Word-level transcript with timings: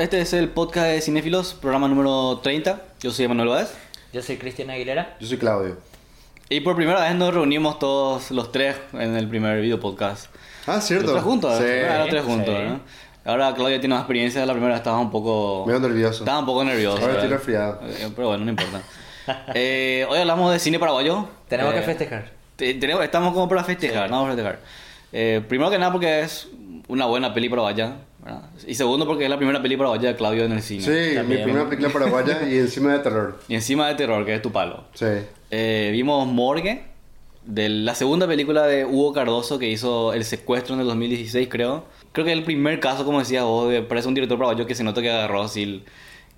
este 0.00 0.20
es 0.20 0.32
el 0.32 0.48
podcast 0.48 0.86
de 0.86 1.00
Cinéfilos, 1.00 1.54
programa 1.54 1.86
número 1.88 2.38
30. 2.42 2.80
Yo 3.00 3.10
soy 3.10 3.28
Manuel 3.28 3.48
Báez. 3.50 3.74
Yo 4.12 4.22
soy 4.22 4.36
Cristian 4.36 4.70
Aguilera. 4.70 5.16
Yo 5.20 5.26
soy 5.26 5.38
Claudio. 5.38 5.76
Y 6.48 6.60
por 6.60 6.74
primera 6.74 7.00
vez 7.02 7.14
nos 7.14 7.32
reunimos 7.32 7.78
todos 7.78 8.30
los 8.30 8.50
tres 8.50 8.76
en 8.92 9.16
el 9.16 9.28
primer 9.28 9.60
video 9.60 9.78
podcast. 9.78 10.26
Ah, 10.66 10.80
cierto. 10.80 11.04
Los 11.06 11.12
tres 11.14 11.24
juntos, 11.24 11.58
Sí. 11.58 11.64
los 11.98 12.08
tres 12.08 12.24
juntos, 12.24 12.54
Sí. 12.56 12.62
¿no? 12.68 12.80
Ahora 13.24 13.54
Claudia 13.54 13.78
tiene 13.78 13.94
más 13.94 14.02
experiencia, 14.02 14.44
la 14.46 14.52
primera 14.54 14.76
estaba 14.76 14.98
un 14.98 15.10
poco... 15.10 15.64
Medio 15.66 15.80
nervioso. 15.80 16.20
Estaba 16.24 16.38
un 16.40 16.46
poco 16.46 16.64
nervioso. 16.64 16.98
Ahora 17.00 17.12
estoy 17.14 17.28
resfriado. 17.28 17.80
Eh, 17.86 18.08
Pero 18.16 18.28
bueno, 18.28 18.44
no 18.44 18.50
importa. 18.50 18.80
Eh, 19.54 20.04
hoy 20.08 20.18
hablamos 20.18 20.50
de 20.52 20.58
cine 20.58 20.78
paraguayo. 20.80 21.28
Tenemos 21.46 21.72
Eh, 21.72 21.76
que 21.76 21.82
festejar. 21.82 22.30
te- 22.56 22.74
tenemos, 22.74 23.04
estamos 23.04 23.32
como 23.32 23.48
para 23.48 23.62
festejar, 23.62 24.06
Sí. 24.06 24.10
no 24.10 24.16
vamos 24.16 24.32
a 24.32 24.34
festejar. 24.34 24.58
Eh, 25.12 25.40
primero 25.48 25.70
que 25.70 25.78
nada 25.78 25.92
porque 25.92 26.20
es 26.20 26.48
una 26.88 27.06
buena 27.06 27.32
peli 27.32 27.48
paraguaya. 27.48 27.92
¿Verdad? 28.24 28.42
Y 28.66 28.74
segundo 28.74 29.06
porque 29.06 29.24
es 29.24 29.30
la 29.30 29.36
primera 29.36 29.60
peli 29.62 29.76
paraguaya 29.76 30.08
de 30.10 30.16
Claudio 30.16 30.44
en 30.44 30.52
el 30.52 30.62
cine. 30.62 30.82
Sí, 30.82 30.90
mi 31.10 31.14
También. 31.16 31.42
primera 31.44 31.64
película 31.68 31.92
paraguaya 31.92 32.40
y 32.48 32.58
encima 32.58 32.92
de 32.92 32.98
terror. 33.00 33.40
Y 33.48 33.54
encima 33.54 33.88
de 33.88 33.94
terror, 33.94 34.24
que 34.26 34.34
es 34.34 34.42
tu 34.42 34.52
palo. 34.52 34.84
Sí. 34.94 35.06
Eh, 35.50 35.90
vimos 35.92 36.26
Morgue, 36.26 36.84
de 37.44 37.68
la 37.68 37.94
segunda 37.94 38.26
película 38.26 38.66
de 38.66 38.84
Hugo 38.84 39.12
Cardoso 39.12 39.58
que 39.58 39.68
hizo 39.68 40.12
El 40.12 40.24
secuestro 40.24 40.74
en 40.74 40.80
el 40.82 40.86
2016, 40.86 41.48
creo. 41.50 41.84
Creo 42.12 42.24
que 42.24 42.32
es 42.32 42.38
el 42.38 42.44
primer 42.44 42.80
caso, 42.80 43.04
como 43.04 43.18
decías 43.20 43.44
vos, 43.44 43.70
de 43.70 43.82
parece 43.82 44.08
un 44.08 44.14
director 44.14 44.36
paraguayo 44.38 44.66
que 44.66 44.74
se 44.74 44.84
nota 44.84 45.00
que 45.00 45.10
agarró 45.10 45.42
así, 45.42 45.82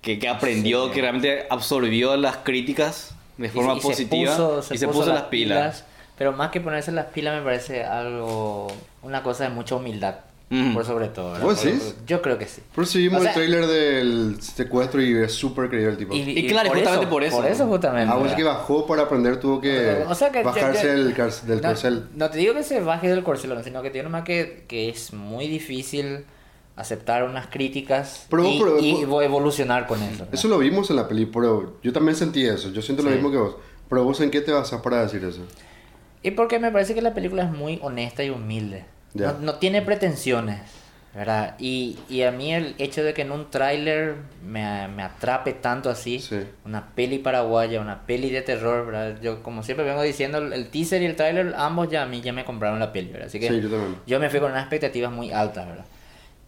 que, 0.01 0.19
que 0.19 0.29
aprendió, 0.29 0.85
Sí. 0.87 0.91
que 0.93 1.01
realmente 1.01 1.45
absorbió 1.49 2.15
las 2.15 2.37
críticas 2.37 3.15
de 3.37 3.49
forma 3.49 3.73
Y- 3.73 3.77
y 3.77 3.81
se 3.81 3.87
positiva 3.87 4.31
puso- 4.37 4.73
y 4.73 4.77
se 4.77 4.87
puso, 4.87 5.05
las 5.13 5.23
pilas. 5.23 5.83
Pero 6.17 6.31
más 6.31 6.51
que 6.51 6.61
ponerse 6.61 6.91
las 6.91 7.07
pilas 7.07 7.35
me 7.35 7.41
parece 7.43 7.83
algo, 7.83 8.67
una 9.01 9.23
cosa 9.23 9.45
de 9.45 9.49
mucha 9.49 9.75
humildad. 9.75 10.15
Ujú. 10.51 10.73
Por 10.75 10.85
sobre 10.85 11.07
todo. 11.07 11.31
¿Vos 11.39 11.39
Por- 11.39 11.55
decís? 11.65 11.95
Yo 12.05 12.21
creo 12.21 12.37
que 12.37 12.45
sí. 12.45 12.61
Por 12.75 12.83
eso 12.83 12.99
vimos 12.99 13.19
O 13.19 13.23
sea- 13.23 13.31
el 13.31 13.35
tráiler 13.35 13.65
del 13.65 14.37
secuestro 14.41 15.01
y 15.01 15.15
es 15.15 15.31
súper 15.31 15.67
creíble 15.69 15.91
el 15.91 15.97
tipo. 15.97 16.13
Y 16.13 16.47
claro, 16.47 16.69
justamente 16.69 17.07
por 17.07 17.23
eso. 17.23 17.37
Por 17.37 17.45
eso 17.47 17.65
justamente. 17.67 18.11
Ah, 18.11 18.15
vos 18.15 18.23
¿verdad? 18.23 18.37
que 18.37 18.43
bajó 18.43 18.85
para 18.85 19.03
aprender 19.03 19.39
tuvo 19.39 19.59
que, 19.59 20.03
O 20.07 20.13
sea 20.13 20.31
que 20.31 20.43
bajarse 20.43 20.83
yo- 20.85 20.93
yo- 20.93 20.97
del, 20.97 21.47
del 21.47 21.61
no, 21.61 21.67
corcel. 21.69 22.07
No 22.15 22.29
te 22.29 22.37
digo 22.37 22.53
que 22.53 22.63
se 22.63 22.81
baje 22.81 23.09
del 23.09 23.23
corcel, 23.23 23.57
sino 23.63 23.81
que 23.81 23.89
tiene 23.89 24.09
más 24.09 24.23
que, 24.23 24.65
que 24.67 24.89
es 24.89 25.11
muy 25.13 25.47
difícil 25.47 26.25
aceptar 26.75 27.23
unas 27.23 27.47
críticas 27.47 28.25
Pero 28.29 28.43
vos- 28.43 28.53
y, 28.55 28.59
pero- 28.59 28.79
y 28.79 29.05
vos- 29.05 29.23
evolucionar 29.23 29.87
con 29.87 30.01
eso. 30.03 30.19
¿verdad? 30.19 30.33
Eso 30.33 30.47
lo 30.49 30.57
vimos 30.59 30.89
en 30.91 30.97
la 30.97 31.07
peli, 31.07 31.25
pero 31.25 31.77
yo 31.81 31.93
también 31.93 32.15
sentí 32.15 32.45
eso. 32.45 32.69
Yo 32.71 32.81
siento 32.83 33.01
lo 33.01 33.09
Sí. 33.09 33.15
mismo 33.15 33.31
que 33.31 33.37
vos. 33.37 33.55
Pero 33.89 34.03
vos 34.03 34.19
en 34.21 34.29
qué 34.31 34.41
te 34.41 34.51
basas 34.51 34.81
para 34.81 35.01
decir 35.03 35.23
eso? 35.23 35.41
Y 36.21 36.31
porque 36.31 36.57
me 36.59 36.71
parece 36.71 36.93
que 36.95 37.01
la 37.01 37.13
película 37.13 37.43
es 37.43 37.51
muy 37.51 37.79
honesta 37.81 38.23
y 38.23 38.29
humilde. 38.29 38.85
No, 39.13 39.33
no 39.39 39.55
tiene 39.55 39.81
pretensiones, 39.81 40.59
¿verdad? 41.13 41.55
Y, 41.59 41.99
y 42.09 42.23
a 42.23 42.31
mí 42.31 42.53
el 42.53 42.73
hecho 42.79 43.03
de 43.03 43.13
que 43.13 43.21
en 43.21 43.31
un 43.31 43.51
tráiler 43.51 44.15
me, 44.43 44.87
me 44.87 45.03
atrape 45.03 45.53
tanto 45.53 45.89
así, 45.91 46.19
Sí. 46.19 46.39
una 46.65 46.87
peli 46.95 47.19
paraguaya, 47.19 47.79
una 47.81 48.05
peli 48.05 48.29
de 48.31 48.41
terror, 48.41 48.85
¿verdad? 48.87 49.19
Yo 49.21 49.43
como 49.43 49.61
siempre 49.63 49.85
vengo 49.85 50.01
diciendo, 50.01 50.39
el, 50.39 50.69
teaser 50.69 51.01
y 51.01 51.05
el 51.05 51.15
tráiler, 51.15 51.53
ambos 51.55 51.89
ya 51.89 52.01
a 52.03 52.05
mí 52.07 52.21
ya 52.21 52.33
me 52.33 52.43
compraron 52.45 52.79
la 52.79 52.91
peli, 52.91 53.11
¿verdad? 53.11 53.27
Así 53.27 53.39
que 53.39 53.49
Sí, 53.49 53.61
yo 54.07 54.19
me 54.19 54.29
fui 54.29 54.39
con 54.39 54.51
unas 54.51 54.63
expectativas 54.63 55.11
muy 55.11 55.31
altas, 55.31 55.67
¿verdad? 55.67 55.85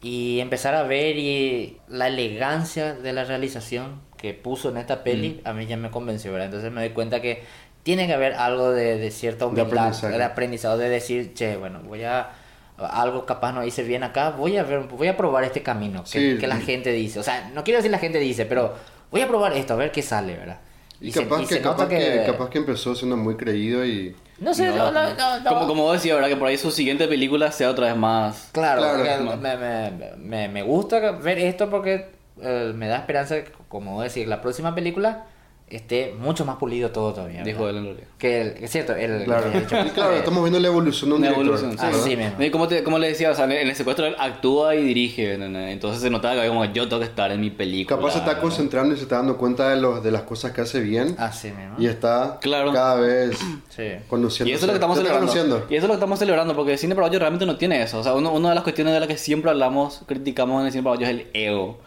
Y 0.02 0.40
empezar 0.40 0.74
a 0.76 0.84
ver 0.84 1.18
y 1.18 1.78
la 1.88 2.08
elegancia 2.08 2.94
de 2.94 3.14
la 3.14 3.24
realización 3.26 4.02
que 4.18 4.34
puso 4.34 4.70
en 4.70 4.78
esta 4.78 5.04
peli, 5.04 5.42
Mm. 5.44 5.48
a 5.48 5.54
mí 5.54 5.66
ya 5.68 5.78
me 5.78 5.92
convenció, 5.92 6.32
¿verdad? 6.32 6.46
Entonces 6.48 6.72
me 6.72 6.82
doy 6.82 6.90
cuenta 6.92 7.22
que 7.22 7.44
tiene 7.84 8.08
que 8.08 8.14
haber 8.14 8.34
algo 8.34 8.72
de, 8.72 8.98
de 8.98 9.12
cierta 9.12 9.46
De 9.46 9.52
humildad, 9.52 9.68
aprendizaje. 9.88 10.18
de 10.18 10.24
aprendizaje, 10.24 10.78
de 10.80 10.90
decir, 10.90 11.34
che, 11.36 11.56
bueno, 11.58 11.82
voy 11.86 12.04
a 12.04 12.30
algo 12.78 13.26
capaz 13.26 13.52
no 13.54 13.64
hice 13.66 13.84
bien 13.84 14.04
acá, 14.04 14.32
voy 14.32 14.58
a 14.58 14.64
ver, 14.64 14.82
voy 14.82 15.08
a 15.08 15.16
probar 15.18 15.44
este 15.44 15.62
camino 15.64 16.04
que, 16.04 16.34
Sí. 16.34 16.38
que 16.40 16.48
la 16.48 16.58
gente 16.58 16.92
dice. 16.92 17.20
O 17.20 17.24
sea, 17.24 17.50
no 17.54 17.64
quiero 17.64 17.78
decir 17.78 17.92
la 17.92 18.00
gente 18.00 18.20
dice, 18.20 18.46
pero 18.46 18.74
voy 19.12 19.22
a 19.22 19.28
probar 19.28 19.54
esto, 19.54 19.74
a 19.74 19.78
ver 19.78 19.92
qué 19.92 20.02
sale, 20.02 20.36
¿verdad? 20.36 20.60
Y, 21.02 21.12
se- 21.12 21.24
capaz, 21.24 21.42
y 21.44 21.46
que, 21.48 21.56
se 21.56 21.62
capaz, 21.62 21.78
nota 21.84 21.90
que, 21.90 22.24
capaz 22.26 22.50
que 22.50 22.58
empezó 22.58 22.96
siendo 22.96 23.18
muy 23.18 23.36
creído 23.36 23.86
y... 23.86 24.16
No 24.40 24.54
sé, 24.54 24.68
no, 24.68 24.92
no, 24.92 25.14
no, 25.14 25.40
no. 25.40 25.50
Como, 25.50 25.68
como 25.68 25.84
vos 25.84 25.94
decías, 25.94 26.16
¿verdad? 26.16 26.30
Que 26.30 26.36
por 26.38 26.48
ahí 26.48 26.58
su 26.58 26.72
siguiente 26.72 27.08
película 27.08 27.52
sea 27.52 27.70
otra 27.70 27.88
vez 27.88 27.96
más... 27.98 28.50
Claro, 28.52 28.82
Claro. 28.82 29.38
me, 29.38 29.58
me, 29.58 29.92
me, 30.18 30.48
me 30.50 30.64
gusta 30.64 31.12
ver 31.12 31.38
esto 31.40 31.70
porque 31.70 32.10
eh, 32.42 32.72
me 32.76 32.88
da 32.88 32.98
esperanza, 32.98 33.44
que, 33.44 33.52
como 33.70 34.02
decir, 34.02 34.28
la 34.28 34.42
próxima 34.42 34.74
película 34.76 35.26
esté 35.68 36.14
mucho 36.20 36.46
más 36.46 36.58
pulido 36.58 36.92
todo 36.92 37.12
todavía. 37.14 37.44
Dijo 37.44 37.68
él 37.68 37.78
en 37.78 37.84
realidad. 37.86 38.08
Que 38.20 38.42
el, 38.42 38.48
es 38.64 38.70
cierto, 38.72 38.96
el, 38.96 39.24
Claro, 39.26 40.14
estamos 40.14 40.44
viendo 40.44 40.60
la 40.60 40.68
evolución 40.68 41.10
de 41.10 41.16
un 41.16 41.22
Una 41.24 41.30
director. 41.32 41.56
evolución, 41.58 41.72
sí, 41.72 41.78
Ah, 41.82 41.86
¿verdad? 41.90 42.04
sí 42.06 42.16
mismo. 42.16 42.44
Y 42.44 42.52
como, 42.52 42.68
te- 42.68 42.84
como 42.84 43.00
le 43.00 43.08
decía, 43.08 43.32
o 43.32 43.36
sea, 43.36 43.46
en 43.46 43.52
el 43.68 43.76
secuestro 43.76 44.06
él 44.06 44.16
actúa 44.20 44.76
y 44.76 44.84
dirige, 44.84 45.38
¿no? 45.38 45.46
entonces 45.60 46.02
se 46.04 46.10
notaba 46.12 46.40
que 46.42 46.48
como 46.48 46.66
yo 46.66 46.88
tengo 46.88 47.00
que 47.00 47.08
estar 47.08 47.32
en 47.32 47.42
mi 47.42 47.50
película. 47.50 47.98
Capaz 47.98 48.12
se 48.14 48.20
está 48.20 48.36
¿no? 48.36 48.42
concentrando 48.42 48.94
y 48.94 48.98
se 48.98 49.04
está 49.04 49.18
dando 49.18 49.38
cuenta 49.38 49.70
de, 49.70 49.78
los, 49.78 50.04
de 50.04 50.12
las 50.12 50.22
cosas 50.22 50.52
que 50.52 50.62
hace 50.62 50.80
bien 50.82 51.16
Así 51.18 51.48
mismo. 51.48 51.76
y 51.80 51.88
está 51.88 52.38
Claro. 52.42 52.72
cada 52.72 52.96
vez 53.00 53.38
Sí. 53.70 53.84
conociendo. 54.08 54.52
Y 54.52 54.54
eso 54.54 54.66
es 54.66 54.68
lo 54.68 54.74
que 54.74 54.78
estamos 54.78 54.98
celebrando. 54.98 55.28
Conociendo. 55.28 55.66
Y 55.70 55.76
eso 55.76 55.86
es 55.86 55.88
lo 55.88 55.90
que 55.90 55.94
estamos 55.96 56.20
celebrando, 56.20 56.56
porque 56.56 56.74
el 56.74 56.78
cine 56.78 56.94
paraguayo 56.96 57.20
realmente 57.20 57.46
no 57.48 57.58
tiene 57.58 57.82
eso. 57.82 58.00
O 58.00 58.04
sea, 58.04 58.14
uno- 58.14 58.32
una 58.32 58.50
de 58.50 58.56
las 58.56 58.64
cuestiones 58.64 58.94
de 58.94 59.00
las 59.00 59.10
que 59.10 59.18
siempre 59.18 59.50
hablamos, 59.50 60.04
criticamos 60.06 60.62
en 60.62 60.68
el 60.68 60.72
cine 60.72 60.84
paraguayo 60.84 61.08
es 61.08 61.12
el 61.12 61.28
ego. 61.34 61.80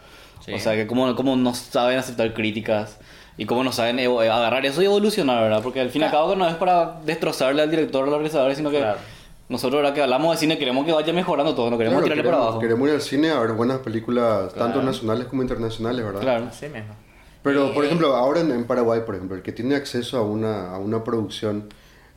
Sí. 0.45 0.53
O 0.53 0.59
sea, 0.59 0.75
que 0.75 0.85
cómo, 0.87 1.15
cómo 1.15 1.35
no 1.35 1.53
saben 1.53 1.97
aceptar 1.97 2.33
críticas 2.33 2.97
y 3.41 3.45
cómo 3.45 3.63
no 3.63 3.71
saben 3.71 3.97
eh, 3.99 4.05
agarrar 4.29 4.65
eso 4.65 4.81
y 4.81 4.85
evolucionar, 4.85 5.41
¿verdad? 5.41 5.61
Porque 5.63 5.79
al 5.79 5.89
fin 5.89 6.01
y 6.01 6.05
al 6.05 6.11
cabo 6.11 6.35
no 6.35 6.47
es 6.47 6.55
para 6.55 6.99
destrozarle 7.05 7.61
al 7.61 7.71
director 7.71 8.03
o 8.03 8.05
al 8.07 8.11
realizador, 8.19 8.53
sino 8.53 8.69
que 8.69 8.79
Claro. 8.79 8.99
nosotros, 9.47 9.79
ahora 9.81 9.93
que 9.93 10.01
hablamos 10.03 10.31
de 10.35 10.37
cine, 10.39 10.57
queremos 10.57 10.85
que 10.85 10.91
vaya 10.91 11.13
mejorando 11.13 11.55
todo, 11.55 11.69
no 11.71 11.77
queremos 11.77 11.99
Claro, 12.01 12.03
tirarle 12.03 12.21
queremos, 12.23 12.37
para 12.37 12.47
abajo. 12.49 12.59
queremos 12.59 12.87
ir 12.89 12.93
al 12.95 13.01
cine 13.01 13.31
a 13.31 13.39
ver 13.39 13.53
buenas 13.53 13.79
películas, 13.79 14.53
tanto 14.53 14.73
Claro. 14.73 14.81
nacionales 14.83 15.27
como 15.27 15.41
internacionales, 15.41 16.03
¿verdad? 16.05 16.21
Claro. 16.21 16.45
Así 16.49 16.65
mismo. 16.67 16.93
Pero, 17.41 17.73
por 17.73 17.85
ejemplo, 17.85 18.15
ahora 18.17 18.41
en, 18.41 18.51
en 18.51 18.65
Paraguay, 18.65 19.01
por 19.05 19.15
ejemplo, 19.15 19.37
el 19.37 19.41
que 19.41 19.53
tiene 19.53 19.75
acceso 19.75 20.17
a 20.17 20.21
una, 20.23 20.71
a 20.75 20.77
una 20.77 21.03
producción 21.05 21.69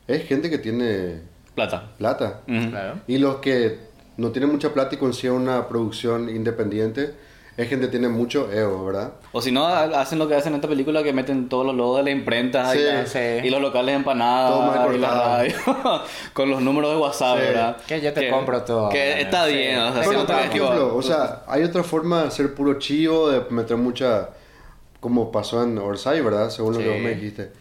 es 0.05 0.27
gente 0.27 0.49
que 0.49 0.57
tiene 0.57 1.21
Plata. 1.55 1.91
plata. 1.97 2.41
Ujú. 2.47 2.69
Claro. 2.69 2.95
Y 3.07 3.17
los 3.19 3.37
que 3.37 3.79
no 4.17 4.31
tienen 4.31 4.51
mucha 4.51 4.73
plata 4.73 4.95
y 4.95 4.97
consiguen 4.97 5.37
una 5.37 5.67
producción 5.69 6.29
independiente 6.29 7.13
es 7.55 7.69
gente 7.69 7.85
que 7.85 7.91
tiene 7.91 8.07
mucho 8.09 8.51
ego, 8.51 8.85
¿verdad? 8.85 9.13
O 9.31 9.41
si 9.41 9.51
no, 9.51 9.67
ha- 9.67 9.83
hacen 10.01 10.17
lo 10.19 10.27
que 10.27 10.35
hacen 10.35 10.53
en 10.53 10.55
esta 10.55 10.67
película, 10.67 11.03
que 11.03 11.13
meten 11.13 11.49
todos 11.49 11.65
los 11.65 11.75
logos 11.75 11.97
de 11.97 12.03
la 12.03 12.09
imprenta 12.11 12.71
Sí, 12.71 12.79
y, 12.79 12.83
la- 12.83 13.05
sí. 13.05 13.19
y 13.43 13.49
los 13.49 13.61
locales 13.61 13.93
Todo 13.93 13.99
empanadas 13.99 14.75
mal 14.77 14.95
y 14.95 14.99
la 14.99 15.09
radio, 15.13 15.55
con 16.33 16.49
los 16.49 16.61
números 16.61 16.91
de 16.91 16.97
WhatsApp, 16.97 17.37
Sí. 17.37 17.43
¿verdad? 17.45 17.77
Que 17.87 18.01
yo 18.01 18.13
te 18.13 18.29
compro 18.29 18.61
todo, 18.63 18.89
Que 18.89 19.21
está 19.21 19.45
Sí. 19.47 19.53
bien, 19.53 19.79
o 19.79 19.93
sea, 19.93 20.01
Pero 20.07 20.25
por 20.25 20.35
que 20.35 20.43
ejemplo, 20.45 20.95
o 20.95 21.01
sea, 21.01 21.43
hay 21.47 21.63
otra 21.63 21.83
forma 21.83 22.21
de 22.23 22.27
hacer 22.29 22.53
puro 22.55 22.79
chivo, 22.79 23.29
de 23.29 23.41
meter 23.49 23.77
mucha, 23.77 24.29
como 24.99 25.31
pasó 25.31 25.61
en 25.63 25.77
Orsay, 25.77 26.21
¿verdad? 26.21 26.49
Según 26.49 26.73
lo 26.73 26.79
que 26.79 26.89
vos 26.89 26.99
me 26.99 27.13
dijiste. 27.15 27.51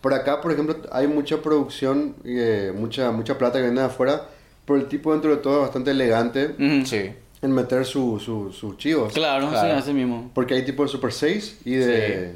Por 0.00 0.12
acá, 0.14 0.40
por 0.40 0.52
ejemplo, 0.52 0.76
hay 0.92 1.06
mucha 1.08 1.38
producción, 1.38 2.14
eh, 2.24 2.72
mucha, 2.74 3.10
mucha 3.10 3.38
plata 3.38 3.58
que 3.58 3.64
viene 3.64 3.80
de 3.80 3.86
afuera, 3.86 4.22
pero 4.64 4.78
el 4.78 4.86
tipo 4.86 5.12
dentro 5.12 5.30
de 5.30 5.36
todo 5.38 5.56
es 5.56 5.60
bastante 5.62 5.90
elegante 5.92 6.46
Ujú. 6.58 6.84
Sí. 6.86 7.12
En 7.42 7.52
meter 7.52 7.84
su- 7.84 8.18
su- 8.18 8.52
sus 8.52 8.76
chivos. 8.78 9.12
Claro, 9.12 9.48
Claro. 9.50 9.68
sí, 9.70 9.76
así 9.76 9.92
mismo. 9.92 10.30
Porque 10.34 10.54
hay 10.54 10.64
tipo 10.64 10.82
de 10.82 10.88
Super 10.88 11.12
6 11.12 11.60
y 11.64 11.74
de... 11.74 12.34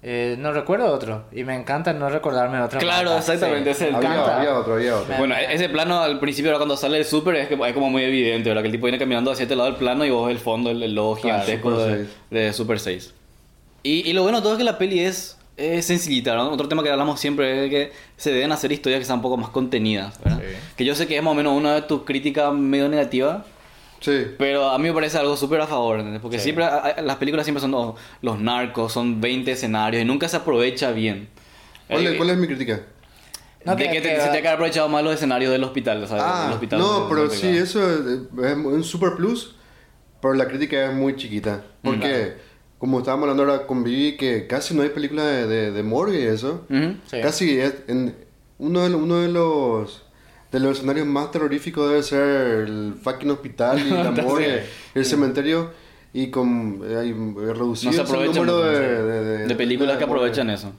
Eh, 0.00 0.36
no 0.38 0.52
recuerdo 0.52 0.86
otro. 0.92 1.24
Y 1.32 1.42
me 1.42 1.56
encanta 1.56 1.92
no 1.92 2.08
recordarme 2.08 2.60
otro. 2.60 2.78
Claro, 2.78 3.16
exactamente, 3.18 3.70
ese 3.70 3.84
es 3.84 3.90
el 3.90 3.96
Había, 3.96 4.36
había 4.38 4.54
otro, 4.56 4.74
había 4.74 4.96
otro. 4.96 5.16
Bueno, 5.18 5.34
ese 5.34 5.68
plano 5.68 6.00
al 6.00 6.20
principio, 6.20 6.50
ahora 6.52 6.58
cuando 6.58 6.76
sale 6.76 6.98
el 6.98 7.04
súper, 7.04 7.34
es, 7.34 7.48
que- 7.48 7.54
es 7.54 7.72
como 7.74 7.90
muy 7.90 8.04
evidente, 8.04 8.48
¿verdad? 8.48 8.62
Que 8.62 8.68
el 8.68 8.72
tipo 8.72 8.84
viene 8.86 8.98
caminando 8.98 9.32
hacia 9.32 9.42
este 9.42 9.56
lado 9.56 9.68
del 9.70 9.78
plano 9.78 10.04
y 10.04 10.10
vos 10.10 10.26
ves 10.28 10.36
el 10.36 10.40
fondo, 10.40 10.70
el, 10.70 10.82
el 10.84 10.94
logo 10.94 11.16
Claro, 11.16 11.42
gigantesco 11.42 11.70
Super 11.72 11.86
de, 11.98 12.04
6. 12.04 12.16
de 12.30 12.52
Super 12.52 12.78
6. 12.80 13.14
Y, 13.82 14.08
y 14.08 14.12
lo 14.12 14.22
bueno 14.22 14.38
de 14.38 14.42
todo 14.42 14.52
es 14.52 14.58
que 14.58 14.64
la 14.64 14.78
peli 14.78 15.00
es, 15.00 15.36
es 15.56 15.84
sencillita, 15.86 16.36
¿no? 16.36 16.48
Otro 16.50 16.68
tema 16.68 16.84
que 16.84 16.90
hablamos 16.90 17.18
siempre 17.18 17.64
es 17.64 17.70
que 17.70 17.92
se 18.16 18.30
deben 18.30 18.52
hacer 18.52 18.70
historias 18.70 19.00
que 19.00 19.04
sean 19.04 19.18
un 19.18 19.22
poco 19.22 19.36
más 19.36 19.50
contenidas, 19.50 20.20
¿verdad? 20.22 20.38
Sí. 20.40 20.54
Que 20.76 20.84
yo 20.84 20.94
sé 20.94 21.08
que 21.08 21.16
es 21.16 21.22
más 21.24 21.32
o 21.32 21.34
menos 21.34 21.56
una 21.56 21.74
de 21.74 21.82
tus 21.82 22.04
críticas 22.04 22.52
medio 22.54 22.88
negativas, 22.88 23.38
Sí. 24.00 24.26
pero 24.38 24.68
a 24.70 24.78
mí 24.78 24.84
me 24.88 24.94
parece 24.94 25.18
algo 25.18 25.36
súper 25.36 25.60
a 25.60 25.66
favor, 25.66 25.98
¿entendés? 25.98 26.22
Porque 26.22 26.38
Sí. 26.38 26.44
siempre, 26.44 26.64
a- 26.64 26.76
a- 26.78 27.02
las 27.02 27.16
películas 27.16 27.44
siempre 27.46 27.60
son 27.60 27.74
oh, 27.74 27.96
los 28.22 28.38
narcos, 28.40 28.92
son 28.92 29.20
20 29.20 29.50
escenarios 29.52 30.02
y 30.02 30.04
nunca 30.04 30.28
se 30.28 30.36
aprovecha 30.36 30.92
bien. 30.92 31.28
¿Cuál, 31.88 32.06
es- 32.06 32.12
Eh, 32.12 32.16
cuál 32.16 32.30
es 32.30 32.36
mi 32.38 32.46
crítica? 32.46 32.80
No, 33.64 33.74
de 33.74 33.84
que- 33.84 33.90
que, 33.92 34.00
te- 34.00 34.20
se 34.20 34.28
te 34.40 34.46
ha 34.48 34.52
aprovechado 34.52 34.88
más 34.88 35.02
los 35.02 35.14
escenarios 35.14 35.50
del 35.50 35.64
hospital, 35.64 36.00
del 36.00 36.08
Ah, 36.20 36.50
hospital 36.52 36.78
no, 36.78 37.00
de- 37.00 37.08
pero 37.08 37.28
de- 37.28 37.36
sí, 37.36 37.48
eso 37.48 37.82
es, 37.92 38.00
es 38.44 38.56
un 38.56 38.84
super 38.84 39.14
plus, 39.16 39.56
pero 40.22 40.34
la 40.34 40.46
crítica 40.46 40.86
es 40.88 40.94
muy 40.94 41.16
chiquita. 41.16 41.64
Porque, 41.82 42.34
como 42.78 42.98
estábamos 43.00 43.24
hablando 43.28 43.42
ahora 43.52 43.66
con 43.66 43.82
Vivi, 43.82 44.16
que 44.16 44.46
casi 44.46 44.74
no 44.74 44.82
hay 44.82 44.90
películas 44.90 45.26
de, 45.26 45.46
de, 45.48 45.70
de 45.72 45.82
morgue 45.82 46.22
y 46.22 46.26
eso. 46.26 46.64
Sí. 47.10 47.20
Casi 47.20 47.58
es, 47.58 47.74
en, 47.88 48.14
uno, 48.58 48.88
de, 48.88 48.94
uno 48.94 49.16
de 49.16 49.28
los 49.28 50.02
de 50.52 50.60
los 50.60 50.76
escenarios 50.78 51.06
más 51.06 51.30
terroríficos 51.30 51.88
debe 51.88 52.02
ser 52.02 52.68
el 52.68 52.94
fucking 53.02 53.30
hospital 53.30 53.78
y 53.86 53.90
la 53.90 54.10
morgue, 54.22 54.64
el 54.94 55.04
cementerio. 55.04 55.70
Y 56.12 56.30
con 56.30 56.80
eh, 56.88 56.96
hay 56.96 57.12
reducido 57.12 57.92
No 57.92 57.96
se 57.96 58.00
el 58.00 58.06
aprovechan 58.06 58.34
número 58.46 58.58
de, 58.62 59.02
de, 59.02 59.24
de- 59.24 59.46
de 59.46 59.54
películas 59.54 59.94
de 59.94 59.98
que 59.98 60.06
morgue. 60.06 60.20
aprovechan 60.22 60.50
eso. 60.50 60.72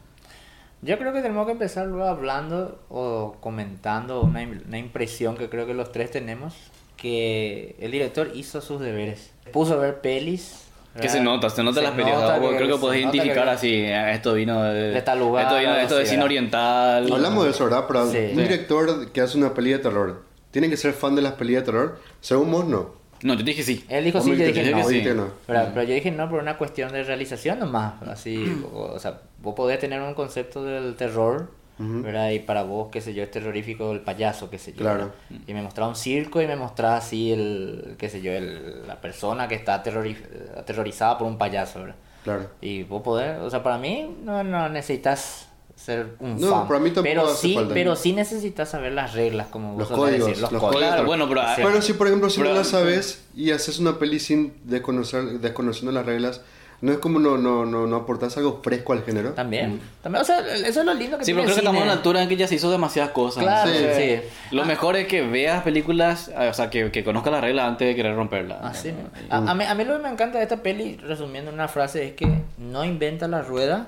Yo 0.81 0.98
creo 0.98 1.13
que 1.13 1.21
tenemos 1.21 1.45
que 1.45 1.51
empezar 1.51 1.86
luego 1.88 2.06
hablando 2.06 2.80
o 2.89 3.36
comentando 3.42 4.21
una, 4.21 4.42
una 4.42 4.77
impresión 4.80 5.36
que 5.38 5.50
creo 5.50 5.68
que 5.68 5.74
los 5.74 5.92
tres 5.92 6.10
tenemos, 6.10 6.56
que 6.98 7.75
el 7.80 7.92
director 7.92 8.31
hizo 8.33 8.62
sus 8.62 8.80
deberes. 8.81 9.31
Puso 9.51 9.74
a 9.74 9.77
ver 9.77 10.01
pelis, 10.01 10.63
Que 11.01 11.09
se 11.09 11.21
nota, 11.21 11.49
se 11.49 11.63
nota 11.63 11.77
Se 11.79 11.81
las 11.83 11.91
películas. 11.91 12.21
nota 12.21 12.39
que- 12.39 12.47
creo 12.57 12.59
que 12.77 12.85
nota 12.85 12.97
identificar 12.97 13.43
que- 13.45 13.49
así, 13.51 13.73
eh, 13.75 14.11
esto 14.13 14.33
vino 14.33 14.63
de, 14.63 14.89
De 14.91 15.01
tal 15.01 15.19
lugar, 15.19 15.43
Esto 15.45 15.57
vino 15.59 15.75
esto 15.75 15.95
de 15.97 16.05
cine 16.05 16.23
oriental. 16.23 17.11
Hablamos 17.11 17.43
de 17.45 17.51
eso, 17.51 17.63
¿verdad? 17.65 17.85
Pero 17.87 18.11
Sí. 18.11 18.17
un 18.31 18.37
director 18.37 19.11
que 19.11 19.21
hace 19.21 19.37
una 19.37 19.53
peli 19.53 19.71
de 19.71 19.79
terror, 19.79 20.23
¿tiene 20.51 20.69
que 20.69 20.77
ser 20.77 20.93
fan 20.93 21.15
de 21.15 21.21
las 21.21 21.33
pelis 21.33 21.57
de 21.57 21.61
terror? 21.63 21.99
Según 22.21 22.51
vos, 22.51 22.65
no. 22.65 22.97
No, 23.21 23.33
yo 23.33 23.39
te 23.39 23.45
dije 23.51 23.63
sí. 23.63 23.83
Él 23.89 24.05
dijo 24.05 24.21
sí, 24.21 24.29
yo 24.29 24.35
dije 24.45 24.53
que 24.53 24.71
no. 24.71 24.87
sí. 24.87 25.01
Pero, 25.03 25.31
pero 25.73 25.83
yo 25.83 25.93
dije 25.93 26.09
no 26.09 26.29
por 26.29 26.39
una 26.41 26.57
cuestión 26.57 26.91
de 26.93 27.03
realización 27.03 27.59
nomás, 27.59 28.01
así, 28.03 28.63
o, 28.73 28.93
o 28.93 28.99
sea, 28.99 29.19
vos 29.41 29.55
podés 29.55 29.77
tener 29.79 30.01
un 30.01 30.13
concepto 30.13 30.63
del 30.63 30.95
terror, 30.95 31.49
¿verdad? 31.79 32.31
Y 32.31 32.39
para 32.39 32.63
vos, 32.63 32.89
qué 32.91 32.99
sé 33.01 33.13
yo, 33.13 33.23
es 33.23 33.31
terrorífico 33.31 33.91
el 33.93 34.01
payaso, 34.01 34.49
qué 34.49 34.57
sé 34.57 34.73
yo. 34.73 34.79
Claro. 34.79 35.13
¿verdad? 35.29 35.43
Y 35.47 35.53
me 35.53 35.61
mostraba 35.61 35.89
un 35.89 35.95
circo 35.95 36.41
y 36.41 36.47
me 36.47 36.55
mostraba 36.57 36.97
así 36.97 37.31
el, 37.31 37.95
qué 37.97 38.09
sé 38.09 38.21
yo, 38.21 38.31
el, 38.33 38.85
la 38.87 38.99
persona 38.99 39.47
que 39.47 39.55
está 39.55 39.81
aterrori- 39.83 40.17
aterrorizada 40.57 41.17
por 41.17 41.27
un 41.27 41.37
payaso, 41.37 41.79
¿verdad? 41.79 41.95
Claro. 42.23 42.49
Y 42.61 42.83
vos 42.83 43.01
podés, 43.01 43.39
o 43.39 43.49
sea, 43.49 43.63
para 43.63 43.77
mí 43.77 44.13
no, 44.23 44.43
no 44.43 44.67
necesitas 44.69 45.47
ser 45.75 46.07
un 46.19 46.37
No, 46.41 46.49
fan. 46.51 46.67
para 46.67 46.79
mí 46.81 46.89
tampoco 46.91 47.03
pero 47.03 47.25
hace 47.27 47.47
sí, 47.47 47.53
falta. 47.55 47.73
pero 47.73 47.95
sí 47.95 48.11
necesitas 48.11 48.67
saber 48.69 48.91
las 48.91 49.13
reglas, 49.13 49.47
como 49.47 49.69
vos 49.75 49.79
Los 49.89 49.97
códigos, 49.97 50.27
decir, 50.27 50.41
los, 50.41 50.51
los 50.51 50.61
códigos. 50.61 50.83
Claro, 50.85 51.05
bueno, 51.05 51.29
pero... 51.29 51.41
Sí. 51.55 51.61
Pero 51.63 51.81
si, 51.81 51.93
por 51.93 52.07
ejemplo, 52.07 52.29
si 52.29 52.41
Pero- 52.41 52.51
no 52.53 52.57
la 52.59 52.63
sabes 52.65 53.23
y 53.33 53.51
haces 53.51 53.79
una 53.79 53.97
peli 53.97 54.19
sin 54.19 54.53
desconocer, 54.65 55.39
desconociendo 55.39 55.93
las 55.93 56.05
reglas, 56.05 56.41
no 56.81 56.91
es 56.93 56.97
como 56.99 57.19
no, 57.19 57.37
no, 57.37 57.65
no, 57.65 57.85
no 57.87 57.95
aportas 57.97 58.35
algo 58.37 58.61
fresco 58.63 58.93
al 58.93 59.03
género. 59.03 59.31
También, 59.33 59.79
también, 60.01 60.21
o 60.21 60.25
sea, 60.25 60.39
eso 60.55 60.79
es 60.79 60.85
lo 60.85 60.93
lindo 60.93 61.17
que 61.17 61.25
Sí, 61.25 61.33
pero 61.33 61.43
creo 61.43 61.55
que 61.55 61.59
estamos 61.59 61.79
en 61.81 61.83
una 61.87 61.93
altura 61.93 62.23
en 62.23 62.29
que 62.29 62.37
ya 62.37 62.47
se 62.47 62.55
hizo 62.55 62.71
demasiadas 62.71 63.11
cosas. 63.11 63.43
Claro, 63.43 63.69
Sí. 63.71 63.77
sí. 63.97 64.19
Lo 64.55 64.63
mejor 64.65 64.95
es 64.95 65.07
que 65.07 65.21
veas 65.21 65.63
películas, 65.63 66.29
eh, 66.29 66.47
o 66.49 66.53
sea, 66.53 66.69
que, 66.69 66.89
que 66.91 67.03
conozcas 67.03 67.33
las 67.33 67.41
reglas 67.41 67.67
antes 67.67 67.87
de 67.87 67.95
querer 67.95 68.15
romperlas. 68.15 68.59
Así 68.63 68.91
¿no? 68.91 68.97
mismo. 68.97 69.09
a, 69.29 69.51
a 69.51 69.55
mí, 69.55 69.63
a 69.65 69.75
mí 69.75 69.83
lo 69.85 69.97
que 69.97 70.03
me 70.03 70.09
encanta 70.09 70.37
de 70.37 70.43
esta 70.43 70.63
peli, 70.63 70.95
resumiendo 70.97 71.49
en 71.49 71.55
una 71.55 71.67
frase, 71.67 72.07
es 72.07 72.13
que 72.13 72.27
no 72.57 72.83
inventa 72.85 73.27
la 73.27 73.41
rueda, 73.41 73.87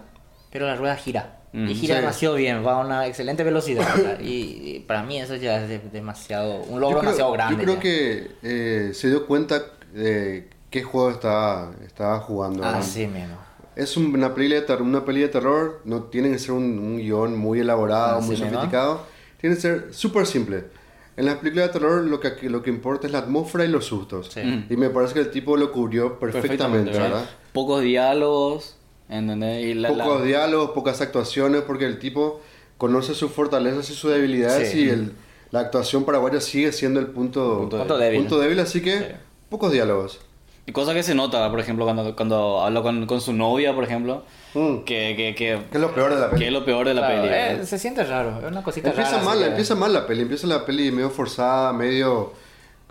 pero 0.52 0.66
la 0.68 0.76
rueda 0.76 0.96
gira. 0.96 1.38
Mm, 1.54 1.68
y 1.70 1.76
gira 1.76 1.96
sí. 1.96 2.02
demasiado 2.02 2.36
bien, 2.36 2.66
va 2.66 2.74
a 2.74 2.78
una 2.86 3.08
excelente 3.08 3.44
velocidad. 3.44 3.86
y, 4.22 4.76
y 4.76 4.80
para 4.88 5.04
mí 5.04 5.20
eso 5.20 5.36
ya 5.36 5.62
es 5.62 5.68
de- 5.70 5.80
demasiado, 5.80 6.56
un 6.64 6.80
logro 6.80 7.00
creo, 7.00 7.12
demasiado 7.12 7.32
grande. 7.34 7.56
Yo 7.58 7.62
creo 7.64 7.76
ya. 7.76 7.82
que 7.82 8.32
eh, 8.90 8.94
se 8.94 9.10
dio 9.10 9.26
cuenta 9.28 9.62
de 9.94 10.50
qué 10.72 10.82
juego 10.82 11.12
estaba, 11.12 11.72
estaba 11.86 12.20
jugando. 12.20 12.64
Así 12.66 13.06
mismo. 13.06 13.36
Es 13.76 13.96
un- 13.98 14.14
una, 14.16 14.34
peli 14.34 14.50
de 14.50 14.62
ter- 14.62 14.82
una 14.82 15.06
peli 15.06 15.22
de 15.22 15.28
terror, 15.30 15.82
no 15.86 16.04
tiene 16.04 16.30
que 16.32 16.40
ser 16.40 16.52
un, 16.54 16.80
un 16.80 16.98
guion 16.98 17.38
muy 17.38 17.60
elaborado, 17.60 18.18
Así 18.18 18.28
muy 18.28 18.36
mismo. 18.38 18.50
sofisticado, 18.50 19.06
tiene 19.40 19.56
que 19.56 19.62
ser 19.62 19.88
súper 19.94 20.26
simple. 20.26 20.66
En 21.18 21.26
las 21.26 21.36
películas 21.36 21.68
de 21.68 21.74
terror 21.74 22.04
lo 22.04 22.20
que, 22.20 22.50
lo 22.50 22.64
que 22.64 22.70
importa 22.70 23.06
es 23.06 23.14
la 23.14 23.20
atmósfera 23.20 23.66
y 23.66 23.68
los 23.68 23.86
sustos. 23.86 24.30
Sí. 24.34 24.42
Mm. 24.42 24.66
Y 24.74 24.78
me 24.78 24.90
parece 24.90 25.14
que 25.14 25.20
el 25.20 25.30
tipo 25.32 25.56
lo 25.58 25.72
cubrió 25.72 26.18
perfectamente, 26.20 26.92
¿verdad? 26.92 27.30
Pocos 27.54 27.82
diálogos, 27.82 28.78
¿entendés? 29.10 29.66
Y 29.66 29.74
la- 29.74 29.90
la- 29.92 30.04
Pocos 30.06 30.24
diálogos, 30.24 30.72
pocas 30.72 31.02
actuaciones, 31.02 31.62
porque 31.64 31.86
el 31.86 32.00
tipo 32.00 32.42
conoce 32.78 33.14
sus 33.14 33.32
fortalezas 33.32 33.90
y 33.90 33.94
sus 33.94 34.12
debilidades 34.12 34.72
Sí. 34.72 34.86
y 34.86 34.90
el, 34.90 35.14
la 35.52 35.60
actuación 35.60 36.06
paraguaya 36.06 36.40
sigue 36.42 36.72
siendo 36.72 37.00
el 37.00 37.08
punto, 37.08 37.60
Punto 37.60 37.78
Punto 37.80 37.98
débil. 37.98 38.22
punto 38.22 38.40
débil, 38.40 38.60
así 38.60 38.82
que 38.82 38.98
Sí. 39.00 39.06
pocos 39.50 39.72
diálogos. 39.72 40.20
Y 40.66 40.72
cosa 40.74 40.94
que 40.94 41.02
se 41.04 41.16
nota, 41.16 41.50
por 41.50 41.60
ejemplo, 41.60 41.86
cuando, 41.86 42.16
cuando 42.16 42.62
habla 42.62 42.82
con, 42.82 43.06
con 43.08 43.20
su 43.20 43.34
novia, 43.34 43.74
por 43.74 43.84
ejemplo, 43.84 44.24
Mm. 44.54 44.80
que, 44.84 45.14
que, 45.16 45.34
que, 45.34 45.60
Que 45.72 45.78
es 45.78 45.82
lo 45.82 45.96
peor 45.96 46.14
de 46.14 46.20
la 46.20 46.26
que 46.30 46.34
peli. 46.34 46.46
es 46.48 46.52
lo 46.52 46.66
peor 46.66 46.86
de 46.86 46.94
la 46.94 47.02
Claro, 47.08 47.22
peli. 47.22 47.34
eh, 47.34 47.48
¿verdad? 47.54 47.64
se 47.66 47.80
siente 47.80 48.04
raro, 48.04 48.38
es 48.42 48.46
una 48.52 48.62
cosita 48.64 48.90
Empieza 48.90 49.12
rara. 49.12 49.24
mal, 49.24 49.40
que- 49.40 49.46
empieza 49.46 49.76
mal 49.76 49.94
la 49.94 50.06
peli, 50.06 50.22
empieza 50.24 50.46
la 50.48 50.66
peli 50.66 50.92
medio 50.92 51.10
forzada, 51.10 51.72
medio 51.74 52.34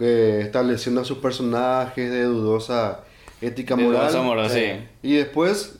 eh, 0.01 0.41
estableciendo 0.43 1.03
a 1.03 1.05
sus 1.05 1.19
personajes 1.19 2.11
de 2.11 2.23
dudosa 2.25 3.01
ética 3.43 3.77
De 3.77 3.85
moral. 3.85 4.01
dudosa 4.01 4.23
moral, 4.23 4.49
sí. 4.51 4.73
Y 5.03 5.17
después, 5.17 5.79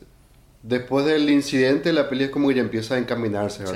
después 0.61 1.05
del 1.07 1.27
incidente, 1.31 1.91
la 1.91 2.07
peli 2.07 2.25
es 2.25 2.29
como 2.29 2.47
que 2.49 2.53
ya 2.55 2.61
empieza 2.61 2.93
a 2.93 2.97
encaminarse, 2.99 3.65
Sí. 3.65 3.73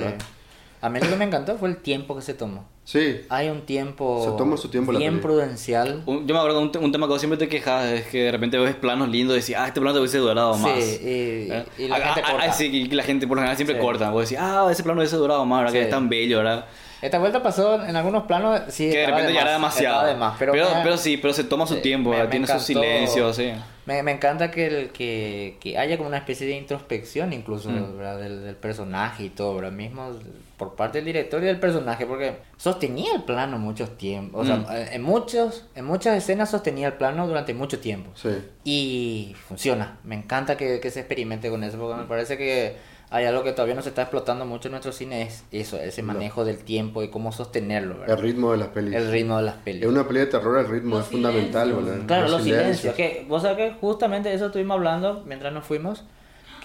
A 0.86 0.90
mí 0.90 1.00
lo 1.00 1.08
que 1.08 1.16
me 1.16 1.24
encantó 1.24 1.56
fue 1.58 1.68
el 1.68 1.76
tiempo 1.78 2.14
que 2.16 2.22
se 2.22 2.34
tomó. 2.34 2.64
Sí. 2.84 3.22
Hay 3.28 3.48
un 3.48 3.62
tiempo, 3.62 4.24
Se 4.24 4.36
toma 4.38 4.56
su 4.56 4.68
tiempo 4.68 4.92
la 4.92 4.98
bien 5.00 5.14
peli. 5.14 5.22
prudencial. 5.22 6.02
Un- 6.06 6.26
yo 6.26 6.34
me 6.34 6.38
acuerdo 6.38 6.60
de 6.60 6.78
un, 6.78 6.84
un 6.84 6.92
tema 6.92 7.06
que 7.06 7.12
vos 7.12 7.20
siempre 7.20 7.36
te 7.36 7.48
quejas, 7.48 7.84
es 7.86 8.06
que 8.06 8.22
de 8.24 8.30
repente 8.30 8.56
ves 8.58 8.76
planos 8.76 9.08
lindos 9.08 9.36
y 9.36 9.40
decís, 9.40 9.56
ah, 9.58 9.66
este 9.66 9.80
plano 9.80 9.94
te 9.94 10.00
hubiese 10.00 10.18
durado 10.18 10.54
Sí, 10.54 10.60
más. 10.62 10.78
y- 10.78 10.98
¿Eh? 11.02 11.64
y 11.78 11.88
la 11.88 11.96
Ah, 11.96 12.00
gente 12.14 12.22
ah, 12.24 12.30
corta. 12.32 12.46
ah, 12.48 12.52
sí, 12.52 12.66
y 12.66 12.88
la 12.90 13.02
gente 13.02 13.26
por 13.26 13.36
lo 13.36 13.40
general 13.40 13.56
siempre 13.56 13.76
Sí. 13.76 13.82
corta. 13.82 14.10
Vos 14.10 14.22
decís, 14.30 14.38
ah, 14.40 14.68
ese 14.70 14.84
plano 14.84 15.00
hubiese 15.00 15.16
durado 15.16 15.44
más, 15.44 15.58
¿verdad? 15.60 15.72
Que 15.72 15.78
Sí. 15.80 15.84
es 15.86 15.90
tan 15.90 16.08
bello, 16.08 16.38
¿verdad? 16.38 16.64
Esta 17.02 17.18
vuelta 17.18 17.42
pasó 17.42 17.84
en 17.84 17.94
algunos 17.94 18.22
planos, 18.24 18.60
sí, 18.68 18.88
que 18.90 18.98
de 18.98 19.06
repente 19.06 19.34
ya 19.34 19.42
era 19.42 19.52
demasiado. 19.52 20.06
de 20.06 20.14
más, 20.14 20.36
pero, 20.38 20.52
pero, 20.52 20.68
me- 20.76 20.82
pero 20.82 20.96
sí, 20.96 21.18
pero 21.18 21.34
se 21.34 21.44
toma 21.44 21.66
su 21.66 21.74
Sí, 21.74 21.82
tiempo, 21.82 22.10
me- 22.10 22.18
me 22.22 22.26
tiene 22.28 22.46
su 22.46 22.52
encantó. 22.52 22.66
silencio, 22.66 23.32
sí. 23.34 23.52
Me, 23.84 24.02
me 24.02 24.12
encanta 24.12 24.50
que, 24.50 24.66
el, 24.66 24.88
que, 24.90 25.58
que 25.60 25.76
haya 25.76 25.96
como 25.98 26.08
una 26.08 26.16
especie 26.18 26.46
de 26.46 26.56
introspección 26.56 27.32
incluso 27.32 27.68
Mm. 27.68 27.98
¿verdad? 27.98 28.18
Del, 28.18 28.44
del 28.44 28.56
personaje 28.56 29.24
y 29.24 29.28
todo, 29.28 29.56
¿verdad? 29.56 29.72
Mismo 29.72 30.10
por 30.56 30.74
parte 30.74 30.98
del 30.98 31.04
director 31.04 31.42
y 31.42 31.46
del 31.46 31.60
personaje, 31.60 32.06
porque 32.06 32.38
sostenía 32.56 33.14
el 33.14 33.22
plano 33.24 33.58
muchos 33.58 33.98
tiempos, 33.98 34.48
o 34.48 34.56
Mm. 34.56 34.66
sea, 34.66 34.92
en, 34.94 35.02
muchos, 35.02 35.66
en 35.74 35.84
muchas 35.84 36.16
escenas 36.16 36.50
sostenía 36.50 36.86
el 36.88 36.94
plano 36.94 37.26
durante 37.26 37.52
mucho 37.54 37.78
tiempo. 37.78 38.10
Sí. 38.14 38.30
Y 38.64 39.36
funciona, 39.48 39.98
me 40.04 40.14
encanta 40.14 40.56
que, 40.56 40.80
que 40.80 40.90
se 40.90 41.00
experimente 41.00 41.50
con 41.50 41.62
eso, 41.64 41.78
porque 41.78 42.00
me 42.00 42.06
parece 42.08 42.36
que 42.38 42.76
hay 43.08 43.24
algo 43.24 43.44
que 43.44 43.52
todavía 43.52 43.74
no 43.76 43.82
se 43.82 43.90
está 43.90 44.02
explotando 44.02 44.44
mucho 44.46 44.66
en 44.68 44.72
nuestro 44.72 44.90
cine, 44.92 45.22
es 45.22 45.44
eso, 45.52 45.78
ese 45.78 46.02
manejo 46.02 46.44
del 46.44 46.58
tiempo 46.58 47.02
y 47.04 47.08
cómo 47.08 47.30
sostenerlo, 47.30 47.94
El 47.94 48.00
¿verdad? 48.00 48.18
ritmo 48.18 48.50
de 48.52 48.58
las 48.58 48.68
pelis. 48.68 48.94
El 48.94 49.10
ritmo 49.12 49.36
de 49.36 49.42
las 49.44 49.54
En 49.56 49.60
películas. 49.62 49.92
una 49.94 50.08
peli 50.08 50.20
de 50.20 50.26
terror 50.26 50.58
el 50.58 50.68
ritmo 50.68 50.96
Los 50.96 51.04
es 51.04 51.12
fundamental, 51.12 51.68
silencios. 51.68 51.86
¿verdad? 51.92 52.06
Claro, 52.06 52.28
los 52.28 52.42
silencios. 52.42 52.94
Que, 52.96 53.24
vos 53.28 53.42
sabés 53.42 53.58
que 53.58 53.78
justamente 53.78 54.32
eso 54.34 54.46
estuvimos 54.46 54.74
hablando 54.76 55.22
mientras 55.26 55.52
nos 55.52 55.64
fuimos. 55.64 56.02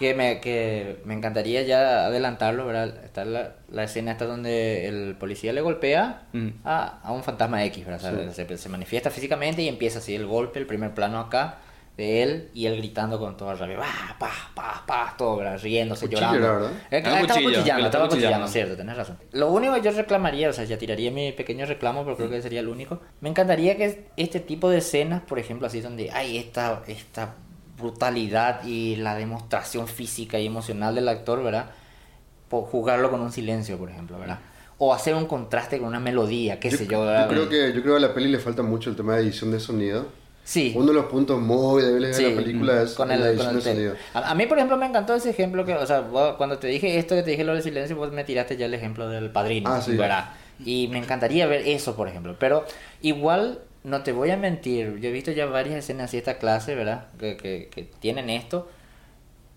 Que 0.01 0.13
me, 0.15 0.41
que 0.41 0.97
me 1.05 1.13
encantaría 1.13 1.61
ya 1.61 2.05
adelantarlo, 2.07 2.65
¿verdad? 2.65 2.93
Está 3.05 3.23
la, 3.23 3.53
la 3.69 3.83
escena 3.83 4.11
esta 4.11 4.25
donde 4.25 4.87
el 4.87 5.15
policía 5.17 5.53
le 5.53 5.61
golpea 5.61 6.23
Mm. 6.33 6.49
a, 6.65 6.99
a 7.03 7.11
un 7.13 7.23
fantasma 7.23 7.63
X, 7.65 7.85
¿verdad? 7.85 8.13
O 8.27 8.33
sea, 8.33 8.47
se, 8.47 8.57
se 8.57 8.69
manifiesta 8.69 9.09
físicamente 9.11 9.61
y 9.61 9.67
empieza 9.69 9.99
así 9.99 10.13
el 10.15 10.25
golpe, 10.25 10.59
el 10.59 10.65
primer 10.65 10.91
plano 10.93 11.19
acá 11.19 11.59
de 11.97 12.23
él 12.23 12.49
y 12.53 12.65
él 12.67 12.77
gritando 12.77 13.19
con 13.19 13.35
toda 13.37 13.53
rabia, 13.53 13.77
¡Bah, 13.77 14.15
pa, 14.17 14.31
pa, 14.55 14.83
pa, 14.87 15.13
todo, 15.17 15.35
¿verdad? 15.37 15.59
riéndose, 15.61 16.05
Cuchillo 16.07 16.21
llorando. 16.21 16.47
era, 16.47 16.53
¿verdad? 16.55 16.71
Eh, 16.89 16.97
estaba 16.97 17.41
cuchillando, 17.41 17.85
estaba 17.85 18.09
cuchillando, 18.09 18.47
cierto, 18.47 18.75
tenés 18.77 18.97
razón. 18.97 19.17
Lo 19.33 19.51
único 19.51 19.73
que 19.75 19.81
yo 19.81 19.91
reclamaría, 19.91 20.49
o 20.49 20.53
sea, 20.53 20.63
ya 20.63 20.77
tiraría 20.77 21.11
mi 21.11 21.31
pequeño 21.33 21.65
reclamo, 21.65 22.03
pero 22.05 22.15
creo 22.17 22.29
que 22.29 22.41
sería 22.41 22.61
el 22.61 22.69
único. 22.69 23.01
Me 23.19 23.29
encantaría 23.29 23.75
que 23.77 24.05
este 24.17 24.39
tipo 24.39 24.69
de 24.69 24.77
escenas, 24.79 25.21
por 25.21 25.37
ejemplo, 25.37 25.67
así 25.67 25.81
donde 25.81 26.09
hay 26.11 26.37
esta, 26.37 26.81
esta 26.87 27.35
brutalidad 27.81 28.63
y 28.63 28.95
la 28.97 29.15
demostración 29.15 29.87
física 29.87 30.39
y 30.39 30.45
emocional 30.45 30.95
del 30.95 31.07
actor, 31.09 31.43
¿verdad? 31.43 31.71
Por 32.49 32.65
jugarlo 32.65 33.09
con 33.09 33.21
un 33.21 33.31
silencio, 33.31 33.77
por 33.77 33.89
ejemplo, 33.89 34.19
¿verdad? 34.19 34.39
O 34.77 34.93
hacer 34.93 35.15
un 35.15 35.25
contraste 35.25 35.77
con 35.79 35.87
una 35.87 35.99
melodía, 35.99 36.59
qué 36.59 36.71
sé 36.71 36.87
yo, 36.87 37.01
¿verdad? 37.01 37.23
Yo 37.23 37.29
creo 37.29 37.49
que 37.49 37.73
yo 37.73 37.81
creo 37.81 37.97
que 37.97 38.03
a 38.05 38.07
la 38.07 38.13
peli 38.13 38.29
le 38.29 38.39
falta 38.39 38.63
mucho 38.63 38.89
el 38.89 38.95
tema 38.95 39.15
de 39.15 39.23
edición 39.23 39.51
de 39.51 39.59
sonido. 39.59 40.07
Sí. 40.43 40.73
Uno 40.75 40.87
de 40.87 40.93
los 40.95 41.05
puntos 41.05 41.39
muy 41.39 41.83
débiles 41.83 42.17
Sí, 42.17 42.23
de 42.23 42.31
la 42.31 42.35
película 42.35 42.81
es 42.81 42.93
con 42.95 43.07
la 43.09 43.13
el, 43.15 43.21
edición 43.21 43.47
con 43.47 43.57
el 43.57 43.63
de 43.63 43.71
sonido. 43.73 43.95
A, 44.15 44.31
a 44.31 44.35
mí, 44.35 44.47
por 44.47 44.57
ejemplo, 44.57 44.75
me 44.75 44.87
encantó 44.87 45.13
ese 45.13 45.29
ejemplo 45.29 45.63
que, 45.65 45.75
o 45.75 45.85
sea, 45.85 46.01
vos- 46.01 46.35
cuando 46.35 46.57
te 46.57 46.67
dije 46.67 46.97
esto 46.97 47.15
que 47.15 47.21
te 47.23 47.31
dije 47.31 47.43
lo 47.43 47.53
del 47.53 47.61
silencio, 47.63 47.95
vos 47.95 48.11
me 48.11 48.23
tiraste 48.23 48.57
ya 48.57 48.65
el 48.65 48.73
ejemplo 48.73 49.07
del 49.07 49.29
padrino, 49.29 49.69
Ah, 49.71 49.81
sí. 49.81 49.95
¿verdad? 49.95 50.31
Y 50.65 50.87
me 50.87 50.97
encantaría 50.97 51.45
ver 51.45 51.61
eso, 51.67 51.95
por 51.95 52.07
ejemplo. 52.07 52.35
Pero 52.39 52.65
igual, 53.01 53.59
no 53.83 54.03
te 54.03 54.11
voy 54.11 54.29
a 54.31 54.37
mentir, 54.37 54.97
yo 54.99 55.09
he 55.09 55.11
visto 55.11 55.31
ya 55.31 55.45
varias 55.47 55.75
escenas 55.77 56.05
así 56.05 56.17
de 56.17 56.19
esta 56.19 56.37
clase, 56.37 56.75
¿verdad? 56.75 57.07
Que, 57.19 57.37
que, 57.37 57.69
que 57.73 57.83
tienen 57.99 58.29
esto. 58.29 58.69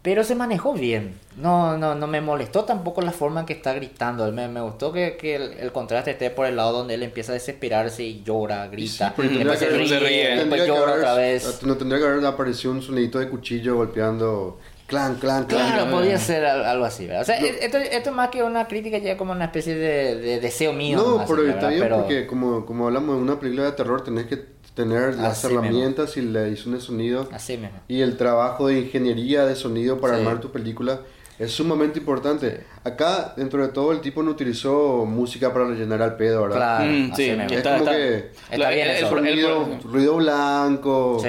Pero 0.03 0.23
se 0.23 0.35
manejó 0.35 0.75
bien. 0.75 1.15
No, 1.39 1.79
no, 1.79 1.95
no 1.95 2.07
me 2.07 2.21
molestó 2.21 2.65
tampoco 2.65 3.01
la 3.01 3.11
forma 3.11 3.41
en 3.41 3.47
que 3.47 3.55
está 3.55 3.73
gritando. 3.73 4.31
Me, 4.33 4.49
me 4.49 4.61
gustó 4.61 4.93
que, 4.93 5.17
que 5.17 5.37
el, 5.37 5.53
el 5.55 5.73
contraste 5.73 6.11
esté 6.11 6.29
por 6.29 6.45
el 6.45 6.57
lado 6.57 6.73
donde 6.73 6.93
él 6.93 7.03
empieza 7.03 7.33
a 7.33 7.35
desesperarse 7.35 8.05
y 8.05 8.23
llora, 8.23 8.67
grita. 8.69 9.15
pero 9.17 9.31
después 9.31 9.59
se 9.61 9.69
ríe, 9.71 9.79
que- 9.79 9.89
se 9.89 9.99
ríe. 10.01 10.37
después 10.37 10.67
llora 10.67 10.83
haber- 10.93 10.99
otra 10.99 11.15
vez. 11.15 11.63
No 11.63 11.77
tendría 11.79 12.01
que 12.01 12.07
haber 12.07 12.27
aparecido 12.27 12.73
un 12.73 12.83
sonidito 12.83 13.19
de 13.19 13.31
cuchillo 13.31 13.77
golpeando 13.77 14.59
clan, 14.87 15.17
clan, 15.17 15.45
clan. 15.47 15.67
Claro, 15.69 15.91
podría 15.91 16.19
ser 16.19 16.45
al- 16.45 16.65
algo 16.65 16.85
así, 16.85 17.07
¿verdad? 17.07 17.23
O 17.23 17.25
sea, 17.25 17.37
esto, 17.39 17.79
esto 17.79 18.11
es 18.11 18.15
más 18.17 18.29
que 18.31 18.43
una 18.43 18.67
crítica 18.69 18.99
ya 18.99 19.17
como 19.17 19.33
una 19.33 19.47
especie 19.47 19.75
de, 19.75 20.17
de 20.17 20.41
deseo 20.41 20.73
mío. 20.73 20.99
No, 20.99 21.11
nomás, 21.13 21.27
pero 21.29 21.49
está 21.49 21.69
bien 21.69 21.81
Pero- 21.83 21.97
porque 21.99 22.27
como, 22.27 22.65
como 22.67 22.87
hablamos 22.87 23.17
de 23.17 23.23
una 23.23 23.39
película 23.41 23.65
de 23.65 23.73
terror 23.73 24.03
tenés 24.05 24.27
que 24.27 24.55
tener 24.75 25.15
las 25.15 25.39
Así 25.39 25.47
mismo. 25.49 25.63
herramientas 25.63 26.17
y 26.17 26.23
la 26.23 26.41
edición 26.43 26.75
de 26.75 26.81
sonido 26.81 27.29
Así 27.33 27.57
mismo. 27.57 27.79
y 27.87 28.01
el 28.01 28.17
trabajo 28.17 28.67
de 28.67 28.81
ingeniería 28.81 29.45
de 29.47 29.55
sonido 29.55 30.01
para 30.01 30.15
Sí. 30.17 30.21
armar 30.23 30.41
tu 30.41 30.51
película 30.51 31.01
es 31.39 31.51
sumamente 31.53 31.99
importante. 32.01 32.61
Acá, 32.85 33.35
dentro 33.37 33.61
de 33.65 33.73
todo, 33.73 33.91
el 33.93 34.01
tipo 34.01 34.23
no 34.23 34.31
utilizó 34.33 35.05
música 35.05 35.53
para 35.53 35.67
rellenar 35.67 36.01
al 36.03 36.17
pedo, 36.17 36.43
¿verdad? 36.43 36.57
Claro, 36.57 36.85
Mm, 36.91 37.13
así 37.13 37.25
sí, 37.25 37.31
mismo. 37.31 37.45
Es 37.47 37.53
está, 37.53 37.79
como 37.79 37.85
está- 37.91 37.97
que- 37.97 38.31
Está 38.51 38.71
bien 38.71 38.89
el- 38.89 38.97
eso. 39.05 39.19
el- 39.19 39.83
ruido 39.83 40.17
blanco. 40.17 41.19
Sí. 41.23 41.29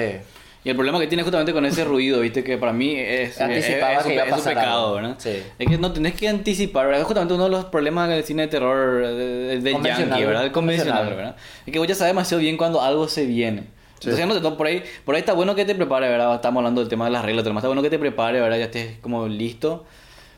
Y 0.66 0.70
el 0.70 0.74
problema 0.74 0.98
que 0.98 1.06
tiene 1.06 1.22
justamente 1.22 1.52
con 1.52 1.64
ese 1.64 1.84
ruido, 1.84 2.18
viste, 2.20 2.42
que 2.42 2.58
para 2.58 2.72
mí 2.72 2.96
es, 2.98 3.40
Anticipaba 3.40 3.92
es, 3.92 3.98
es 4.00 4.04
que 4.06 4.16
es 4.16 4.32
un 4.36 4.42
pecado, 4.42 4.84
algo. 4.86 4.94
¿verdad? 4.96 5.14
Sí. 5.18 5.40
Es 5.60 5.68
que 5.68 5.78
no 5.78 5.92
tenés 5.92 6.14
que 6.14 6.26
anticipar, 6.28 6.86
¿verdad? 6.86 7.02
Es 7.02 7.06
justamente 7.06 7.34
uno 7.34 7.44
de 7.44 7.50
los 7.50 7.66
problemas 7.66 8.08
del 8.08 8.24
cine 8.24 8.42
de 8.42 8.48
terror 8.48 9.06
de, 9.06 9.60
de- 9.60 9.72
yankee, 9.72 10.24
¿verdad? 10.24 10.44
El 10.44 10.50
convencional. 10.50 11.06
¿verdad? 11.06 11.36
Es 11.64 11.72
que 11.72 11.78
vos 11.78 11.86
ya 11.86 11.94
sabes 11.94 12.10
demasiado 12.10 12.40
bien 12.40 12.56
cuando 12.56 12.82
algo 12.82 13.06
se 13.06 13.26
viene. 13.26 13.62
Entonces, 13.94 14.18
ya 14.18 14.26
no 14.26 14.34
te 14.34 14.56
por 14.56 14.66
ahí, 14.66 14.82
por 15.04 15.14
ahí 15.14 15.20
está 15.20 15.34
bueno 15.34 15.54
que 15.54 15.64
te 15.64 15.76
prepare, 15.76 16.08
¿verdad? 16.08 16.34
Estamos 16.34 16.58
hablando 16.60 16.80
del 16.80 16.90
tema 16.90 17.04
de 17.04 17.12
las 17.12 17.24
reglas, 17.24 17.44
pero 17.44 17.56
está 17.56 17.68
bueno 17.68 17.82
que 17.82 17.90
te 17.90 18.00
prepare, 18.00 18.40
¿verdad? 18.40 18.58
Ya 18.58 18.64
estés 18.64 18.98
como 19.00 19.28
listo. 19.28 19.84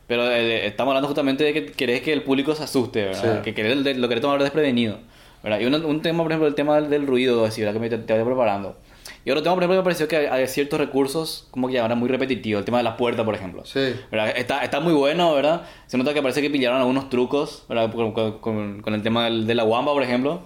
Pero 0.05 0.29
eh, 0.29 0.67
estamos 0.67 0.91
hablando 0.91 1.07
justamente 1.07 1.43
de 1.43 1.53
que 1.53 1.65
querés 1.71 2.01
que 2.01 2.13
el 2.13 2.21
público 2.21 2.53
se 2.53 2.63
asuste, 2.65 3.05
¿verdad? 3.05 3.37
Sí. 3.37 3.41
Que 3.45 3.55
querés, 3.55 3.97
lo 3.97 4.07
querés 4.07 4.21
tomar 4.21 4.41
desprevenido, 4.43 4.99
¿verdad? 5.41 5.59
Y 5.59 5.65
un, 5.65 5.73
un 5.73 6.01
tema, 6.03 6.21
por 6.21 6.31
ejemplo, 6.31 6.47
el 6.47 6.53
tema 6.55 6.75
del, 6.75 6.91
del 6.91 7.07
ruido, 7.07 7.43
así, 7.45 7.61
¿verdad? 7.61 7.73
Que 7.73 7.79
me, 7.79 7.89
te, 7.89 7.97
te 7.97 8.13
vaya 8.13 8.23
preparando. 8.25 8.77
Y 9.25 9.31
otro 9.31 9.43
tema, 9.43 9.55
por 9.55 9.63
ejemplo, 9.63 9.77
me 9.77 9.83
pareció 9.83 10.07
que 10.07 10.15
hay, 10.29 10.47
ciertos 10.47 10.79
recursos 10.79 11.47
como 11.51 11.67
que 11.67 11.73
ya 11.75 11.85
eran 11.85 11.97
muy 11.99 12.07
repetitivos. 12.09 12.59
El 12.59 12.65
tema 12.65 12.77
de 12.77 12.83
las 12.85 12.95
puertas, 12.95 13.25
por 13.25 13.35
ejemplo. 13.35 13.65
Sí. 13.65 13.93
¿verdad? 14.11 14.33
Está, 14.35 14.63
está 14.63 14.79
muy 14.79 14.93
bueno, 14.93 15.33
¿verdad? 15.33 15.63
Se 15.87 15.97
nota 15.97 16.13
que 16.13 16.21
parece 16.21 16.41
que 16.41 16.49
pillaron 16.49 16.79
algunos 16.79 17.09
trucos, 17.09 17.65
¿verdad? 17.67 17.91
Con, 17.93 18.11
con- 18.39 18.81
con- 18.81 18.93
el 18.93 19.01
tema 19.03 19.25
del- 19.25 19.45
de 19.45 19.55
la 19.55 19.63
guamba, 19.63 19.91
por 19.93 20.03
ejemplo. 20.03 20.41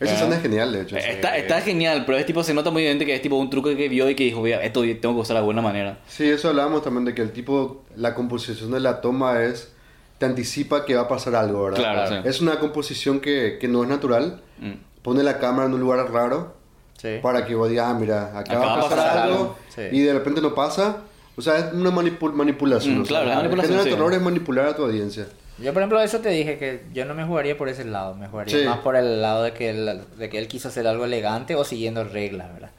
Esa 0.00 0.12
Ah. 0.12 0.14
escena 0.16 0.36
es 0.36 0.42
genial, 0.42 0.72
de 0.72 0.82
hecho. 0.82 0.96
Está, 0.96 1.36
está 1.38 1.60
genial, 1.60 2.02
pero 2.04 2.18
es 2.18 2.26
tipo, 2.26 2.42
se 2.42 2.52
nota 2.52 2.70
muy 2.70 2.82
evidente 2.82 3.06
que 3.06 3.14
es 3.14 3.22
tipo 3.22 3.36
un 3.36 3.48
truco 3.48 3.74
que 3.74 3.88
vio 3.88 4.10
y 4.10 4.14
que 4.14 4.24
dijo, 4.24 4.40
"Voy 4.40 4.52
a- 4.52 4.62
esto 4.62 4.82
tengo 4.82 5.14
que 5.14 5.20
usar 5.20 5.34
de 5.34 5.38
alguna 5.38 5.62
manera. 5.62 5.98
Sí, 6.06 6.28
eso 6.28 6.48
hablábamos 6.50 6.82
también 6.82 7.04
de 7.04 7.14
que 7.14 7.22
el 7.22 7.30
tipo, 7.32 7.84
la 7.96 8.14
composición 8.14 8.72
de 8.72 8.80
la 8.80 9.00
toma 9.00 9.42
es, 9.44 9.72
te 10.18 10.26
anticipa 10.26 10.84
que 10.84 10.94
va 10.96 11.02
a 11.02 11.08
pasar 11.08 11.36
algo, 11.36 11.64
¿verdad? 11.64 11.78
Claro, 11.78 12.08
sí. 12.22 12.28
Es 12.28 12.40
una 12.40 12.58
composición 12.58 13.20
que, 13.20 13.56
que 13.60 13.68
no 13.68 13.82
es 13.84 13.88
natural. 13.88 14.42
Mm. 14.58 14.72
Pone 15.02 15.22
la 15.22 15.38
cámara 15.38 15.68
en 15.68 15.74
un 15.74 15.80
lugar 15.80 16.10
raro 16.12 16.54
Sí. 16.96 17.18
para 17.22 17.44
que 17.44 17.54
vos 17.54 17.68
digas, 17.68 17.86
ah, 17.90 17.94
mira, 17.98 18.38
acá, 18.38 18.58
va 18.58 18.74
a 18.74 18.80
pasar, 18.88 19.18
algo, 19.18 19.34
algo. 19.36 19.56
Sí. 19.74 19.82
y 19.92 20.00
de 20.00 20.12
repente 20.14 20.40
no 20.40 20.54
pasa. 20.54 20.98
O 21.36 21.42
sea, 21.42 21.58
es 21.58 21.72
una 21.74 21.90
manipul- 21.90 22.32
manipulación. 22.32 22.98
Mm, 22.98 23.02
o 23.02 23.04
sea, 23.06 23.22
claro, 23.22 23.36
manipulación, 23.40 23.78
El 23.78 23.84
sí. 23.84 23.90
terror 23.90 24.12
es 24.14 24.20
manipular 24.20 24.66
a 24.68 24.76
tu 24.76 24.84
audiencia. 24.84 25.26
Yo, 25.58 25.72
por 25.72 25.82
ejemplo, 25.82 26.00
eso 26.00 26.20
te 26.20 26.28
dije 26.30 26.58
que 26.58 26.82
yo 26.92 27.04
no 27.04 27.14
me 27.14 27.24
jugaría 27.24 27.56
por 27.58 27.68
ese 27.68 27.84
lado, 27.84 28.14
me 28.14 28.28
jugaría 28.28 28.58
Sí. 28.58 28.64
más 28.64 28.78
por 28.78 28.96
el 28.96 29.20
lado 29.20 29.42
de 29.42 29.52
que, 29.52 29.70
él, 29.70 30.00
de 30.16 30.28
que 30.28 30.38
él 30.38 30.46
quiso 30.48 30.68
hacer 30.68 30.86
algo 30.86 31.04
elegante 31.04 31.54
o 31.56 31.64
siguiendo 31.64 32.04
reglas, 32.04 32.52
¿verdad? 32.54 32.70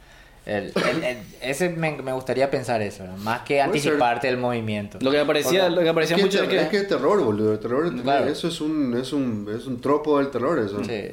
El- 0.46 0.72
el- 0.76 1.04
el- 1.04 1.18
ese 1.42 1.70
me, 1.70 1.92
me 2.02 2.12
gustaría 2.14 2.52
pensar 2.52 2.82
eso, 2.82 3.04
¿verdad? 3.04 3.18
más 3.18 3.42
que 3.42 3.62
anticiparte 3.62 4.28
del 4.28 4.38
movimiento. 4.38 5.00
Lo 5.02 5.10
que 5.12 5.18
me 5.18 5.26
parecía, 5.26 5.62
Porque- 5.64 5.76
lo 5.76 5.78
que 5.78 5.84
me 5.84 5.90
Es 5.90 5.94
parecía 5.94 6.16
que, 6.18 6.22
mucho 6.24 6.44
es, 6.44 6.50
que... 6.50 6.58
es 6.62 6.68
que 6.70 6.78
es 6.78 6.88
terror, 6.88 7.22
boludo. 7.24 7.54
El 7.54 7.60
terror, 7.60 8.02
Claro. 8.02 8.28
eso 8.28 8.48
es 8.48 8.62
un, 8.62 8.96
es, 9.02 9.12
un, 9.12 9.48
es 9.58 9.66
un 9.66 9.82
tropo 9.82 10.18
del 10.20 10.30
terror, 10.30 10.60
eso. 10.60 10.84
Sí. 10.84 11.10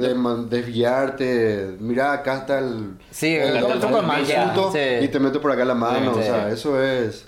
De 0.00 0.14
desviarte, 0.48 1.76
mira, 1.80 2.12
acá 2.12 2.38
está 2.38 2.58
el... 2.60 2.92
Sí, 3.10 3.34
el, 3.34 3.56
el- 3.56 3.64
el 3.64 3.78
truco 3.80 3.96
de 3.96 4.02
magia, 4.06 4.42
asunto, 4.50 4.72
sí. 4.72 4.78
Y 5.04 5.08
te 5.08 5.18
meto 5.20 5.40
por 5.40 5.52
acá 5.52 5.64
la 5.64 5.74
mano, 5.74 6.14
Sí. 6.14 6.20
o 6.20 6.22
sea, 6.22 6.48
eso 6.50 6.82
es... 6.82 7.26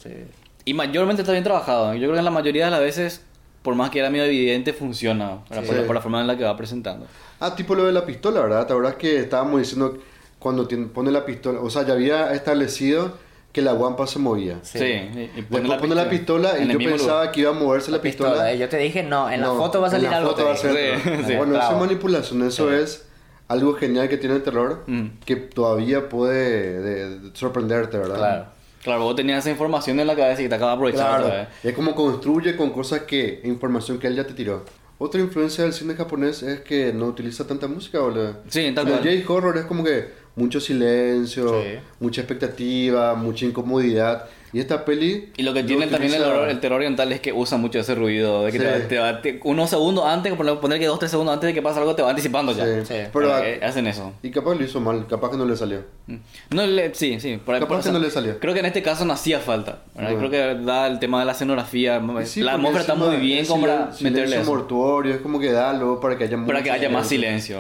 Y 0.65 0.75
mayormente 0.75 1.23
está 1.23 1.33
bien 1.33 1.45
trabajado. 1.45 1.93
Yo 1.95 2.01
creo 2.01 2.13
que 2.13 2.19
en 2.19 2.25
la 2.25 2.31
mayoría 2.31 2.67
de 2.67 2.71
las 2.71 2.81
veces, 2.81 3.23
por 3.63 3.75
más 3.75 3.91
que 3.91 3.99
era 3.99 4.11
medio 4.11 4.25
evidente, 4.25 4.73
funciona. 4.73 5.39
por 5.87 5.95
la 5.95 6.01
forma 6.01 6.21
en 6.21 6.27
la 6.27 6.37
que 6.37 6.45
va 6.45 6.57
presentando. 6.57 7.07
Ah, 7.41 7.55
tipo 7.57 7.75
lo 7.75 7.87
de 7.87 7.93
la 7.93 8.05
pistola, 8.05 8.41
¿verdad? 8.41 8.67
¿Te 8.67 8.73
acuerdas 8.73 8.95
que 8.97 9.19
estábamos 9.19 9.61
diciendo 9.61 9.99
cuando 10.39 10.67
tiene- 10.69 10.87
pone 10.87 11.11
la 11.11 11.25
pistola? 11.25 11.61
O 11.61 11.71
sea, 11.71 11.85
ya 11.87 11.95
había 11.95 12.33
establecido 12.35 13.17
que 13.53 13.63
la 13.63 13.73
guampa 13.73 14.07
se 14.07 14.19
movía. 14.19 14.59
Sí. 14.63 14.79
Sí. 14.79 14.85
y- 14.85 15.21
y 15.39 15.43
Después 15.49 15.79
pone 15.81 15.95
la 15.95 16.09
pistola 16.09 16.57
en 16.57 16.69
y 16.69 16.73
el 16.73 16.79
yo 16.79 16.91
pensaba 16.91 17.19
lugar. 17.21 17.33
que 17.33 17.41
iba 17.41 17.51
a 17.51 17.55
moverse 17.55 17.91
la, 17.91 18.01
pistola. 18.01 18.53
Eh, 18.53 18.59
Yo 18.59 18.69
te 18.69 18.77
dije, 18.79 19.03
no, 19.03 19.29
en 19.31 19.41
la 19.41 19.49
No, 19.49 19.57
foto 19.57 19.81
va 19.81 19.87
a 19.87 19.91
en 19.91 19.97
salir 19.97 20.11
la 20.11 20.17
algo. 20.19 20.31
foto 20.31 20.45
va 20.45 20.53
a 20.53 20.57
ser- 20.57 20.99
Sí, 21.01 21.11
sí. 21.27 21.35
Bueno, 21.37 21.57
esa 21.57 21.69
Bravo. 21.69 21.81
manipulación, 21.81 22.43
eso 22.47 22.73
es 22.73 23.07
algo 23.49 23.75
genial 23.75 24.09
que 24.09 24.17
tiene 24.17 24.37
el 24.37 24.43
terror, 24.45 24.85
Mm. 24.87 25.07
que 25.25 25.35
todavía 25.37 26.09
puede 26.09 26.81
de- 26.81 27.19
de 27.19 27.31
sorprenderte, 27.37 27.99
¿verdad? 27.99 28.17
Claro. 28.17 28.47
Claro, 28.85 29.03
vos 29.03 29.15
tenías 29.17 29.41
esa 29.41 29.51
información 29.51 29.99
en 30.01 30.07
la 30.07 30.17
cabeza 30.17 30.41
y 30.41 30.49
te 30.49 30.55
acabas 30.55 30.73
de 30.73 30.77
aprovechar 30.77 31.21
Claro, 31.23 31.47
es 31.63 31.75
como 31.75 31.95
construye 31.95 32.57
con 32.57 32.71
cosas 32.71 33.01
que, 33.01 33.41
información 33.45 33.99
que 33.99 34.07
él 34.07 34.15
ya 34.17 34.25
te 34.27 34.33
tiró. 34.33 34.65
Otra 34.97 35.21
influencia 35.21 35.65
del 35.65 35.73
cine 35.73 35.95
japonés 35.95 36.43
es 36.43 36.61
que 36.61 36.93
no 36.93 37.07
utiliza 37.07 37.47
tanta 37.47 37.67
música, 37.67 37.99
boludo. 38.01 38.37
Sí, 38.49 38.71
tal 38.75 38.87
el 38.89 38.99
cual. 39.01 39.23
J-horror 39.23 39.59
es 39.59 39.65
como 39.65 39.83
que 39.85 40.09
mucho 40.37 40.61
silencio, 40.61 41.63
Sí. 41.63 41.79
mucha 41.99 42.21
expectativa, 42.23 43.15
mucha 43.15 43.45
incomodidad. 43.47 44.29
Y 44.53 44.61
esta 44.61 44.85
peli... 44.85 45.31
Y 45.37 45.43
lo 45.43 45.55
que 45.55 45.63
tiene 45.63 45.87
también 45.87 46.15
el, 46.15 46.23
horror- 46.23 46.49
el 46.49 46.61
terror 46.61 46.77
oriental 46.79 47.13
es 47.13 47.21
que 47.21 47.33
usa 47.33 47.57
mucho 47.59 47.79
ese 47.79 47.95
ruido. 47.95 48.45
De 48.45 48.53
que 48.53 48.59
Sí. 48.59 48.65
te, 48.65 48.81
te 48.81 48.99
va- 48.99 49.23
te- 49.23 49.41
unos 49.45 49.71
segundos 49.71 50.05
antes, 50.07 50.33
poner, 50.35 50.59
poner 50.59 50.79
que 50.79 50.87
dos, 50.87 50.99
tres 50.99 51.11
segundos 51.11 51.33
antes 51.35 51.47
de 51.49 51.55
que 51.55 51.63
pase 51.63 51.79
algo, 51.79 51.95
te 51.95 52.03
va 52.03 52.11
anticipando 52.11 52.53
ya. 52.53 52.65
Sí, 52.65 52.71
Sí. 52.87 52.95
Pero, 53.13 53.39
Eh, 53.45 53.61
hacen 53.63 53.87
eso. 53.87 54.13
y 54.23 54.31
capaz 54.31 54.55
lo 54.55 54.65
hizo 54.65 54.81
mal, 54.81 55.07
capaz 55.09 55.31
que 55.31 55.37
no 55.37 55.45
le 55.45 55.57
salió. 55.57 55.83
Mm. 56.07 56.17
No 56.51 56.67
le, 56.67 56.95
sí, 56.95 57.21
sí. 57.21 57.39
Por 57.45 57.55
ahí- 57.55 57.61
Capaz 57.61 57.77
por- 57.77 57.85
que 57.85 57.93
no 57.93 57.99
le 57.99 58.11
salió. 58.11 58.39
Creo 58.41 58.53
que 58.55 58.61
en 58.61 58.67
este 58.67 58.83
caso 58.83 59.05
no 59.05 59.13
hacía 59.13 59.39
falta. 59.41 59.81
Bueno. 59.95 60.17
Creo 60.19 60.31
que 60.31 60.65
da 60.65 60.87
el 60.89 60.99
tema 60.99 61.21
de 61.21 61.27
la 61.27 61.33
escenografía. 61.33 62.01
La 62.37 62.53
atmósfera 62.55 62.81
está 62.81 62.95
muy 62.95 63.17
bien 63.17 63.39
es 63.41 63.49
como 63.49 63.63
para 63.67 63.91
meterle 64.01 64.37
eso. 64.41 64.51
mortuorio, 64.51 65.15
es 65.15 65.21
como 65.21 65.39
que 65.39 65.53
da 65.53 65.73
luego 65.73 66.01
para 66.01 66.19
que 66.19 66.25
haya 66.25 66.37
Para 66.45 66.63
que 66.63 66.71
haya 66.71 66.89
más 66.91 67.07
silencio. 67.07 67.59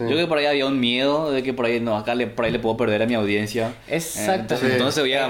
Yo 0.00 0.06
creo 0.06 0.16
que 0.18 0.26
por 0.26 0.38
ahí 0.38 0.46
había 0.46 0.66
un 0.66 0.80
miedo 0.80 1.30
de 1.30 1.42
que 1.42 1.52
por 1.52 1.66
ahí 1.66 1.78
no, 1.80 1.96
acá 1.96 2.14
le, 2.14 2.26
por 2.26 2.44
ahí 2.44 2.50
le 2.52 2.58
puedo 2.58 2.76
perder 2.76 3.02
a 3.02 3.06
mi 3.06 3.14
audiencia. 3.14 3.74
Exactamente. 3.88 4.54
Eh, 4.54 4.58
Sí. 4.62 4.66
Entonces 4.72 5.02
voy 5.02 5.12
a, 5.14 5.28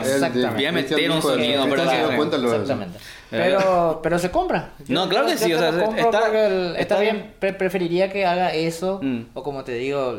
voy 0.55 0.65
a 0.67 0.73
meter 0.73 0.92
Cristian 0.97 1.17
un 1.17 1.23
sonido, 1.23 1.65
pero 1.71 1.91
se 1.91 1.97
dio 1.97 2.09
la- 2.11 2.17
cuenta 2.17 2.37
lo 2.39 2.43
de 2.51 2.55
eso. 2.57 2.63
Exactamente. 2.63 2.99
Pero, 3.31 4.01
pero 4.03 4.19
se 4.19 4.31
compra. 4.31 4.73
No, 4.89 5.09
claro 5.09 5.27
que 5.27 5.33
yo 5.33 5.39
sí, 5.39 5.55
o 5.55 5.59
sea, 5.59 5.71
está- 5.71 5.85
el- 5.87 5.99
está, 5.99 6.79
está 6.81 7.01
bien. 7.01 7.17
bien. 7.17 7.35
Pre- 7.39 7.55
preferiría 7.55 8.13
que 8.13 8.27
haga 8.27 8.53
eso. 8.53 9.01
Mm. 9.03 9.23
O 9.33 9.43
como 9.43 9.65
te 9.65 9.73
digo, 9.73 10.15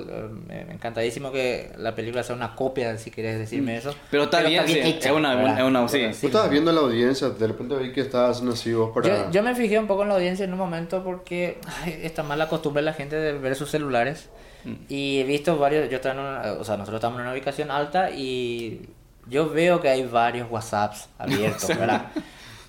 eh, 0.49 0.65
encantadísimo 0.71 1.31
que 1.31 1.71
la 1.77 1.93
película 1.93 2.23
sea 2.23 2.35
una 2.35 2.55
copia, 2.55 2.97
si 2.97 3.11
quieres 3.11 3.37
decirme 3.37 3.77
eso. 3.77 3.91
Mm. 3.91 3.95
Pero 4.09 4.23
está 4.23 4.41
bien, 4.41 4.67
sí, 4.67 4.79
es 4.99 5.11
una- 5.11 5.57
es 5.57 5.63
una- 5.63 5.87
sí. 5.87 6.03
Vos 6.05 6.23
estabas 6.23 6.49
viendo 6.49 6.71
la 6.71 6.81
audiencia, 6.81 7.29
de 7.29 7.47
repente 7.47 7.75
vi 7.75 7.91
que 7.93 8.01
estabas 8.01 8.31
haciendo 8.31 8.53
así 8.53 8.73
vos 8.73 8.91
para... 8.93 9.07
Yo, 9.07 9.31
yo 9.31 9.43
me 9.43 9.53
fijé 9.53 9.77
un 9.77 9.85
poco 9.87 10.01
en 10.01 10.07
la 10.09 10.15
audiencia 10.15 10.45
en 10.45 10.51
un 10.53 10.57
momento 10.59 11.03
porque 11.03 11.59
ay, 11.83 11.99
está 12.03 12.23
mala 12.23 12.49
costumbre 12.49 12.81
la 12.81 12.93
gente 12.93 13.15
de 13.15 13.33
ver 13.33 13.55
sus 13.55 13.69
celulares. 13.69 14.29
Mm. 14.65 14.73
Y 14.89 15.19
he 15.19 15.23
visto 15.23 15.57
varios, 15.57 15.89
yo 15.89 15.97
estaba 15.97 16.15
en 16.15 16.21
una- 16.21 16.53
o 16.53 16.63
sea, 16.63 16.77
nosotros 16.77 16.97
estamos 16.99 17.17
en 17.19 17.25
una 17.25 17.33
ubicación 17.33 17.69
alta 17.69 18.09
y 18.09 18.81
yo 19.27 19.49
veo 19.49 19.79
que 19.81 19.89
hay 19.89 20.03
varios 20.05 20.49
WhatsApps 20.51 21.09
abiertos, 21.17 21.67
¿verdad? 21.77 22.07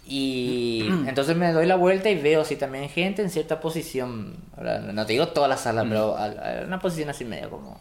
Y 0.07 0.87
entonces 1.07 1.37
me 1.37 1.53
doy 1.53 1.67
la 1.67 1.77
vuelta 1.77 2.11
y 2.11 2.21
veo 2.21 2.43
así 2.43 2.57
también 2.57 2.89
gente 2.89 3.23
en 3.23 3.31
cierta 3.31 3.61
posición, 3.61 4.37
¿verdad? 4.57 4.81
no 4.93 5.07
te 5.07 5.13
digo 5.15 5.29
toda 5.29 5.49
la 5.49 5.57
sala, 5.57 5.85
pero 5.89 6.17
a- 6.17 6.25
a 6.27 6.65
una 6.67 6.79
posición 6.79 7.09
así 7.11 7.25
medio 7.25 7.51
como 7.51 7.81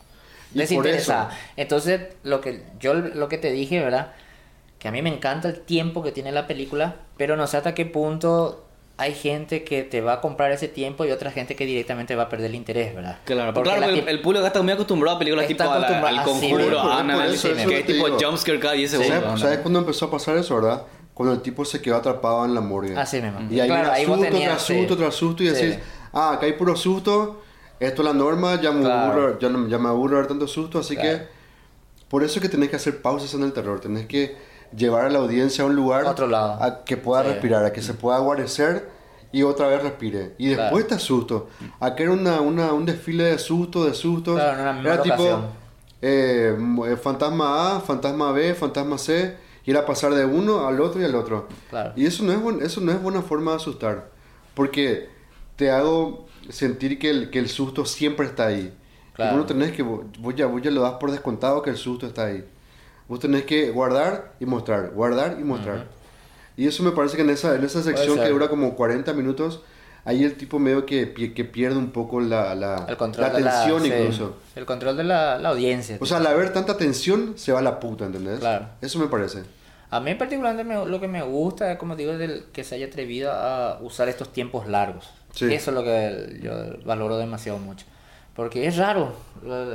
desinteresada. 0.53 1.29
Entonces, 1.57 2.01
lo 2.23 2.39
que 2.41 2.63
yo 2.79 2.93
lo 2.93 3.27
que 3.27 3.37
te 3.37 3.51
dije, 3.51 3.79
¿verdad? 3.83 4.13
Que 4.79 4.87
a 4.87 4.91
mí 4.91 5.01
me 5.01 5.09
encanta 5.13 5.47
el 5.49 5.61
tiempo 5.61 6.03
que 6.03 6.11
tiene 6.11 6.31
la 6.31 6.45
película, 6.47 6.95
pero 7.17 7.35
no 7.37 7.47
sé 7.47 7.57
hasta 7.57 7.73
qué 7.73 7.85
punto 7.85 8.65
hay 8.95 9.13
gente 9.15 9.63
que 9.63 9.83
te 9.83 10.01
va 10.01 10.13
a 10.13 10.21
comprar 10.21 10.51
ese 10.51 10.67
tiempo 10.67 11.03
y 11.05 11.11
otra 11.11 11.31
gente 11.31 11.55
que 11.55 11.65
directamente 11.65 12.15
va 12.15 12.23
a 12.23 12.29
perder 12.29 12.51
el 12.51 12.55
interés, 12.55 12.93
¿verdad? 12.93 13.17
Claro, 13.25 13.53
Porque 13.53 13.69
claro, 13.71 13.87
la 13.91 13.99
el, 13.99 14.07
el 14.07 14.21
público 14.21 14.45
está 14.45 14.61
muy 14.61 14.71
acostumbrado 14.73 15.15
a 15.15 15.19
películas 15.19 15.47
tipo 15.47 15.63
a 15.63 15.65
la- 15.65 15.73
acostumbrado 15.87 16.07
al 16.07 16.19
así 16.19 16.29
conjuro, 16.29 16.63
mismo. 16.63 16.79
a 16.79 16.83
Por 16.83 16.91
Annabelle, 16.91 17.33
eso, 17.35 17.47
eso 17.49 17.69
que 17.69 17.83
tipo 17.83 18.05
jumpscare 18.19 18.59
cada 18.59 18.73
10 18.75 18.91
Sí. 18.91 18.97
segundos. 18.97 19.21
¿Sabes. 19.23 19.41
¿Sabes 19.41 19.59
cuándo 19.59 19.79
empezó 19.79 20.05
a 20.05 20.11
pasar 20.11 20.37
eso, 20.37 20.55
verdad? 20.55 20.83
Cuando 21.13 21.33
el 21.33 21.41
tipo 21.41 21.65
se 21.65 21.81
quedó 21.81 21.95
atrapado 21.97 22.45
en 22.45 22.53
la 22.55 22.61
morgue. 22.61 22.95
Así 22.97 23.19
mismo. 23.21 23.39
Y 23.49 23.59
ahí 23.59 23.67
Claro, 23.67 23.91
ahí 23.91 24.05
susto 24.05 24.21
tenías, 24.21 24.49
tras 24.49 24.63
sí. 24.63 24.77
susto 24.79 24.97
tras 24.97 25.15
susto 25.15 25.43
y 25.43 25.49
Sí. 25.49 25.53
decís, 25.65 25.79
ah, 26.13 26.33
acá 26.33 26.45
hay 26.45 26.53
puro 26.53 26.75
susto, 26.75 27.41
esto 27.79 28.01
es 28.03 28.05
la 28.07 28.13
norma, 28.13 28.61
ya 28.61 28.71
me, 28.71 28.81
Claro. 28.83 29.11
aburro, 29.11 29.39
ya, 29.39 29.49
ya 29.69 29.77
me 29.79 29.89
aburro 29.89 30.17
ver 30.17 30.27
tanto 30.27 30.47
susto, 30.47 30.77
así 30.79 30.95
Claro. 30.95 31.17
que 31.19 31.27
por 32.09 32.23
eso 32.23 32.35
es 32.35 32.41
que 32.43 32.49
tenés 32.49 32.69
que 32.69 32.75
hacer 32.75 33.01
pausas 33.01 33.33
en 33.33 33.41
el 33.43 33.53
terror, 33.53 33.79
tenés 33.79 34.05
que 34.05 34.35
llevar 34.75 35.05
a 35.05 35.09
la 35.09 35.19
audiencia 35.19 35.63
a 35.63 35.67
un 35.67 35.75
lugar 35.75 36.05
Otro 36.05 36.27
lado. 36.27 36.61
a 36.63 36.83
que 36.83 36.97
pueda 36.97 37.23
Sí. 37.23 37.29
respirar, 37.29 37.65
a 37.65 37.73
que 37.73 37.81
se 37.81 37.93
pueda 37.93 38.19
guarecer 38.19 38.89
y 39.31 39.43
otra 39.43 39.67
vez 39.67 39.81
respire. 39.83 40.35
Y 40.37 40.49
después 40.49 40.69
Claro. 40.71 40.87
te 40.87 40.95
asusto. 40.95 41.49
Acá 41.79 42.03
era 42.03 42.11
una, 42.11 42.41
una- 42.41 42.73
un 42.73 42.85
desfile 42.85 43.23
de 43.25 43.39
susto, 43.39 43.85
de 43.85 43.93
sustos. 43.93 44.35
Claro, 44.35 44.69
en 44.71 44.77
una 44.77 44.93
era 44.93 45.01
tipo 45.03 45.41
eh, 46.01 46.55
eh, 46.87 46.97
fantasma 46.97 47.77
A, 47.77 47.79
fantasma 47.79 48.31
B, 48.31 48.53
fantasma 48.55 48.97
C, 48.97 49.37
y 49.65 49.71
era 49.71 49.85
pasar 49.85 50.13
de 50.13 50.25
uno 50.25 50.67
al 50.67 50.81
otro 50.81 50.99
y 51.01 51.05
al 51.05 51.15
otro. 51.15 51.47
Claro. 51.69 51.93
Y 51.95 52.05
eso 52.05 52.23
no, 52.23 52.33
es 52.33 52.41
buen- 52.41 52.61
eso 52.61 52.81
no 52.81 52.91
es 52.91 53.01
buena 53.01 53.21
forma 53.21 53.51
de 53.51 53.57
asustar, 53.57 54.09
porque 54.53 55.07
te 55.55 55.71
hago 55.71 56.25
sentir 56.49 56.99
que 56.99 57.09
el, 57.09 57.29
que 57.29 57.39
el 57.39 57.47
susto 57.47 57.85
siempre 57.85 58.25
está 58.25 58.47
ahí. 58.47 58.73
Claro. 59.13 59.31
Y 59.31 59.37
vos 59.37 59.41
no 59.43 59.47
tenés 59.47 59.71
que, 59.71 59.81
vos 59.83 60.35
ya, 60.35 60.47
vos 60.47 60.61
ya 60.61 60.71
lo 60.71 60.81
das 60.81 60.93
por 60.95 61.11
descontado 61.11 61.61
que 61.61 61.69
el 61.69 61.77
susto 61.77 62.05
está 62.05 62.25
ahí. 62.25 62.43
Vos 63.07 63.19
tenés 63.19 63.43
que 63.43 63.69
guardar 63.71 64.33
y 64.39 64.45
mostrar, 64.45 64.91
guardar 64.91 65.37
y 65.39 65.43
mostrar. 65.43 65.85
Y 66.55 66.67
eso 66.67 66.83
me 66.83 66.91
parece 66.91 67.15
que 67.15 67.23
en 67.23 67.29
esa, 67.31 67.55
en 67.55 67.63
esa 67.63 67.81
sección 67.83 68.19
que 68.19 68.29
dura 68.29 68.47
como 68.47 68.75
40 68.75 69.11
minutos, 69.13 69.61
ahí 70.05 70.23
el 70.23 70.35
tipo 70.35 70.59
medio 70.59 70.85
que, 70.85 71.13
que 71.13 71.45
pierde 71.45 71.77
un 71.77 71.91
poco 71.91 72.21
la, 72.21 72.53
la, 72.55 72.85
El 72.87 72.97
control 72.97 73.27
la 73.27 73.33
de 73.33 73.43
tensión 73.43 73.81
sí, 73.81 73.87
incluso. 73.87 74.37
el 74.55 74.65
control 74.65 74.97
de 74.97 75.03
la, 75.03 75.37
la 75.39 75.49
audiencia. 75.49 75.97
O 75.99 76.05
sea, 76.05 76.17
al 76.17 76.27
haber 76.27 76.53
tanta 76.53 76.77
tensión, 76.77 77.33
se 77.37 77.51
va 77.51 77.59
a 77.59 77.63
la 77.63 77.79
puta, 77.79 78.05
¿entendés? 78.05 78.39
Claro. 78.39 78.67
Eso 78.81 78.99
me 78.99 79.07
parece. 79.07 79.43
A 79.89 79.99
mí 79.99 80.15
particularmente 80.15 80.63
me- 80.63 80.85
lo 80.89 80.99
que 80.99 81.07
me 81.07 81.21
gusta 81.21 81.71
es, 81.71 81.77
como 81.77 81.95
digo, 81.95 82.17
del 82.17 82.45
que 82.51 82.63
se 82.63 82.75
haya 82.75 82.87
atrevido 82.87 83.31
a 83.31 83.79
usar 83.81 84.09
estos 84.09 84.31
tiempos 84.33 84.67
largos. 84.67 85.09
Sí. 85.33 85.51
Eso 85.53 85.71
es 85.71 85.75
lo 85.75 85.83
que 85.83 86.39
yo 86.41 86.51
valoro 86.85 87.17
demasiado 87.17 87.57
mucho. 87.59 87.85
Porque 88.35 88.65
es 88.65 88.77
raro, 88.77 89.13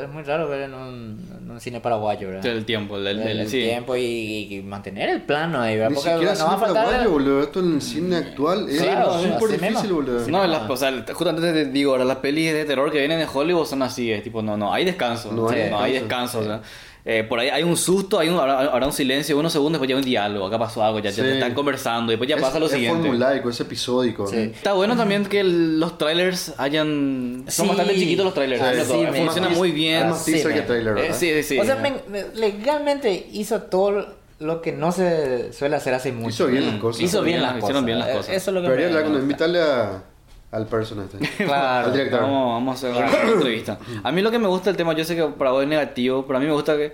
es 0.02 0.08
muy 0.08 0.24
raro 0.24 0.48
ver 0.48 0.62
en 0.62 0.74
un, 0.74 1.28
en 1.40 1.48
un 1.48 1.60
cine 1.60 1.78
paraguayo, 1.80 2.26
¿verdad? 2.28 2.44
El 2.46 2.64
tiempo, 2.64 2.96
el, 2.96 3.06
el- 3.06 3.20
el, 3.20 3.40
el- 3.40 3.48
sí. 3.48 3.60
tiempo 3.62 3.94
y, 3.94 4.48
y 4.52 4.62
mantener 4.62 5.08
el 5.10 5.22
plano 5.22 5.60
ahí, 5.60 5.76
¿verdad? 5.76 5.90
Ni 5.90 5.94
Porque 5.94 6.10
siquiera 6.10 6.34
no 6.34 6.44
va 6.44 6.50
a 6.50 6.54
cine 6.56 6.66
faltar... 6.66 6.84
paraguayo, 6.86 7.10
boludo. 7.12 7.42
Esto 7.42 7.60
en 7.60 7.74
el 7.74 7.82
cine 7.82 8.16
actual 8.16 8.68
es 8.68 8.82
Claro, 8.82 9.12
súper 9.12 9.32
así 9.36 9.46
difícil, 9.52 9.70
mismo. 9.70 9.94
boludo. 9.94 10.28
No, 10.28 10.44
las, 10.48 10.68
o 10.68 10.76
sea, 10.76 11.04
justamente 11.12 11.52
te 11.52 11.64
digo, 11.66 11.92
ahora 11.92 12.04
las 12.04 12.16
pelis 12.16 12.52
de 12.52 12.64
terror 12.64 12.90
que 12.90 12.98
vienen 12.98 13.20
de 13.20 13.28
Hollywood 13.32 13.64
son 13.64 13.82
así, 13.82 14.10
es 14.10 14.24
tipo, 14.24 14.42
no, 14.42 14.56
no, 14.56 14.72
hay 14.74 14.84
descanso. 14.84 15.30
No 15.30 15.48
Sí, 15.50 15.54
hay 15.54 15.70
no 15.70 15.78
hay 15.80 15.92
descanso. 15.92 16.40
descanso. 16.40 16.60
o 16.60 16.64
sea, 16.64 16.70
eh, 17.04 17.24
por 17.26 17.38
ahí 17.40 17.48
hay 17.48 17.62
un 17.62 17.76
susto, 17.76 18.18
hay 18.18 18.28
un, 18.28 18.38
habrá, 18.38 18.60
habrá 18.60 18.86
un 18.86 18.92
silencio, 18.92 19.38
unos 19.38 19.52
segundos, 19.52 19.74
después 19.80 19.88
ya 19.88 19.94
hay 19.96 19.98
un 20.00 20.04
diálogo, 20.04 20.46
acá 20.46 20.58
pasó 20.58 20.82
algo, 20.84 20.98
ya, 20.98 21.10
ya 21.10 21.24
Sí. 21.24 21.30
están 21.30 21.54
conversando, 21.54 22.10
después 22.10 22.28
ya 22.28 22.36
Es- 22.36 22.42
pasa 22.42 22.58
lo 22.58 22.66
es 22.66 22.72
siguiente. 22.72 23.00
formulaico, 23.00 23.48
es 23.50 23.60
episódico. 23.60 24.26
Sí. 24.26 24.36
Está 24.36 24.72
bueno 24.74 24.96
también 24.96 25.24
que 25.26 25.40
el- 25.40 25.80
los 25.80 25.96
trailers 25.96 26.54
hayan... 26.58 27.44
Son 27.48 27.64
Sí. 27.64 27.68
bastante 27.68 27.94
chiquitos 27.94 28.24
los 28.24 28.34
trailers. 28.34 28.62
Sí, 28.86 28.92
¿no? 28.92 29.12
sí, 29.14 29.20
Funciona 29.22 29.48
muy 29.50 29.70
bien. 29.72 30.02
Es 30.02 30.10
más 30.10 30.24
Sí, 30.24 30.32
teaser 30.32 30.54
que 30.54 30.60
trailer, 30.62 30.98
Eh, 30.98 31.14
sí, 31.14 31.42
sí. 31.42 31.58
O 31.58 31.64
sea, 31.64 31.76
me- 31.76 31.94
me- 32.10 32.26
legalmente 32.34 33.28
hizo 33.32 33.62
todo 33.62 34.16
lo 34.40 34.62
que 34.62 34.72
no 34.72 34.92
se 34.92 35.52
suele 35.52 35.76
hacer 35.76 35.94
hace 35.94 36.12
mucho. 36.12 36.28
Hizo 36.30 36.46
bien 36.46 36.66
las 36.66 36.76
cosas. 36.80 37.02
Hizo 37.02 37.22
bien 37.22 37.42
las 37.42 37.52
Hicieron 37.56 37.70
cosas. 37.72 37.84
bien 37.86 37.98
las 37.98 38.08
cosas. 38.08 38.34
Eso 38.34 38.50
es 38.50 38.54
lo 38.54 38.60
que 38.62 38.68
Debería 38.68 38.88
me- 38.88 38.94
me 38.94 39.02
gusta. 39.08 39.22
invitarle 39.22 39.60
a, 39.62 40.02
al 40.50 40.66
person 40.66 41.00
este. 41.00 41.18
Claro. 41.44 41.86
Al 41.88 41.92
director. 41.92 42.20
Vamos, 42.22 42.52
vamos 42.54 42.72
a 42.84 42.88
hacer 42.88 43.02
una 43.02 43.32
entrevista. 43.32 43.78
A 44.02 44.12
mí 44.12 44.22
lo 44.22 44.30
que 44.30 44.38
me 44.38 44.48
gusta 44.48 44.70
del 44.70 44.76
tema, 44.76 44.94
yo 44.94 45.04
sé 45.04 45.16
que 45.16 45.24
para 45.24 45.50
vos 45.50 45.62
es 45.62 45.68
negativo, 45.68 46.26
pero 46.26 46.38
a 46.38 46.40
mí 46.40 46.46
me 46.46 46.52
gusta 46.52 46.76
que... 46.76 46.92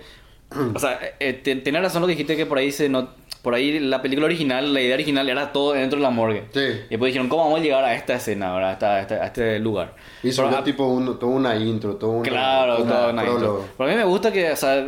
O 0.73 0.79
sea, 0.79 0.99
eh, 1.19 1.33
te- 1.33 1.55
tenés 1.57 1.81
razón 1.81 2.01
lo 2.01 2.07
que 2.07 2.11
dijiste 2.13 2.37
que 2.37 2.45
por 2.45 2.57
ahí 2.57 2.71
se 2.71 2.87
no, 2.87 3.09
por 3.41 3.53
ahí 3.55 3.79
la 3.79 4.01
película 4.01 4.25
original, 4.25 4.73
la 4.73 4.79
idea 4.81 4.93
original 4.95 5.27
era 5.27 5.51
todo 5.51 5.73
dentro 5.73 5.97
de 5.97 6.03
la 6.03 6.09
morgue. 6.11 6.45
Sí. 6.53 6.59
Y 6.59 6.89
después 6.91 7.09
dijeron, 7.09 7.27
¿cómo 7.29 7.43
vamos 7.45 7.59
a 7.59 7.63
llegar 7.63 7.83
a 7.83 7.93
esta 7.93 8.13
escena, 8.15 8.51
ahora, 8.53 8.69
a, 8.69 9.01
esta- 9.01 9.15
a 9.15 9.25
este, 9.25 9.59
lugar? 9.59 9.95
Hizo 10.23 10.43
Pero, 10.43 10.53
ya 10.53 10.59
ah, 10.59 10.63
tipo 10.63 10.85
un, 10.85 11.19
toda 11.19 11.31
una 11.33 11.55
intro, 11.55 11.95
todo 11.97 12.11
una, 12.11 12.23
Claro, 12.29 12.81
una 12.83 12.91
todo 12.93 13.09
una 13.11 13.25
intro. 13.25 13.65
Pero 13.77 13.89
a 13.89 13.91
mí 13.91 13.97
me 13.97 14.05
gusta 14.05 14.31
que, 14.31 14.51
o 14.51 14.55
sea, 14.55 14.85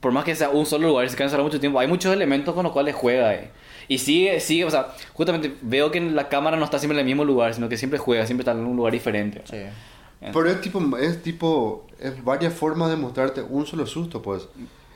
por 0.00 0.12
más 0.12 0.24
que 0.24 0.34
sea 0.34 0.48
un 0.50 0.64
solo 0.66 0.88
lugar 0.88 1.04
y 1.04 1.08
se 1.10 1.16
cansa 1.16 1.36
mucho 1.38 1.60
tiempo, 1.60 1.78
hay 1.78 1.88
muchos 1.88 2.12
elementos 2.12 2.54
con 2.54 2.62
los 2.64 2.72
cuales 2.72 2.94
juega. 2.94 3.28
ahí. 3.30 3.50
Y 3.88 3.98
sigue, 3.98 4.40
sigue, 4.40 4.64
o 4.64 4.70
sea, 4.70 4.88
justamente 5.12 5.52
veo 5.60 5.90
que 5.90 6.00
la 6.00 6.28
cámara 6.28 6.56
no 6.56 6.64
está 6.64 6.78
siempre 6.78 6.94
en 6.96 7.00
el 7.00 7.06
mismo 7.06 7.24
lugar, 7.24 7.52
sino 7.52 7.68
que 7.68 7.76
siempre 7.76 7.98
juega, 7.98 8.24
siempre 8.24 8.42
está 8.42 8.52
en 8.52 8.64
un 8.66 8.76
lugar 8.76 8.92
diferente. 8.92 9.42
Sí. 9.44 9.58
Pero 10.20 10.48
es 10.48 10.60
tipo, 10.60 10.96
es 10.98 11.20
tipo, 11.22 11.86
es 11.98 12.22
varias 12.24 12.54
formas 12.54 12.90
de 12.90 12.96
mostrarte 12.96 13.42
un 13.42 13.66
solo 13.66 13.86
susto, 13.86 14.22
pues. 14.22 14.48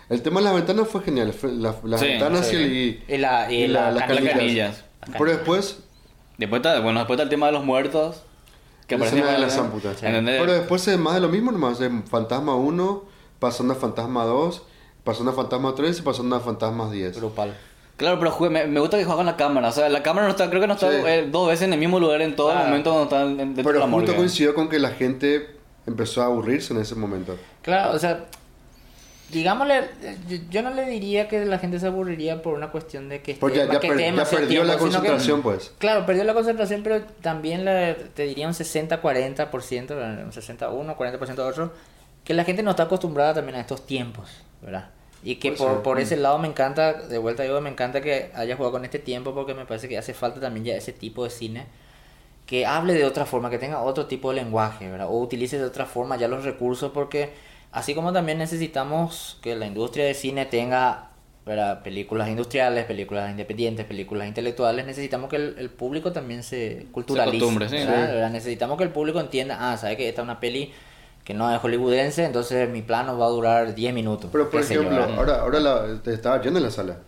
El 0.08 0.22
tema 0.22 0.40
de 0.40 0.44
las 0.44 0.54
ventanas 0.54 0.88
fue 0.88 1.02
genial. 1.02 1.32
fue 1.32 1.50
la- 1.52 1.74
las 1.84 2.00
Sí, 2.00 2.06
ventanas 2.06 2.46
sí. 2.46 2.56
y, 2.56 2.58
el- 2.58 2.72
y- 2.72 3.02
Y 3.14 3.18
la- 3.18 3.52
y 3.52 3.54
y 3.64 3.66
la- 3.66 3.90
las 3.90 3.94
las 3.96 4.08
canillas. 4.08 4.34
canillas. 4.34 4.84
Pero 5.12 5.30
después, 5.30 5.78
Después 6.38 6.60
está, 6.60 6.80
bueno, 6.80 6.98
después 7.00 7.16
está 7.16 7.22
el 7.24 7.28
tema 7.30 7.46
de 7.46 7.52
los 7.52 7.64
muertos. 7.64 8.22
Que 8.86 8.94
aparece 8.94 9.16
de 9.16 9.22
más- 9.22 9.40
la 9.40 9.50
zamputa. 9.50 9.90
¿entendés? 9.90 10.38
pero 10.40 10.52
después 10.52 10.86
es 10.86 10.98
más 10.98 11.14
de 11.14 11.20
lo 11.20 11.28
mismo, 11.28 11.50
nomás. 11.50 11.78
De 11.80 11.90
Fantasma 12.08 12.54
1, 12.54 13.04
pasando 13.40 13.72
a 13.72 13.76
Fantasma 13.76 14.24
2, 14.24 14.62
pasando 15.02 15.32
a 15.32 15.34
Fantasma 15.34 15.74
3 15.74 15.98
y 15.98 16.02
pasando 16.02 16.36
a 16.36 16.40
Fantasma 16.40 16.88
10. 16.90 17.16
Grupal. 17.16 17.56
Claro, 17.96 18.18
pero 18.18 18.30
juega- 18.30 18.52
me, 18.52 18.66
me 18.66 18.78
gusta 18.78 18.96
que 18.98 19.04
juega 19.04 19.16
con 19.16 19.26
la 19.26 19.36
cámara. 19.36 19.68
O 19.68 19.72
sea, 19.72 19.88
la 19.88 20.02
cámara 20.02 20.26
no 20.26 20.30
está, 20.32 20.48
creo 20.50 20.60
que 20.60 20.66
no 20.68 20.74
está 20.74 20.90
Sí. 20.90 20.98
eh, 21.04 21.26
dos 21.32 21.48
veces 21.48 21.62
en 21.62 21.72
el 21.72 21.80
mismo 21.80 21.98
lugar 21.98 22.20
en 22.22 22.36
todo 22.36 22.50
Claro. 22.52 22.66
momento 22.68 22.90
cuando 22.90 23.04
está 23.04 23.22
en- 23.22 23.36
dentro 23.38 23.56
de 23.56 23.62
Pero 23.64 23.78
la 23.80 23.86
justo 23.86 23.98
morgue. 23.98 24.14
coincidió 24.14 24.54
con 24.54 24.68
que 24.68 24.78
la 24.78 24.90
gente 24.90 25.56
empezó 25.86 26.22
a 26.22 26.26
aburrirse 26.26 26.74
en 26.74 26.80
ese 26.80 26.94
momento. 26.94 27.36
Claro, 27.62 27.92
o 27.94 27.98
sea, 27.98 28.26
digámosle, 29.30 29.88
yo, 30.28 30.36
yo 30.50 30.62
no 30.62 30.70
le 30.70 30.84
diría 30.86 31.28
que 31.28 31.44
la 31.44 31.58
gente 31.58 31.78
se 31.80 31.86
aburriría 31.88 32.42
por 32.42 32.54
una 32.54 32.70
cuestión 32.70 33.08
de 33.08 33.22
que 33.22 33.32
esté, 33.32 33.48
ya, 33.54 33.66
ya 33.66 33.80
que 33.80 33.88
per- 33.88 33.90
esté 33.92 34.02
ya 34.02 34.06
demasiado 34.12 34.42
perdió 34.44 34.64
la 34.64 34.76
tiempo, 34.76 34.84
que- 34.86 34.92
concentración, 34.92 35.42
pues. 35.42 35.72
Claro, 35.78 36.06
perdió 36.06 36.24
la 36.24 36.34
concentración, 36.34 36.82
pero 36.82 37.02
también 37.22 37.64
la- 37.64 37.96
te 37.96 38.24
diría 38.24 38.46
un 38.46 38.54
60-40%, 38.54 39.94
¿verdad? 39.96 40.24
un 40.24 40.32
61, 40.32 40.96
40% 40.96 41.38
otro, 41.46 41.72
que 42.24 42.34
la 42.34 42.44
gente 42.44 42.62
no 42.62 42.70
está 42.70 42.84
acostumbrada 42.84 43.34
también 43.34 43.56
a 43.56 43.60
estos 43.60 43.86
tiempos, 43.86 44.28
¿verdad? 44.62 44.90
Y 45.24 45.36
que 45.36 45.52
Puede 45.52 45.70
por, 45.72 45.82
por 45.82 46.00
ese 46.00 46.16
lado 46.16 46.38
me 46.38 46.46
encanta, 46.48 46.92
de 46.92 47.18
vuelta 47.18 47.42
digo, 47.42 47.60
me 47.60 47.70
encanta 47.70 48.00
que 48.00 48.30
haya 48.34 48.54
jugado 48.56 48.72
con 48.72 48.84
este 48.84 48.98
tiempo 49.00 49.34
porque 49.34 49.54
me 49.54 49.64
parece 49.66 49.88
que 49.88 49.98
hace 49.98 50.14
falta 50.14 50.40
también 50.40 50.64
ya 50.66 50.74
ese 50.76 50.92
tipo 50.92 51.24
de 51.24 51.30
cine 51.30 51.66
que 52.46 52.64
hable 52.64 52.94
de 52.94 53.04
otra 53.04 53.26
forma, 53.26 53.50
que 53.50 53.58
tenga 53.58 53.80
otro 53.82 54.06
tipo 54.06 54.30
de 54.30 54.36
lenguaje, 54.36 54.88
¿verdad? 54.88 55.08
O 55.08 55.18
utilice 55.18 55.58
de 55.58 55.64
otra 55.64 55.84
forma 55.84 56.16
ya 56.16 56.28
los 56.28 56.44
recursos 56.44 56.92
porque 56.92 57.30
así 57.76 57.94
como 57.94 58.12
también 58.12 58.38
necesitamos 58.38 59.38
que 59.42 59.54
la 59.54 59.66
industria 59.66 60.04
de 60.06 60.14
cine 60.14 60.46
tenga 60.46 61.10
¿verdad? 61.44 61.82
películas 61.82 62.28
industriales, 62.28 62.84
películas 62.86 63.30
independientes, 63.30 63.86
películas 63.86 64.26
intelectuales, 64.26 64.84
necesitamos 64.86 65.30
que 65.30 65.36
el, 65.36 65.56
el 65.58 65.70
público 65.70 66.12
también 66.12 66.42
se 66.42 66.88
culturalice. 66.92 67.36
acostumbre, 67.36 67.68
sí. 67.68 67.76
¿verdad? 67.76 68.06
Sí. 68.06 68.12
¿verdad? 68.14 68.30
Necesitamos 68.30 68.78
que 68.78 68.84
el 68.84 68.90
público 68.90 69.20
entienda, 69.20 69.58
ah, 69.60 69.76
sabe 69.76 69.96
que 69.96 70.08
esta 70.08 70.22
es 70.22 70.24
una 70.24 70.40
peli 70.40 70.72
que 71.24 71.34
no 71.34 71.52
es 71.52 71.60
hollywoodense, 71.60 72.24
entonces 72.24 72.68
mi 72.70 72.82
plano 72.82 73.18
va 73.18 73.26
a 73.26 73.30
durar 73.30 73.74
10 73.74 73.94
minutos. 73.94 74.30
Pero 74.32 74.50
por 74.50 74.64
yo, 74.68 74.82
ejemplo, 74.82 75.04
ahora, 75.04 75.40
ahora 75.40 75.60
la, 75.60 76.02
te 76.02 76.14
estaba 76.14 76.40
llena 76.40 76.60
la 76.60 76.70
sala. 76.70 76.98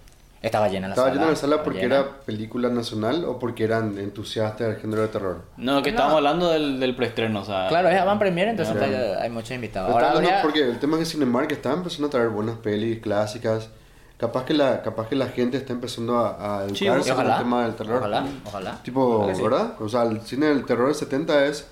Estaba 0.42 0.68
llena 0.68 0.88
la 0.88 0.94
Estaba 0.94 1.08
sala. 1.08 1.20
llena 1.20 1.30
la 1.32 1.36
sala 1.36 1.54
estaba 1.56 1.64
porque 1.64 1.80
llena. 1.80 1.94
era 1.96 2.20
película 2.24 2.68
nacional 2.68 3.24
o 3.24 3.38
porque 3.38 3.64
eran 3.64 3.98
entusiastas 3.98 4.68
del 4.68 4.76
género 4.76 5.02
de 5.02 5.08
terror. 5.08 5.42
No, 5.56 5.82
que 5.82 5.90
No. 5.90 5.96
estábamos 5.96 6.16
hablando 6.18 6.50
del, 6.50 6.78
del 6.80 6.94
preestreno, 6.94 7.40
o 7.40 7.44
sea... 7.44 7.66
Claro, 7.68 7.88
es 7.88 7.98
avant 8.00 8.18
premier, 8.20 8.48
entonces 8.48 8.74
Sí. 8.78 8.84
hay, 8.84 8.94
hay 8.94 9.30
muchos 9.30 9.50
invitados. 9.52 9.90
Ahora 9.90 10.06
estaba 10.08 10.18
hablando 10.18 10.36
habría- 10.38 10.42
porque 10.42 10.70
el 10.70 10.78
tema 10.78 10.96
es 10.96 11.04
que 11.04 11.10
Cinemark 11.16 11.50
está 11.52 11.72
empezando 11.72 12.06
a 12.06 12.10
traer 12.10 12.28
buenas 12.28 12.56
pelis 12.58 13.00
clásicas. 13.00 13.70
Capaz 14.16 14.44
que 14.44 14.52
la, 14.54 14.82
capaz 14.82 15.08
que 15.08 15.14
la 15.14 15.28
gente 15.28 15.56
está 15.58 15.72
empezando 15.72 16.18
a, 16.18 16.62
a 16.64 16.68
Sí, 16.70 16.86
educarse 16.86 17.10
con 17.10 17.20
el 17.20 17.26
ojalá, 17.26 17.38
tema 17.38 17.62
del 17.64 17.74
terror. 17.76 17.96
ojalá, 17.98 18.24
ojalá. 18.44 18.82
Tipo, 18.82 19.00
Ojalá 19.18 19.34
sí. 19.36 19.42
¿verdad? 19.42 19.72
O 19.80 19.88
sea, 19.88 20.02
el 20.02 20.20
cine 20.22 20.46
del 20.46 20.64
terror 20.64 20.86
del 20.86 20.96
70 20.96 21.46
es 21.46 21.68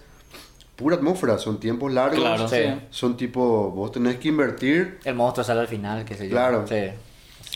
pura 0.77 0.95
atmósfera, 0.97 1.39
son 1.39 1.59
tiempos 1.59 1.93
largos. 1.93 2.21
Claro, 2.21 2.47
Sí. 2.47 2.57
sí. 2.57 2.81
Son 2.91 3.17
tipo, 3.17 3.71
vos 3.71 3.91
tenés 3.91 4.17
que 4.19 4.29
invertir. 4.29 5.01
El 5.05 5.15
monstruo 5.17 5.43
sale 5.43 5.61
al 5.61 5.69
final, 5.69 6.05
qué 6.05 6.15
sé 6.15 6.27
yo. 6.29 6.33
Claro. 6.33 6.65
Sí. 6.69 6.77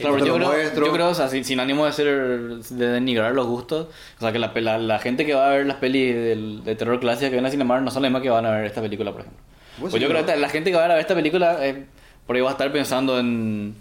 Sí. 0.01 0.07
Claro, 0.09 0.25
yo 0.25 0.35
creo, 0.35 0.75
yo 0.87 0.93
creo, 0.93 1.09
o 1.09 1.15
sea, 1.15 1.29
sin, 1.29 1.45
sin 1.45 1.61
ánimo 1.61 1.85
de 1.87 1.93
ser 1.93 2.07
de 2.09 2.87
denigrar 2.89 3.33
los 3.35 3.47
gustos, 3.47 3.87
o 4.19 4.21
sea, 4.21 4.33
que 4.33 4.39
la, 4.39 4.53
la, 4.55 4.79
la 4.79 4.99
gente 4.99 5.27
que 5.27 5.35
va 5.35 5.47
a 5.49 5.51
ver 5.51 5.67
las 5.67 5.77
pelis 5.77 6.15
del- 6.15 6.65
de, 6.65 6.75
terror 6.75 6.99
clásica 7.01 7.31
que 7.31 7.37
ven 7.37 7.47
a 7.47 7.51
Cinemark 7.51 7.83
no 7.83 7.91
son 7.91 8.03
las 8.03 8.11
mismas 8.11 8.23
que 8.23 8.31
van 8.31 8.47
a 8.47 8.51
ver 8.51 8.65
esta 8.65 8.81
película, 8.81 9.13
por 9.13 9.21
ejemplo. 9.21 9.41
Pues 9.79 9.81
Pues, 9.81 9.93
sí, 9.95 10.01
yo 10.01 10.09
creo 10.09 10.25
que 10.27 10.37
la 10.37 10.49
gente 10.49 10.71
que 10.71 10.77
va 10.77 10.85
a 10.85 10.89
ver 10.89 10.99
esta 11.01 11.15
película 11.15 11.59
eh, 11.67 11.85
por 12.27 12.37
ahí 12.37 12.43
va 12.43 12.49
a 12.49 12.53
estar 12.53 12.71
pensando 12.73 13.19
en, 13.19 13.75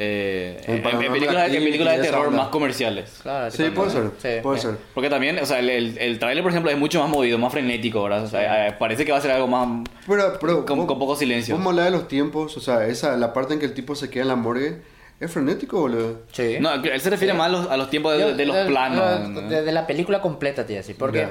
eh, 0.00 0.60
En 0.66 0.74
en, 0.76 0.82
películas, 1.12 1.48
en 1.52 1.64
películas 1.64 1.96
de 1.96 2.02
terror 2.02 2.26
onda. 2.28 2.38
más 2.42 2.48
comerciales. 2.48 3.18
Claro, 3.22 3.50
Sí, 3.50 3.64
puede 3.74 3.90
ser. 3.90 4.10
Sí. 4.18 4.28
Puede 4.42 4.58
Eh, 4.58 4.62
ser. 4.62 4.76
Porque 4.94 5.10
también, 5.10 5.38
o 5.40 5.46
sea, 5.46 5.58
el, 5.58 5.70
el, 5.70 5.98
el 5.98 6.18
tráiler, 6.18 6.42
por 6.42 6.52
ejemplo, 6.52 6.70
es 6.70 6.78
mucho 6.78 7.00
más 7.00 7.08
movido, 7.10 7.38
más 7.38 7.50
frenético, 7.52 8.02
¿verdad? 8.04 8.24
O 8.24 8.28
sea, 8.28 8.68
eh, 8.68 8.76
parece 8.78 9.04
que 9.04 9.12
va 9.12 9.18
a 9.18 9.20
ser 9.20 9.32
algo 9.32 9.48
más... 9.48 9.66
Pero, 10.06 10.38
pero 10.40 10.64
Con- 10.66 10.78
vos- 10.78 10.86
con 10.86 10.98
poco 10.98 11.16
silencio. 11.16 11.54
Vamos 11.54 11.66
a 11.66 11.70
hablar 11.70 11.84
de 11.86 11.90
los 11.98 12.06
tiempos, 12.08 12.56
o 12.56 12.60
sea, 12.60 12.86
esa, 12.86 13.16
la 13.16 13.32
parte 13.32 13.54
en 13.54 13.60
que 13.60 13.66
el 13.66 13.74
tipo 13.74 13.94
se 13.96 14.08
queda 14.10 14.22
en 14.22 14.28
la 14.28 14.36
morgue, 14.36 14.82
es 15.20 15.30
frenético, 15.30 15.80
boludo. 15.80 16.20
Sí. 16.32 16.56
No, 16.60 16.74
él 16.74 17.00
se 17.00 17.10
refiere 17.10 17.34
más 17.34 17.46
a 17.48 17.50
los, 17.50 17.70
a 17.70 17.76
los 17.76 17.90
tiempos 17.90 18.12
de, 18.14 18.20
Yo- 18.20 18.34
de 18.36 18.46
los 18.46 18.56
planos. 18.68 19.28
¿no? 19.28 19.40
De, 19.48 19.62
de 19.62 19.72
la 19.72 19.86
película 19.86 20.20
completa, 20.20 20.64
te 20.64 20.72
iba 20.74 20.78
a 20.78 20.82
decir. 20.82 20.96
Porque 20.98 21.28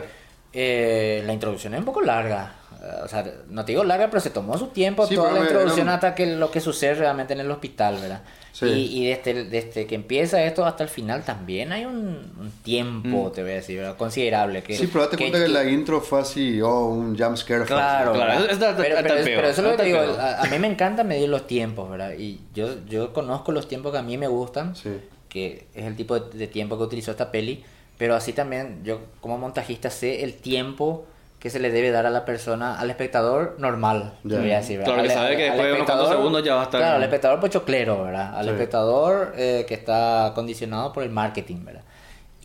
eh, 0.53 1.23
la 1.25 1.33
introducción 1.33 1.73
es 1.73 1.79
un 1.79 1.85
poco 1.85 2.01
larga. 2.01 2.53
O 3.03 3.07
sea, 3.07 3.25
no 3.49 3.65
te 3.65 3.71
digo 3.73 3.83
larga, 3.83 4.09
pero 4.09 4.19
se 4.21 4.29
tomó 4.29 4.57
su 4.57 4.67
tiempo 4.67 5.05
Sí, 5.07 5.15
toda 5.15 5.29
pero 5.29 5.41
la 5.43 5.47
introducción 5.49 5.87
era- 5.87 5.95
hasta 5.95 6.15
que 6.15 6.25
lo 6.25 6.49
que 6.51 6.59
sucede 6.61 6.95
realmente 6.95 7.33
en 7.33 7.39
el 7.39 7.49
hospital, 7.51 7.97
¿verdad? 8.01 8.21
Sí. 8.51 8.65
Y, 8.65 9.03
y 9.03 9.07
desde, 9.09 9.43
desde 9.45 9.85
que 9.85 9.93
empieza 9.95 10.43
esto 10.43 10.65
hasta 10.65 10.83
el 10.83 10.89
final 10.89 11.23
también 11.23 11.71
hay 11.71 11.85
un, 11.85 11.95
un 12.39 12.51
tiempo, 12.63 13.31
te 13.31 13.43
voy 13.43 13.51
a 13.51 13.55
decir, 13.55 13.77
¿verdad? 13.77 13.95
considerable. 13.97 14.63
Que, 14.63 14.73
Mm. 14.73 14.77
Sí, 14.77 14.87
pero 14.87 15.03
date 15.05 15.17
cuenta 15.17 15.39
que, 15.39 15.47
la 15.47 15.63
intro 15.65 16.01
fue 16.01 16.19
así, 16.21 16.59
oh, 16.61 16.85
un 16.87 17.17
jump 17.17 17.37
scare. 17.37 17.59
fue 17.65 17.67
Claro. 17.75 18.13
Claro, 18.13 18.45
está- 18.45 18.75
pero, 18.75 18.95
pero- 19.03 19.15
pero 19.23 19.47
eso 19.47 19.61
es 19.61 19.63
lo 19.65 19.71
que 19.71 19.77
te 19.77 19.83
digo, 19.83 19.99
a, 19.99 20.41
a 20.41 20.45
mí 20.45 20.57
me 20.59 20.67
encanta 20.67 21.03
medir 21.03 21.29
los 21.29 21.45
tiempos, 21.45 21.89
¿verdad? 21.89 22.13
Y 22.17 22.39
yo, 22.55 22.83
yo 22.87 23.13
conozco 23.13 23.51
los 23.51 23.67
tiempos 23.67 23.91
que 23.91 23.99
a 23.99 24.03
mí 24.03 24.17
me 24.17 24.27
gustan, 24.27 24.75
Sí. 24.75 24.89
que 25.29 25.67
es 25.75 25.85
el 25.85 25.95
tipo 25.95 26.19
de, 26.19 26.37
de 26.37 26.47
tiempo 26.47 26.77
que 26.77 26.83
utilizó 26.83 27.11
esta 27.11 27.29
peli, 27.31 27.63
pero 27.97 28.15
así 28.15 28.33
también 28.33 28.81
yo 28.83 29.01
como 29.21 29.37
montajista 29.37 29.89
sé 29.89 30.23
el 30.23 30.33
tiempo 30.35 31.05
que 31.39 31.49
se 31.51 31.59
le 31.59 31.69
debe 31.71 31.91
dar 31.91 32.05
a 32.05 32.09
la 32.09 32.25
persona, 32.25 32.79
al 32.79 32.89
espectador 32.89 33.55
normal, 33.59 34.13
te 34.27 34.37
voy 34.39 34.51
a 34.51 34.57
decir, 34.57 34.79
¿verdad? 34.79 34.93
Claro, 34.95 35.07
que 35.07 35.13
Al- 35.13 35.19
sabe 35.23 35.37
que 35.37 35.43
al 35.43 35.49
después 35.51 35.67
de 35.67 35.73
unos 35.73 35.85
cuantos 35.85 36.05
espectador- 36.07 36.17
segundos 36.17 36.43
ya 36.43 36.55
va 36.55 36.61
a 36.61 36.63
estar- 36.63 36.81
Claro, 36.81 36.95
al 36.97 37.03
espectador 37.03 37.39
pochoclero, 37.39 38.03
¿verdad? 38.03 38.37
Al 38.37 38.45
Sí. 38.45 38.51
espectador 38.51 39.33
eh, 39.37 39.65
que 39.67 39.73
está 39.75 40.31
condicionado 40.33 40.91
por 40.93 41.03
el 41.03 41.09
marketing, 41.11 41.63
¿verdad? 41.63 41.83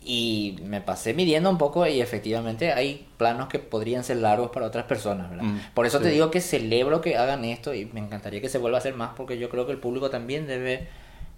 Y 0.05 0.57
me 0.65 0.81
pasé 0.81 1.13
midiendo 1.13 1.49
un 1.49 1.57
poco 1.57 1.87
y 1.87 2.01
efectivamente 2.01 2.73
hay 2.73 3.07
planos 3.17 3.47
que 3.47 3.57
podrían 3.59 4.03
ser 4.03 4.17
largos 4.17 4.51
para 4.51 4.65
otras 4.65 4.83
personas, 4.85 5.29
¿verdad? 5.29 5.45
Mm, 5.45 5.59
Por 5.73 5.85
eso 5.85 5.99
te 6.01 6.09
digo 6.09 6.29
que 6.29 6.41
celebro 6.41 6.99
que 6.99 7.15
hagan 7.17 7.45
esto 7.45 7.73
y 7.73 7.85
me 7.85 8.01
encantaría 8.01 8.41
que 8.41 8.49
se 8.49 8.57
vuelva 8.57 8.77
a 8.77 8.79
hacer 8.79 8.95
más 8.95 9.11
porque 9.15 9.37
yo 9.39 9.49
creo 9.49 9.65
que 9.65 9.71
el 9.71 9.77
público 9.79 10.09
también 10.09 10.45
debe, 10.45 10.89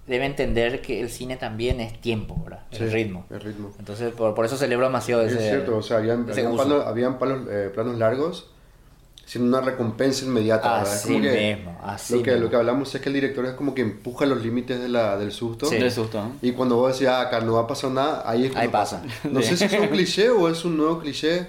debe 0.07 0.25
entender 0.25 0.81
que 0.81 1.01
el 1.01 1.09
cine 1.09 1.35
también 1.37 1.79
es 1.81 1.99
tiempo, 1.99 2.39
¿verdad? 2.43 2.61
El 2.71 2.77
Sí, 2.77 2.85
ritmo. 2.85 3.25
El 3.31 3.41
ritmo. 3.41 3.71
Entonces 3.79 4.13
por, 4.13 4.35
por 4.35 4.45
eso 4.45 4.55
celebro 4.57 4.85
demasiado 4.85 5.23
Es 5.23 5.33
ese 5.33 5.49
cierto, 5.49 5.77
o 5.77 5.81
sea, 5.81 5.97
habían, 5.97 6.29
habían 6.29 6.55
palos, 6.55 6.85
habían 6.85 7.17
palos, 7.19 7.47
eh, 7.49 7.71
planos 7.73 7.97
largos 7.97 8.51
sin 9.25 9.41
una 9.41 9.59
recompensa 9.61 10.23
inmediata. 10.25 10.77
¿verdad? 10.77 10.93
Es 10.93 10.99
Así 10.99 11.13
como 11.13 11.21
que 11.23 11.55
mismo, 11.55 11.79
así 11.83 12.13
lo 12.17 12.21
que, 12.23 12.29
mismo. 12.31 12.43
lo 12.45 12.49
que 12.51 12.55
hablamos 12.57 12.93
es 12.93 13.01
que 13.01 13.09
el 13.09 13.15
director 13.15 13.45
es 13.47 13.53
como 13.53 13.73
que 13.73 13.81
empuja 13.81 14.27
los 14.27 14.43
límites 14.43 14.79
de 14.79 14.87
la, 14.89 15.17
del 15.17 15.31
susto. 15.31 15.65
Sí. 15.65 15.77
De 15.77 15.89
susto, 15.89 16.21
¿no? 16.21 16.33
Y 16.43 16.51
cuando 16.51 16.75
vos 16.75 16.93
decís, 16.93 17.07
ah, 17.07 17.21
acá 17.21 17.41
no 17.41 17.53
va 17.53 17.61
a 17.61 17.67
pasar 17.67 17.89
nada, 17.89 18.21
ahí 18.29 18.45
es 18.45 18.51
cuando 18.51 18.67
Ahí 18.67 18.71
pasa. 18.71 19.01
No 19.31 19.41
sé 19.41 19.57
si 19.57 19.63
es 19.65 19.73
un 19.73 19.87
cliché 19.91 20.29
o 20.29 20.47
es 20.47 20.63
un 20.63 20.77
nuevo 20.77 20.99
cliché. 20.99 21.47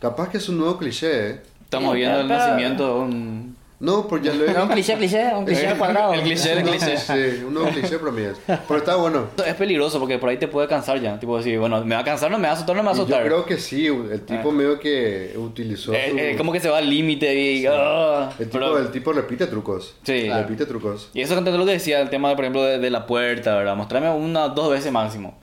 Capaz 0.00 0.30
que 0.30 0.38
es 0.38 0.48
un 0.48 0.58
nuevo 0.58 0.76
cliché, 0.78 1.30
¿eh? 1.30 1.40
Estamos 1.62 1.92
Sí, 1.92 1.98
viendo 2.00 2.20
el 2.22 2.26
nacimiento 2.26 2.86
de 2.88 3.00
un... 3.00 3.49
No, 3.80 4.06
pues 4.06 4.22
ya 4.22 4.34
lo 4.34 4.44
he 4.44 4.48
Un 4.62 4.68
cliché, 4.68 4.94
cliché, 4.96 5.34
un 5.34 5.46
cliché 5.46 5.66
al 5.68 5.78
cuadrado. 5.78 6.12
El 6.12 6.20
cliché, 6.22 6.52
el 6.52 6.64
No, 6.64 6.70
cliché. 6.70 6.96
Sí, 6.98 7.44
un 7.46 7.54
nuevo 7.54 7.70
cliché 7.70 7.98
para 7.98 8.12
mí 8.12 8.22
es. 8.22 8.36
Pero 8.46 8.76
está 8.76 8.96
bueno. 8.96 9.28
Es 9.46 9.54
peligroso 9.54 9.98
porque 9.98 10.18
por 10.18 10.28
ahí 10.28 10.36
te 10.36 10.48
puede 10.48 10.68
cansar 10.68 11.00
ya. 11.00 11.18
Tipo 11.18 11.38
decir, 11.38 11.58
bueno, 11.58 11.82
me 11.84 11.94
va 11.94 12.02
a 12.02 12.04
cansar, 12.04 12.30
no 12.30 12.36
me 12.38 12.44
va 12.46 12.50
a 12.50 12.56
azotar, 12.56 12.76
no 12.76 12.82
me 12.82 12.86
va 12.88 12.92
a 12.92 12.94
Y 12.94 12.98
yo 12.98 13.02
azotar. 13.04 13.24
creo 13.24 13.46
que 13.46 13.56
sí, 13.56 13.86
el 13.86 14.20
tipo 14.26 14.52
medio 14.52 14.78
que 14.78 15.32
utilizó 15.36 15.94
Eh, 15.94 16.08
su- 16.10 16.18
eh, 16.18 16.34
como 16.36 16.52
que 16.52 16.60
se 16.60 16.68
va 16.68 16.76
al 16.78 16.90
límite 16.90 17.34
y... 17.34 17.64
ah, 17.66 18.28
el, 18.38 18.46
tipo, 18.50 18.58
pero- 18.58 18.78
el 18.78 18.90
tipo 18.90 19.12
repite 19.14 19.46
trucos. 19.46 19.94
Sí. 20.02 20.28
Repite 20.30 20.66
trucos. 20.66 21.08
Y 21.14 21.22
eso 21.22 21.34
es 21.38 21.42
lo 21.42 21.64
que 21.64 21.72
decía, 21.72 22.00
el 22.02 22.10
tema, 22.10 22.34
por 22.36 22.44
ejemplo, 22.44 22.62
de, 22.62 22.78
de 22.78 22.90
la 22.90 23.06
puerta, 23.06 23.56
¿verdad? 23.56 23.76
Mostrarme 23.76 24.10
una 24.10 24.48
dos 24.48 24.70
veces 24.70 24.92
máximo. 24.92 25.38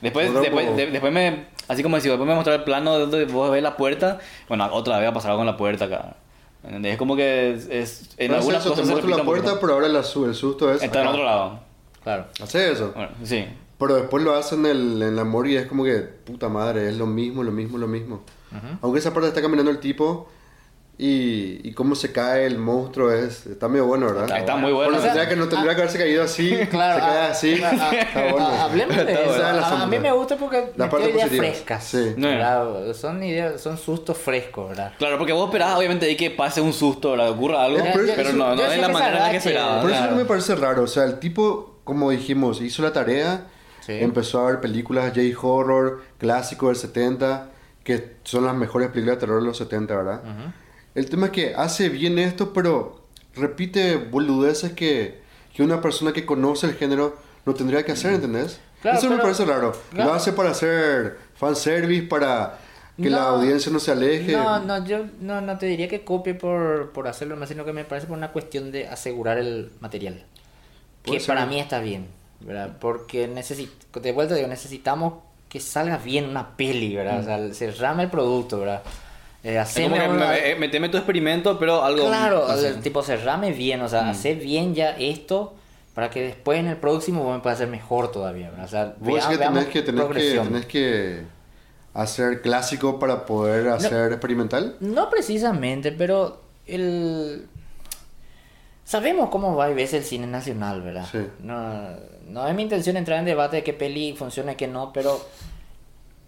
Después, 0.00 0.30
Otro 0.30 0.40
después, 0.40 0.64
como- 0.64 0.76
de- 0.78 0.86
después 0.90 1.12
me, 1.12 1.44
así 1.68 1.82
como 1.82 1.96
decía, 1.96 2.10
después 2.12 2.26
me 2.26 2.34
mostrar 2.34 2.56
el 2.56 2.64
plano 2.64 2.94
de 2.94 3.00
donde 3.00 3.24
vos 3.26 3.50
ves 3.50 3.62
la 3.62 3.76
puerta. 3.76 4.18
Bueno, 4.48 4.66
otra 4.72 4.96
vez 4.96 5.04
va 5.06 5.10
a 5.10 5.14
pasar 5.14 5.32
algo 5.32 5.40
con 5.40 5.46
la 5.46 5.58
puerta 5.58 5.84
acá. 5.84 6.16
¿Entendés? 6.64 6.92
Es 6.92 6.98
como 6.98 7.16
que 7.16 7.52
es, 7.54 7.66
es- 7.68 8.10
en 8.18 8.32
algunas 8.34 8.60
eso, 8.60 8.70
te 8.70 8.80
cosas 8.80 8.86
se 8.86 8.92
muestro 8.92 9.16
la 9.16 9.24
puerta, 9.24 9.58
pero 9.60 9.74
ahora 9.74 9.88
la 9.88 10.02
su- 10.02 10.26
el 10.26 10.34
susto 10.34 10.72
es. 10.72 10.82
Está 10.82 11.00
en 11.00 11.06
acá. 11.06 11.10
otro 11.10 11.24
lado. 11.24 11.60
Claro. 12.04 12.26
Hace 12.40 12.70
eso. 12.72 12.92
Bueno, 12.94 13.10
sí. 13.24 13.44
Pero 13.78 13.94
después 13.96 14.22
lo 14.22 14.34
hacen 14.36 14.60
en, 14.66 14.70
el, 14.76 15.02
en 15.02 15.16
la 15.16 15.24
mor 15.24 15.46
y 15.48 15.56
es 15.56 15.66
como 15.66 15.82
que, 15.84 15.96
puta 15.98 16.48
madre, 16.48 16.88
es 16.88 16.96
lo 16.96 17.06
mismo, 17.06 17.42
lo 17.42 17.50
mismo, 17.52 17.78
lo 17.78 17.88
mismo. 17.88 18.22
Aunque 18.80 18.98
esa 19.00 19.12
parte 19.14 19.28
está 19.28 19.40
caminando 19.42 19.70
el 19.70 19.78
tipo 19.80 20.28
y, 21.04 21.60
y 21.68 21.72
cómo 21.72 21.96
se 21.96 22.12
cae 22.12 22.46
el 22.46 22.58
monstruo 22.58 23.10
es, 23.10 23.46
está 23.46 23.66
medio 23.66 23.86
bueno, 23.86 24.06
¿verdad? 24.06 24.38
Está 24.38 24.54
muy 24.54 24.70
bueno. 24.72 24.90
Bueno, 24.92 24.98
O 24.98 25.00
sea, 25.02 25.12
tendría 25.14 25.28
que, 25.28 25.34
no 25.36 25.48
tendría 25.48 25.74
que 25.74 25.80
haberse 25.80 25.98
caído 25.98 26.22
así, 26.22 26.56
Claro, 26.70 26.94
se 26.94 27.00
cae 27.00 27.18
ah, 27.18 27.30
así. 27.30 27.60
ah, 27.64 27.70
ah, 27.80 27.90
está 27.96 28.22
bueno. 28.30 28.46
ah, 28.48 28.64
Hablemos 28.64 28.96
de 28.96 29.02
Está 29.02 29.12
eso. 29.12 29.28
bueno. 29.32 29.44
A, 29.66 29.82
a 29.82 29.86
mí 29.86 29.98
me 29.98 30.12
gusta 30.12 30.36
porque 30.36 30.70
La 30.76 30.88
parte 30.88 31.10
ideas 31.10 31.24
positiva. 31.28 31.44
frescas. 31.44 31.84
Sí. 31.84 32.14
No. 32.16 32.28
¿verdad? 32.28 32.94
Son 32.94 33.22
ideas, 33.22 33.60
son 33.60 33.76
sustos 33.78 34.16
frescos, 34.16 34.68
¿verdad? 34.68 34.92
Claro, 34.96 35.18
porque 35.18 35.32
vos 35.32 35.46
esperás 35.48 35.76
obviamente 35.76 36.06
ahí 36.06 36.16
que 36.16 36.30
pase 36.30 36.60
un 36.60 36.72
susto, 36.72 37.10
¿verdad? 37.12 37.30
Ocurra 37.30 37.64
algo, 37.64 37.78
pero- 37.92 38.12
pero, 38.14 38.32
no, 38.34 38.54
yo 38.54 38.62
no 38.62 38.68
sé 38.68 38.74
es 38.76 38.80
la 38.80 38.88
manera 38.88 39.16
en 39.16 39.22
la 39.24 39.30
que 39.32 39.36
esperaba. 39.38 39.80
Por 39.80 39.90
eso 39.90 39.98
Claro. 40.00 40.16
me 40.16 40.24
parece 40.24 40.54
raro, 40.54 40.82
o 40.84 40.86
sea, 40.86 41.04
el 41.04 41.18
tipo, 41.18 41.80
como 41.84 42.10
dijimos, 42.12 42.60
hizo 42.60 42.80
la 42.82 42.92
tarea, 42.92 43.46
Sí. 43.80 43.94
empezó 44.00 44.38
a 44.40 44.46
ver 44.46 44.60
películas 44.60 45.12
J-horror, 45.12 46.02
clásicos 46.18 46.68
del 46.68 46.76
70, 46.76 47.48
que 47.82 48.12
son 48.22 48.44
las 48.44 48.54
mejores 48.54 48.90
películas 48.90 49.16
de 49.16 49.20
terror 49.20 49.40
de 49.40 49.46
los 49.48 49.56
70, 49.56 49.96
¿verdad? 49.96 50.20
El 50.94 51.08
tema 51.08 51.26
es 51.26 51.32
que 51.32 51.54
hace 51.54 51.88
bien 51.88 52.18
esto, 52.18 52.52
pero 52.52 53.00
repite 53.34 53.96
boludeces 53.96 54.72
que, 54.72 55.20
que 55.54 55.62
una 55.62 55.80
persona 55.80 56.12
que 56.12 56.26
conoce 56.26 56.66
el 56.66 56.74
género 56.74 57.16
no 57.46 57.54
tendría 57.54 57.84
que 57.84 57.92
hacer, 57.92 58.12
¿entendés? 58.14 58.60
Claro, 58.82 58.98
Eso 58.98 59.06
me 59.08 59.12
pero- 59.16 59.22
parece 59.22 59.44
raro. 59.44 59.72
Claro. 59.90 60.10
Lo 60.10 60.14
hace 60.14 60.32
para 60.32 60.50
hacer 60.50 61.16
fanservice, 61.36 62.02
para 62.08 62.58
que 62.96 63.08
la 63.08 63.20
No, 63.20 63.26
audiencia 63.28 63.72
no 63.72 63.78
se 63.80 63.90
aleje. 63.92 64.32
No, 64.32 64.60
no, 64.60 64.84
yo 64.84 65.06
no, 65.20 65.40
no 65.40 65.56
te 65.58 65.66
diría 65.66 65.88
que 65.88 66.04
copie 66.04 66.34
por, 66.34 66.90
por 66.90 67.08
hacerlo 67.08 67.36
más, 67.36 67.48
sino 67.48 67.64
que 67.64 67.72
me 67.72 67.84
parece 67.84 68.06
por 68.06 68.18
una 68.18 68.32
cuestión 68.32 68.70
de 68.70 68.86
asegurar 68.88 69.38
el 69.38 69.70
material. 69.80 70.22
Que 71.02 71.18
ser. 71.20 71.28
para 71.34 71.46
mí 71.46 71.58
está 71.58 71.80
bien, 71.80 72.06
¿verdad? 72.40 72.76
Porque 72.80 73.26
necesito, 73.28 73.98
de 73.98 74.12
vuelta 74.12 74.34
digo, 74.34 74.46
necesitamos 74.48 75.14
que 75.48 75.58
salga 75.58 75.96
bien 75.98 76.26
una 76.28 76.56
peli, 76.56 76.94
¿verdad? 76.94 77.20
O 77.20 77.24
sea, 77.24 77.54
se 77.54 77.70
rama 77.72 78.02
el 78.02 78.10
producto, 78.10 78.58
¿verdad? 78.60 78.82
Eh, 79.44 79.56
Es 79.60 79.74
como 79.74 79.86
haceme 79.96 79.98
que 79.98 80.08
una- 80.08 80.28
me- 80.28 80.50
eh, 80.50 80.56
meteme 80.56 80.88
tu 80.88 80.96
experimento, 80.98 81.58
pero 81.58 81.82
algo... 81.84 82.06
Claro, 82.06 82.46
así. 82.46 82.66
el 82.66 82.80
tipo 82.80 83.02
cerrame 83.02 83.52
bien, 83.52 83.80
o 83.82 83.88
sea, 83.88 84.08
hacer 84.10 84.36
bien 84.36 84.74
ya 84.74 84.90
esto 84.90 85.54
para 85.94 86.10
que 86.10 86.22
después 86.22 86.58
en 86.60 86.68
el 86.68 86.76
próximo 86.76 87.24
vos 87.24 87.34
me 87.36 87.42
puedas 87.42 87.58
hacer 87.58 87.68
mejor 87.68 88.10
todavía, 88.12 88.50
¿verdad? 88.50 88.64
O 88.64 88.68
sea, 88.68 88.94
Vos 88.98 89.14
vea- 89.14 89.18
es 89.18 89.26
que 89.26 89.38
tenés 89.38 89.66
que, 89.66 89.82
tenés 89.82 90.04
que 90.06 90.40
tenés 90.40 90.66
que 90.66 91.22
hacer 91.94 92.40
clásico 92.40 92.98
para 92.98 93.26
poder 93.26 93.68
hacer 93.68 94.12
experimental. 94.12 94.76
No 94.80 95.10
precisamente, 95.10 95.90
pero 95.92 96.40
el... 96.66 97.46
Sabemos 98.84 99.30
cómo 99.30 99.54
va 99.56 99.70
y 99.70 99.74
ves 99.74 99.94
el 99.94 100.02
cine 100.04 100.26
nacional, 100.26 100.82
¿verdad? 100.82 101.06
Sí. 101.10 101.18
No, 101.40 101.88
no 102.28 102.46
es 102.48 102.54
mi 102.54 102.62
intención 102.62 102.96
entrar 102.96 103.18
en 103.18 103.24
debate 103.24 103.56
de 103.56 103.62
qué 103.64 103.72
peli 103.72 104.14
funciona 104.16 104.52
y 104.52 104.56
qué 104.56 104.66
no, 104.68 104.92
pero 104.92 105.20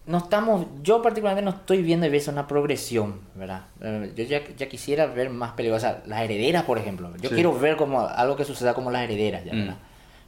no 0.06 0.18
estamos, 0.18 0.66
yo 0.82 1.00
particularmente 1.02 1.50
no 1.50 1.56
estoy 1.56 1.82
viendo 1.82 2.06
y 2.06 2.10
ves 2.10 2.28
una 2.28 2.46
progresión, 2.46 3.20
¿verdad? 3.34 3.62
Eh, 3.80 4.12
Yo 4.14 4.24
ya, 4.24 4.42
ya 4.56 4.68
quisiera 4.68 5.06
ver 5.06 5.30
más 5.30 5.52
películas, 5.52 5.82
o 5.82 5.86
sea, 5.86 6.02
las 6.06 6.20
herederas, 6.22 6.64
por 6.64 6.76
ejemplo. 6.78 7.10
Yo 7.20 7.28
Sí. 7.30 7.34
quiero 7.34 7.58
ver 7.58 7.76
como 7.76 8.00
algo 8.06 8.36
que 8.36 8.44
suceda 8.44 8.74
como 8.74 8.90
las 8.90 9.02
herederas, 9.04 9.44
ya, 9.44 9.52
Mm. 9.54 9.74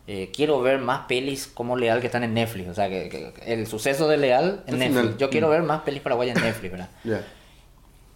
Eh, 0.09 0.31
quiero 0.33 0.61
ver 0.63 0.79
más 0.79 1.01
pelis 1.09 1.49
como 1.49 1.77
Leal 1.77 1.99
que 2.01 2.07
están 2.07 2.23
en 2.23 2.33
Netflix, 2.33 2.69
o 2.69 2.75
sea, 2.75 2.89
que, 2.89 3.09
que- 3.09 3.33
el 3.53 3.67
suceso 3.67 4.07
de 4.09 4.17
Leal 4.17 4.63
en 4.69 4.79
Netflix. 4.79 5.17
Yo 5.19 5.31
quiero 5.31 5.49
Mm. 5.49 5.51
ver 5.51 5.63
más 5.65 5.81
pelis 5.83 6.01
paraguayas 6.01 6.37
en 6.37 6.45
Netflix, 6.45 6.71
¿verdad? 6.71 6.89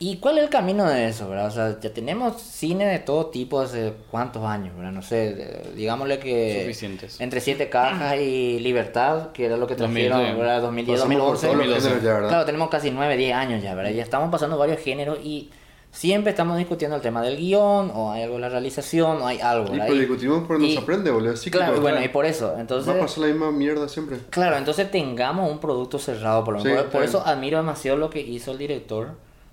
¿Y 0.03 0.17
cuál 0.17 0.39
es 0.39 0.45
el 0.45 0.51
camino 0.51 0.89
de 0.89 1.09
eso, 1.09 1.29
verdad? 1.29 1.49
O 1.49 1.51
sea, 1.51 1.79
ya 1.79 1.93
tenemos 1.93 2.41
cine 2.41 2.87
de 2.87 3.01
todo 3.01 3.27
tipo 3.27 3.61
hace 3.61 3.93
cuántos 4.11 4.43
años, 4.47 4.75
¿verdad? 4.75 4.93
No 4.93 5.03
sé, 5.03 5.63
digámosle 5.77 6.19
que... 6.19 6.63
Suficientes. 6.63 7.21
Entre 7.21 7.39
Siete 7.43 7.69
Cajas 7.69 8.17
y 8.19 8.61
Libertad, 8.61 9.33
que 9.33 9.45
era 9.45 9.59
lo 9.59 9.67
que 9.67 9.75
2000, 9.77 10.09
trajeron, 10.09 10.33
sí. 10.33 10.41
¿verdad? 10.41 10.63
2010, 10.63 11.01
Pasamos 11.01 11.17
por 11.19 11.27
2011. 11.33 11.47
todos 11.47 11.57
los 11.59 11.67
2012. 11.67 11.89
géneros 11.89 12.03
ya, 12.05 12.15
¿verdad? 12.15 12.29
Claro, 12.31 12.45
tenemos 12.47 12.71
casi 12.71 12.91
9, 12.91 13.17
10 13.19 13.35
años 13.35 13.63
ya, 13.63 13.75
¿verdad? 13.75 13.91
Ya 13.91 14.03
estamos 14.03 14.31
pasando 14.31 14.57
varios 14.57 14.81
géneros 14.81 15.19
y 15.23 15.51
siempre 15.91 16.31
estamos 16.31 16.57
discutiendo 16.57 16.97
el 16.97 17.03
tema 17.03 17.21
del 17.21 17.37
guion, 17.37 17.91
o 17.95 18.11
hay 18.13 18.23
algo 18.23 18.37
de 18.37 18.41
la 18.41 18.49
realización, 18.49 19.21
o 19.21 19.27
hay 19.27 19.39
algo, 19.41 19.67
Y 19.69 19.73
¿verdad? 19.73 19.87
pues 19.89 19.99
discutimos 20.01 20.45
porque 20.49 20.67
nos 20.67 20.83
aprende, 20.83 21.11
boludo. 21.11 21.37
Cíclico, 21.37 21.59
Claro, 21.59 21.73
bueno, 21.83 21.97
claro. 21.99 22.07
y 22.07 22.09
por 22.09 22.25
eso, 22.25 22.53
Va 22.55 22.61
entonces... 22.63 22.95
a 22.95 22.99
pasar 22.99 23.19
la 23.19 23.27
misma 23.27 23.51
mierda 23.53 23.87
siempre. 23.87 24.17
Claro, 24.31 24.57
entonces 24.57 24.91
tengamos 24.91 25.51
un 25.53 25.59
producto 25.59 25.99
cerrado. 25.99 26.43
Por, 26.43 26.55
lo 26.57 26.65
menos. 26.65 26.85
por 26.85 27.03
eso 27.03 27.23
admiro 27.27 27.59
demasiado 27.59 27.99
lo 27.99 28.09
que 28.09 28.21
hizo 28.23 28.53
el 28.53 28.57
director. 28.57 29.09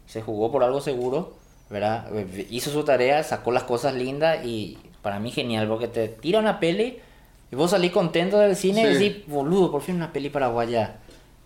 Se 0.08 0.22
jugó 0.22 0.52
por 0.52 0.64
algo 0.64 0.82
seguro, 0.82 1.34
¿verdad? 1.70 2.08
Hizo 2.50 2.72
su 2.72 2.84
tarea, 2.84 3.24
sacó 3.24 3.52
las 3.52 3.64
cosas 3.64 3.94
lindas 3.94 4.44
y 4.46 4.78
para 5.02 5.20
mí 5.20 5.32
genial, 5.32 5.68
porque 5.68 5.88
te 5.88 6.08
tira 6.08 6.40
una 6.40 6.60
peli 6.60 6.98
y 7.52 7.56
vos 7.56 7.72
salís 7.72 7.92
contento 7.92 8.40
del 8.40 8.56
cine 8.56 8.82
y 8.92 8.96
Sí. 8.96 9.04
decís, 9.04 9.28
boludo, 9.28 9.72
por 9.72 9.82
fin 9.82 9.96
una 9.98 10.12
peli 10.12 10.30
paraguaya. 10.30 10.96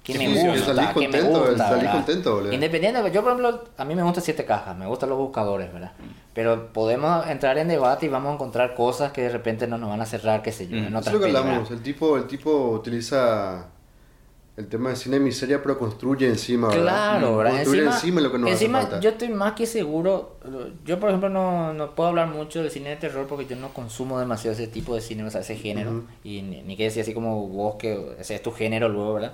Que 0.03 0.13
Sí, 0.13 0.19
me 0.27 0.29
gusta, 0.51 0.73
Salís 0.73 0.89
que 0.97 1.07
me 1.07 1.21
gusta, 1.21 1.69
¿verdad? 1.69 1.91
contento, 1.91 2.33
boludo. 2.35 2.51
Independiente, 2.53 2.99
yo 3.11 3.21
por 3.21 3.33
ejemplo, 3.33 3.63
a 3.77 3.85
mí 3.85 3.93
me 3.93 4.01
gustan 4.01 4.23
siete 4.23 4.45
cajas, 4.45 4.75
me 4.75 4.87
gustan 4.87 5.09
los 5.09 5.17
buscadores, 5.19 5.71
¿verdad? 5.71 5.91
Pero 6.33 6.73
podemos 6.73 7.27
entrar 7.27 7.59
en 7.59 7.67
debate 7.67 8.07
y 8.07 8.09
vamos 8.09 8.31
a 8.31 8.33
encontrar 8.33 8.73
cosas 8.73 9.11
que 9.11 9.21
de 9.21 9.29
repente 9.29 9.67
no 9.67 9.77
nos 9.77 9.91
van 9.91 10.01
a 10.01 10.07
cerrar, 10.07 10.41
qué 10.41 10.51
sé 10.51 10.67
yo, 10.67 10.75
Mm. 10.77 10.79
en 10.79 10.85
Eso 10.87 10.95
es 10.95 11.01
otras 11.01 11.13
lo 11.13 11.19
que 11.19 11.25
hablamos. 11.37 11.69
El 11.69 11.83
tipo, 11.83 12.17
el 12.17 12.25
tipo 12.25 12.69
utiliza 12.71 13.67
el 14.61 14.67
tema 14.69 14.89
de 14.91 14.95
cine 14.95 15.17
de 15.19 15.25
miseria, 15.25 15.61
pero 15.61 15.77
construye 15.77 16.27
encima, 16.27 16.69
¿verdad? 16.69 16.81
Claro, 16.83 17.33
Mm. 17.33 17.37
¿verdad? 17.37 17.51
Construye 17.55 17.79
Encima, 17.81 17.95
encima 17.95 18.21
lo 18.21 18.31
que 18.31 18.37
nos 18.39 18.49
encima 18.51 18.77
hace 18.79 18.87
falta. 18.87 19.01
yo 19.03 19.09
estoy 19.09 19.29
más 19.29 19.53
que 19.53 19.65
seguro, 19.65 20.37
yo 20.85 20.99
por 20.99 21.09
ejemplo 21.09 21.29
no, 21.29 21.73
no 21.73 21.95
puedo 21.95 22.09
hablar 22.09 22.27
mucho 22.27 22.61
del 22.61 22.71
cine 22.71 22.91
de 22.91 22.95
terror 22.97 23.27
porque 23.27 23.45
yo 23.45 23.55
no 23.55 23.73
consumo 23.73 24.19
demasiado 24.19 24.53
ese 24.53 24.67
tipo 24.67 24.95
de 24.95 25.01
cine, 25.01 25.23
o 25.23 25.29
sea, 25.29 25.41
ese 25.41 25.55
género, 25.55 25.91
Ujú. 25.91 26.03
y 26.23 26.41
ni, 26.41 26.61
ni 26.61 26.77
que 26.77 26.83
decir 26.85 27.01
así 27.01 27.13
como 27.13 27.47
vos 27.47 27.75
que 27.75 28.15
ese 28.19 28.35
es 28.35 28.43
tu 28.43 28.51
género 28.51 28.87
luego, 28.89 29.15
¿verdad? 29.15 29.33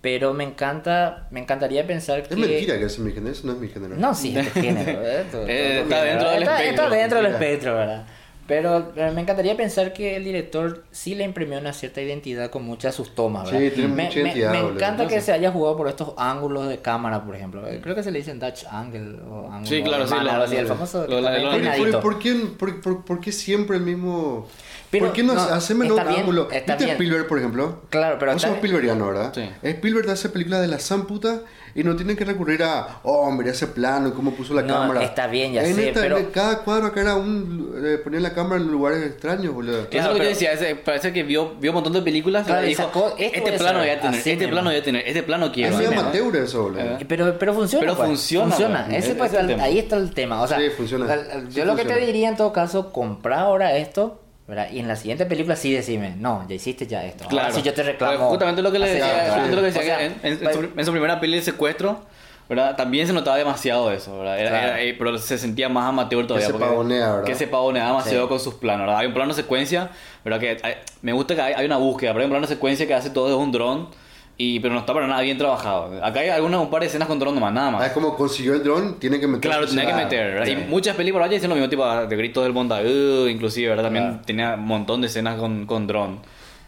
Pero 0.00 0.34
me 0.34 0.44
encanta, 0.44 1.28
me 1.30 1.40
encantaría 1.40 1.86
pensar 1.86 2.22
que... 2.22 2.34
Es 2.34 2.38
mentira 2.38 2.74
que 2.78 2.84
ese 2.84 2.96
es 2.96 2.98
mi 2.98 3.10
género, 3.12 3.32
eso 3.32 3.46
no 3.46 3.54
es 3.54 3.58
mi 3.58 3.68
género. 3.68 3.96
No, 3.96 4.14
sí, 4.14 4.36
este 4.36 4.60
género. 4.60 5.00
¿eh? 5.02 5.24
Todo 5.32 5.44
Eh, 5.48 5.78
tu 5.78 5.82
está 5.84 5.96
género, 5.96 6.04
dentro 6.04 6.30
del 6.30 6.42
está, 6.42 6.56
espectro. 6.62 6.84
Está 6.84 6.96
dentro 6.96 7.18
del 7.22 7.26
espectro, 7.32 7.74
¿verdad? 7.74 8.06
Pero 8.46 8.92
eh, 8.94 9.10
me 9.14 9.22
encantaría 9.22 9.56
pensar 9.56 9.94
que 9.94 10.16
el 10.16 10.24
director 10.24 10.84
sí 10.90 11.14
le 11.14 11.24
imprimió 11.24 11.58
una 11.58 11.72
cierta 11.72 12.02
identidad 12.02 12.50
con 12.50 12.62
muchas 12.62 12.92
de 12.92 12.96
sus 12.98 13.14
tomas, 13.14 13.44
¿verdad? 13.50 13.60
Sí, 13.60 13.70
tiene 13.74 13.88
me, 13.94 14.02
mucha 14.04 14.14
me- 14.16 14.20
identidad, 14.22 14.52
Me, 14.52 14.60
boludo. 14.62 14.76
encanta 14.76 15.02
No 15.04 15.08
que 15.08 15.14
sé. 15.16 15.20
se 15.22 15.32
haya 15.32 15.50
jugado 15.50 15.76
por 15.78 15.88
estos 15.88 16.12
ángulos 16.18 16.68
de 16.68 16.78
cámara, 16.80 17.24
por 17.24 17.34
ejemplo. 17.34 17.66
Eh, 17.66 17.80
Creo 17.82 17.94
que 17.94 18.02
se 18.02 18.10
le 18.10 18.18
dicen 18.18 18.38
Dutch 18.38 18.64
angle 18.70 19.18
o 19.30 19.46
ángulo 19.50 19.66
Sí, 19.66 19.82
claro, 19.82 20.06
sí, 20.06 20.12
mano, 20.14 20.36
lo- 20.36 20.42
así, 20.44 20.56
el 20.56 20.62
lo- 20.68 20.74
famoso 20.74 21.06
lo- 21.08 21.20
lo- 21.22 21.30
lo- 21.58 21.76
¿Por, 21.92 22.00
por- 22.02 22.18
qué, 22.18 22.34
por, 22.58 22.80
por- 22.82 23.04
por 23.06 23.20
qué 23.20 23.32
siempre 23.32 23.78
el 23.78 23.82
mismo...? 23.82 24.46
Pero, 24.90 25.06
¿Por 25.06 25.14
qué 25.14 25.22
no, 25.24 25.34
no, 25.34 25.40
haceme 25.40 25.86
bien, 25.88 25.98
ángulo? 25.98 26.48
está 26.52 26.74
¿Viste 26.74 26.84
bien. 26.84 26.90
Spielberg, 26.96 27.26
por 27.26 27.38
ejemplo? 27.38 27.80
Claro, 27.90 28.16
pero 28.20 28.32
Vos 28.32 28.42
sos 28.42 28.52
Spielbergiano, 28.56 29.08
¿verdad? 29.08 29.32
Sí. 29.34 29.48
Spielberg 29.62 30.08
hace 30.10 30.28
películas 30.28 30.60
de 30.60 30.68
la 30.68 30.78
san 30.78 31.06
puta 31.06 31.40
y 31.74 31.82
no 31.82 31.96
tienen 31.96 32.16
que 32.16 32.24
recurrir 32.24 32.62
a, 32.62 33.00
oh, 33.02 33.28
mira 33.32 33.50
ese 33.50 33.66
plano 33.66 34.10
y 34.10 34.12
cómo 34.12 34.30
puso 34.34 34.54
la 34.54 34.62
No, 34.62 34.72
cámara. 34.74 35.02
está 35.02 35.26
bien, 35.26 35.52
ya 35.54 35.64
en 35.64 35.74
sé, 35.74 35.88
esta- 35.88 36.00
pero- 36.00 36.18
en 36.18 36.26
cada 36.26 36.58
cuadro 36.60 36.86
acá 36.86 37.00
era 37.00 37.16
un... 37.16 37.74
Eh, 37.84 37.98
ponía 38.04 38.20
la 38.20 38.32
cámara 38.34 38.60
en 38.60 38.68
lugares 38.70 39.02
extraños, 39.04 39.54
boludo. 39.54 39.80
Eso 39.82 39.88
es 39.90 40.04
lo 40.04 40.12
que 40.12 40.12
pero- 40.12 40.24
yo 40.24 40.28
decía, 40.30 40.52
ese- 40.52 40.76
parece 40.76 41.12
que 41.12 41.22
vio, 41.22 41.54
vio 41.60 41.70
un 41.70 41.74
montón 41.76 41.92
de 41.92 42.02
películas 42.02 42.46
Claro, 42.46 42.62
y 42.62 42.66
y 42.66 42.68
dijo, 42.70 42.82
sacó, 42.82 43.08
esto 43.08 43.22
este 43.22 43.40
voy 43.40 43.50
a 43.50 43.56
plano 43.58 43.78
voy 43.78 43.88
a 43.88 44.00
tener, 44.00 44.20
así 44.20 44.30
este 44.30 44.36
mismo. 44.36 44.50
plano 44.52 44.70
voy 44.70 44.78
a 44.78 44.82
tener, 44.82 45.08
este 45.08 45.22
plano 45.22 45.52
quiero. 45.52 45.70
Es 45.78 45.86
muy 45.86 45.94
¿no? 45.94 46.00
amateur 46.02 46.36
eso, 46.36 46.62
boludo. 46.64 46.80
Eh. 46.80 47.06
Pero, 47.08 47.38
pero 47.38 47.54
funciona. 47.54 47.80
Pero 47.80 47.96
pues. 47.96 48.08
funciona, 48.08 48.56
pues. 48.56 48.88
Ese, 48.88 48.96
Ese 48.98 49.14
pues, 49.14 49.30
es 49.32 49.34
el 49.34 49.40
al- 49.40 49.46
tema. 49.48 49.62
ahí 49.64 49.78
está 49.78 49.96
el 49.96 50.12
tema. 50.14 50.42
O 50.42 50.46
sea, 50.46 50.58
Sí, 50.58 50.64
funciona. 50.76 51.12
al- 51.12 51.30
al- 51.30 51.48
Sí 51.52 51.58
yo 51.58 51.64
lo 51.64 51.76
que 51.76 51.84
te 51.84 51.96
diría 51.96 52.28
en 52.28 52.36
todo 52.36 52.52
caso, 52.52 52.92
comprar 52.92 53.38
ahora 53.40 53.76
esto. 53.76 54.20
¿verdad? 54.46 54.68
Y 54.70 54.78
en 54.78 54.88
la 54.88 54.94
siguiente 54.96 55.24
película 55.24 55.56
sí 55.56 55.72
decime, 55.72 56.16
no, 56.18 56.44
ya 56.46 56.54
hiciste 56.54 56.86
ya 56.86 57.02
esto. 57.02 57.24
Ahora 57.24 57.30
Claro. 57.30 57.54
sí 57.54 57.62
yo 57.62 57.72
te 57.72 57.82
reclamo. 57.82 58.18
Pues 58.18 58.28
justamente 58.28 58.60
lo 58.60 58.70
que 58.70 58.78
le 58.78 58.84
hace 58.84 58.94
decía, 58.96 59.08
esto, 59.22 59.24
justamente 59.24 59.56
lo 59.56 59.62
que 59.62 59.66
¿verdad? 59.70 59.80
decía 59.80 59.94
O 59.94 59.98
sea, 59.98 59.98
que 60.20 60.28
en, 60.28 60.46
en 60.46 60.52
su, 60.52 60.78
en 60.80 60.84
su 60.84 60.90
primera 60.92 61.18
peli 61.18 61.36
de 61.36 61.42
secuestro, 61.42 62.00
¿verdad? 62.48 62.76
También 62.76 63.06
se 63.06 63.12
notaba 63.12 63.36
demasiado 63.36 63.90
eso, 63.90 64.18
¿verdad? 64.18 64.38
Era- 64.38 64.50
Claro. 64.50 64.66
era- 64.68 64.82
eh, 64.82 64.94
pero 64.98 65.16
se 65.18 65.38
sentía 65.38 65.68
más 65.68 65.88
amateur 65.88 66.26
todavía. 66.26 66.46
se 66.46 66.52
porque- 66.52 66.66
pavonea, 66.66 67.10
¿verdad? 67.10 67.24
Que 67.24 67.34
se 67.34 67.46
pavonea 67.46 67.86
demasiado 67.86 68.22
Sí. 68.24 68.28
con 68.28 68.40
sus 68.40 68.54
planos, 68.54 68.86
¿verdad? 68.86 68.98
Hay 69.00 69.06
un 69.06 69.14
plano 69.14 69.32
secuencia, 69.34 69.90
¿verdad? 70.24 70.40
Que 70.40 70.58
hay- 70.62 70.74
me 71.02 71.12
gusta 71.12 71.34
que 71.34 71.40
hay, 71.40 71.54
hay 71.54 71.64
una 71.66 71.76
búsqueda, 71.78 72.12
por 72.12 72.20
ejemplo, 72.20 72.38
una 72.38 72.46
secuencia 72.46 72.86
que 72.86 72.94
hace 72.94 73.10
todo 73.10 73.26
desde 73.26 73.38
un 73.38 73.50
dron, 73.52 73.88
y, 74.36 74.58
pero 74.58 74.74
no 74.74 74.80
está 74.80 74.92
para 74.92 75.06
nada 75.06 75.20
bien 75.22 75.38
trabajado. 75.38 76.04
Acá 76.04 76.18
hay 76.20 76.28
algunas, 76.28 76.60
un 76.60 76.68
par 76.68 76.80
de 76.80 76.88
escenas 76.88 77.06
con 77.06 77.18
dron 77.20 77.34
nomás, 77.36 77.52
nada 77.52 77.68
Ah, 77.68 77.70
más. 77.70 77.86
es 77.86 77.92
como 77.92 78.16
consiguió 78.16 78.54
el 78.54 78.64
dron, 78.64 78.98
tiene 78.98 79.20
que 79.20 79.28
meter. 79.28 79.48
Claro, 79.48 79.66
tenía 79.66 79.86
que 79.86 79.94
meter, 79.94 80.34
¿verdad? 80.34 80.46
Y 80.48 80.56
muchas 80.68 80.96
películas 80.96 81.28
ya 81.30 81.34
dicen 81.34 81.48
lo 81.50 81.54
mismo, 81.56 81.68
tipo 81.70 81.84
ah, 81.84 82.04
de 82.06 82.16
gritos 82.16 82.42
del 82.42 82.52
Bondad, 82.52 82.82
inclusive, 83.28 83.68
¿verdad? 83.68 83.84
También 83.84 84.04
Claro. 84.08 84.22
tenía 84.26 84.54
un 84.54 84.66
montón 84.66 85.00
de 85.00 85.06
escenas 85.06 85.38
con, 85.38 85.66
con 85.66 85.86
dron, 85.86 86.18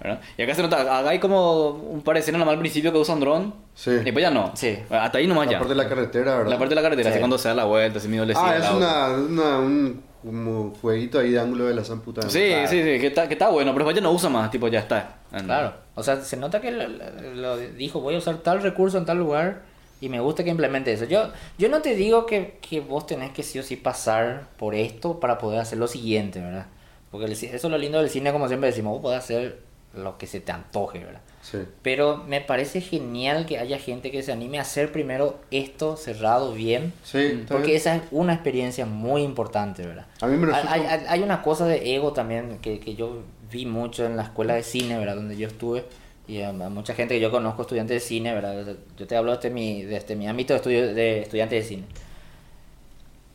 ¿verdad? 0.01 0.21
Y 0.37 0.43
acá 0.43 0.55
se 0.55 0.63
nota, 0.63 0.81
acá 0.99 1.09
hay 1.09 1.19
como 1.19 1.71
un 1.71 2.03
par 2.03 2.15
de 2.15 2.21
escenas 2.21 2.39
nomás 2.39 2.53
al 2.55 2.59
principio 2.61 2.93
que 2.93 2.99
usan 2.99 3.21
dron, 3.21 3.55
Sí. 3.75 3.91
y 3.91 3.95
después 4.05 4.23
ya 4.23 4.31
no. 4.31 4.53
Sí. 4.55 4.79
Hasta 4.91 5.19
ahí 5.19 5.27
nomás 5.27 5.47
La 5.47 5.53
ya. 5.53 5.59
parte 5.59 5.75
de 5.75 5.83
la 5.83 5.89
carretera, 5.89 6.37
¿verdad? 6.37 6.51
La 6.51 6.59
parte 6.59 6.71
de 6.71 6.75
la 6.77 6.83
carretera, 6.83 7.09
Sí. 7.09 7.13
así 7.15 7.19
cuando 7.21 7.39
se 7.39 7.49
da 7.49 7.55
la 7.55 7.65
vuelta, 7.65 7.99
así 7.99 8.09
medio 8.09 8.25
le 8.25 8.35
Ah, 8.37 8.57
es 8.57 8.71
una, 8.71 9.09
una- 9.11 9.59
un 9.59 10.03
como 10.25 10.75
jueguito 10.83 11.21
ahí 11.21 11.31
de 11.31 11.39
ángulo 11.39 11.67
de 11.67 11.75
la 11.75 11.85
san 11.85 12.01
puta. 12.01 12.29
Sí, 12.29 12.49
Claro. 12.49 12.69
sí, 12.69 12.79
sí, 12.83 12.99
que 13.01 13.07
está, 13.07 13.29
que 13.29 13.35
está 13.35 13.49
bueno, 13.49 13.73
pero 13.73 13.85
después 13.85 13.95
ya 13.97 14.03
no 14.03 14.11
usa 14.11 14.29
más, 14.29 14.51
tipo, 14.51 14.67
ya 14.69 14.81
está. 14.81 15.19
Claro. 15.45 15.73
O 15.95 16.03
sea, 16.03 16.17
se 16.21 16.37
nota 16.37 16.61
que 16.61 16.73
lo, 16.73 17.57
dijo, 17.59 18.01
voy 18.01 18.15
a 18.15 18.19
usar 18.19 18.37
tal 18.39 18.61
recurso 18.63 18.99
en 18.99 19.05
tal 19.05 19.19
lugar 19.19 19.63
y 20.01 20.09
me 20.09 20.19
gusta 20.21 20.43
que 20.43 20.51
implemente 20.51 20.93
eso. 20.93 21.05
Yo, 21.05 21.29
yo 21.59 21.69
no 21.69 21.81
te 21.81 21.95
digo 21.95 22.27
que, 22.27 22.59
que 22.61 22.81
vos 22.81 23.07
tenés 23.07 23.31
que 23.33 23.43
sí 23.43 23.59
o 23.59 23.63
sí 23.63 23.77
pasar 23.77 24.49
por 24.59 24.75
esto 24.75 25.21
para 25.21 25.39
poder 25.39 25.61
hacer 25.61 25.79
lo 25.79 25.87
siguiente, 25.87 26.41
¿verdad? 26.41 26.67
Porque 27.11 27.27
el 27.27 27.33
eso 27.33 27.47
es 27.47 27.63
lo 27.65 27.79
lindo 27.79 27.99
del 27.99 28.11
cine, 28.11 28.33
como 28.33 28.49
siempre 28.49 28.69
decimos, 28.71 28.95
vos 28.95 29.03
podés 29.03 29.21
hacer 29.21 29.61
lo 29.97 30.19
que 30.19 30.27
se 30.27 30.41
te 30.41 30.53
antoje, 30.53 30.99
¿verdad? 31.01 31.21
Sí. 31.43 31.59
Pero 31.83 32.25
me 32.27 32.41
parece 32.41 32.81
genial 32.81 33.47
que 33.47 33.59
haya 33.59 33.79
gente 33.79 34.11
que 34.11 34.23
se 34.23 34.33
anime 34.33 34.59
a 34.59 34.63
hacer 34.63 34.91
primero 34.93 35.39
esto 35.51 35.97
cerrado 35.97 36.53
bien. 36.53 36.93
Sí, 37.05 37.45
Porque 37.49 37.67
bien. 37.69 37.77
esa 37.77 37.97
es 37.97 38.03
una 38.11 38.33
experiencia 38.35 38.85
muy 38.87 39.23
importante, 39.23 39.87
¿verdad? 39.87 40.07
A 40.21 40.27
mí 40.27 40.37
me 40.37 40.47
hay, 40.47 40.53
resulta- 40.63 40.73
hay- 40.73 40.81
hay- 40.87 41.05
hay 41.09 41.23
una 41.23 41.43
cosa 41.43 41.67
de 41.67 41.95
ego 41.95 42.13
también 42.13 42.59
que, 42.61 42.81
que 42.81 42.95
yo 42.97 43.23
vi 43.53 43.65
mucho 43.67 44.05
en 44.05 44.17
la 44.17 44.25
escuela 44.25 44.55
de 44.55 44.63
cine, 44.65 44.99
¿verdad? 44.99 45.17
Donde 45.17 45.37
yo 45.37 45.47
estuve. 45.47 45.85
Y 46.29 46.41
a, 46.43 46.49
a 46.49 46.53
mucha 46.53 46.95
gente 46.95 47.15
que 47.15 47.21
yo 47.21 47.31
conozco, 47.31 47.63
estudiantes 47.63 48.03
de 48.03 48.09
cine, 48.09 48.35
¿verdad? 48.35 48.75
Yo 48.99 49.07
te 49.07 49.17
hablo 49.17 49.37
desde 49.37 49.51
mi, 49.51 49.83
desde 49.85 50.17
mi 50.17 50.27
ámbito 50.27 50.53
de 50.55 50.57
estudio 50.57 50.93
de 50.95 51.21
estudiante 51.23 51.55
de 51.55 51.63
cine. 51.63 51.85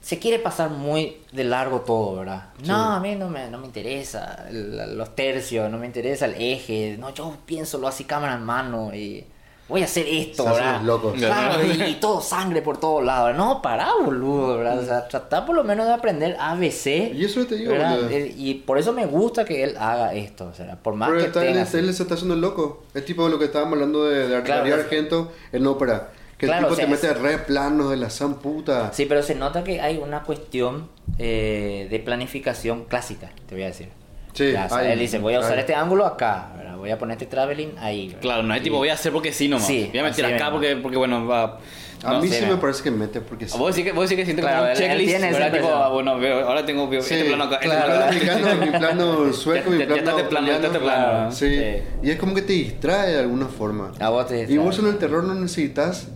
Se 0.02 0.18
quiere 0.18 0.40
pasar 0.40 0.72
muy 0.72 1.18
de 1.32 1.44
largo 1.44 1.82
todo, 1.82 2.18
¿verdad? 2.18 2.46
No, 2.66 2.94
a 2.94 3.00
mí 3.00 3.16
no 3.16 3.30
me, 3.30 3.50
no 3.52 3.60
me 3.60 3.68
interesa 3.68 4.48
el- 4.50 4.98
los 4.98 5.16
tercios, 5.16 5.70
no 5.70 5.78
me 5.78 5.86
interesa 5.86 6.26
el 6.26 6.36
eje. 6.42 6.98
No, 7.00 7.14
yo 7.14 7.38
pienso 7.46 7.78
lo 7.78 7.88
así 7.88 8.04
cámara 8.06 8.34
en 8.34 8.44
mano 8.44 8.94
y 8.96 9.24
voy 9.70 9.84
a 9.84 9.86
hacer 9.86 10.06
esto, 10.10 10.44
Se 10.44 10.50
¿verdad? 10.50 10.78
los 10.78 10.84
locos. 10.86 11.14
Claro, 11.14 11.64
y, 11.64 11.84
y 11.84 11.96
todo 12.02 12.20
sangre 12.20 12.64
por 12.64 12.80
todos 12.80 13.04
lados. 13.06 13.38
No, 13.38 13.62
pará, 13.62 13.92
boludo, 14.04 14.58
¿verdad? 14.58 14.80
O 14.80 14.86
sea, 14.86 15.08
trata 15.08 15.46
por 15.46 15.56
lo 15.56 15.64
menos 15.64 15.86
de 15.86 15.94
aprender 15.94 16.36
ABC. 16.40 17.14
Y 17.14 17.24
eso 17.24 17.46
te 17.46 17.56
digo, 17.56 17.72
¿verdad? 17.72 17.96
boludo. 17.98 18.10
Eh, 18.10 18.34
Y 18.36 18.56
por 18.56 18.80
eso 18.80 18.92
me 18.94 19.06
gusta 19.06 19.46
que 19.46 19.64
él 19.64 19.78
haga 19.80 20.16
esto. 20.16 20.48
O 20.48 20.54
sea, 20.54 20.76
por 20.78 20.96
más 20.96 21.10
Pero 21.10 21.22
que 21.22 21.28
está, 21.28 21.42
él, 21.46 21.54
tenga... 21.54 21.62
él 21.88 21.94
se 21.94 22.02
está 22.04 22.16
haciendo 22.16 22.36
loco. 22.36 22.84
Es 22.96 23.06
tipo 23.06 23.30
lo 23.30 23.38
que 23.38 23.46
estábamos 23.46 23.74
hablando 23.74 24.06
de, 24.06 24.28
de 24.28 24.42
Claro, 24.42 24.74
Argento 24.74 25.32
en 25.52 25.68
ópera. 25.68 26.10
Que 26.42 26.48
Claro, 26.48 26.68
el 26.70 26.74
tipo 26.74 26.74
o 26.74 26.76
sea, 26.76 26.88
te 26.88 27.08
es- 27.08 27.14
mete 27.22 27.38
re 27.38 27.38
planos 27.38 27.92
de 27.92 27.98
la 27.98 28.10
san 28.10 28.40
puta. 28.40 28.92
Sí, 28.94 29.06
pero 29.06 29.22
se 29.22 29.36
nota 29.36 29.64
que 29.64 29.80
hay 29.80 29.98
una 30.00 30.24
cuestión 30.24 30.90
eh, 31.20 31.88
de 31.92 32.00
planificación 32.00 32.86
clásica, 32.86 33.30
te 33.48 33.54
voy 33.56 33.64
a 33.64 33.68
decir. 33.68 33.90
Sí, 34.34 34.52
Ya, 34.54 34.66
o 34.66 34.70
sea, 34.70 34.78
hay- 34.80 34.92
él 34.94 35.00
dice, 35.00 35.20
voy 35.20 35.34
a 35.36 35.40
usar 35.40 35.54
hay. 35.54 35.60
este 35.60 35.76
ángulo 35.76 36.06
acá, 36.06 36.54
¿verdad? 36.58 36.78
voy 36.78 36.90
a 36.90 36.98
poner 36.98 37.14
este 37.16 37.26
traveling 37.28 37.74
ahí. 37.80 38.08
¿verdad? 38.08 38.22
Claro, 38.22 38.44
no 38.44 38.56
es 38.56 38.64
tipo, 38.64 38.78
voy 38.78 38.90
a 38.90 38.94
hacer 38.94 39.12
porque 39.12 39.32
sí 39.34 39.48
nomás. 39.48 39.68
Sí, 39.68 39.88
voy 39.92 40.00
a 40.00 40.04
meter 40.04 40.26
acá 40.26 40.46
mismo. 40.46 40.52
porque, 40.54 40.76
porque 40.78 40.98
bueno, 40.98 41.28
va. 41.28 41.60
A 42.04 42.14
no 42.14 42.22
mí 42.22 42.28
sí 42.30 42.44
me- 42.48 42.56
parece 42.58 42.82
que 42.82 42.90
mete 42.90 43.22
porque 43.22 43.48
sí. 43.48 43.56
Vos 43.56 43.76
decís 43.76 43.92
que, 43.92 43.96
vos 43.96 44.10
decís 44.10 44.18
que 44.20 44.26
sientes 44.26 44.44
Claro, 44.44 44.62
como 44.62 44.72
un 44.72 44.78
él- 44.78 44.82
él 44.84 44.90
checklist, 44.90 45.18
tiene. 45.38 45.52
Tipo, 45.52 45.68
ah, 45.68 45.90
bueno, 45.90 46.18
veo- 46.18 46.48
ahora 46.48 46.66
tengo 46.66 46.88
veo 46.88 47.02
Sí, 47.04 47.14
este 47.14 47.28
plano 47.28 47.44
acá, 47.44 47.56
este 47.58 47.68
claro, 47.68 47.86
plano 47.86 48.06
acá. 48.06 48.14
mi 48.14 48.20
plano, 48.22 48.56
mi 48.66 48.72
plano 48.80 49.34
sueco, 49.34 49.70
mi 49.70 49.78
Ya- 49.78 49.86
ya- 49.86 49.96
ya 49.98 50.02
plano 50.02 50.18
te 50.18 50.24
plano, 50.24 50.48
ya 50.48 50.54
italiano. 50.58 50.80
plano, 50.86 51.24
¿no? 51.26 51.32
Sí. 51.32 51.56
Sí. 51.60 51.64
y 52.02 52.10
es 52.10 52.18
como 52.18 52.34
que 52.34 52.42
te 52.42 52.54
distrae 52.54 53.12
de 53.12 53.20
alguna 53.20 53.46
forma. 53.48 53.92
A 54.00 54.10
vos 54.10 54.26
te 54.28 54.36
Y 54.36 54.40
distrae. 54.46 54.58
vos 54.66 54.80
en 54.80 54.88
el 54.88 54.98
terror 54.98 55.24
no 55.26 55.36
necesitas 55.36 56.08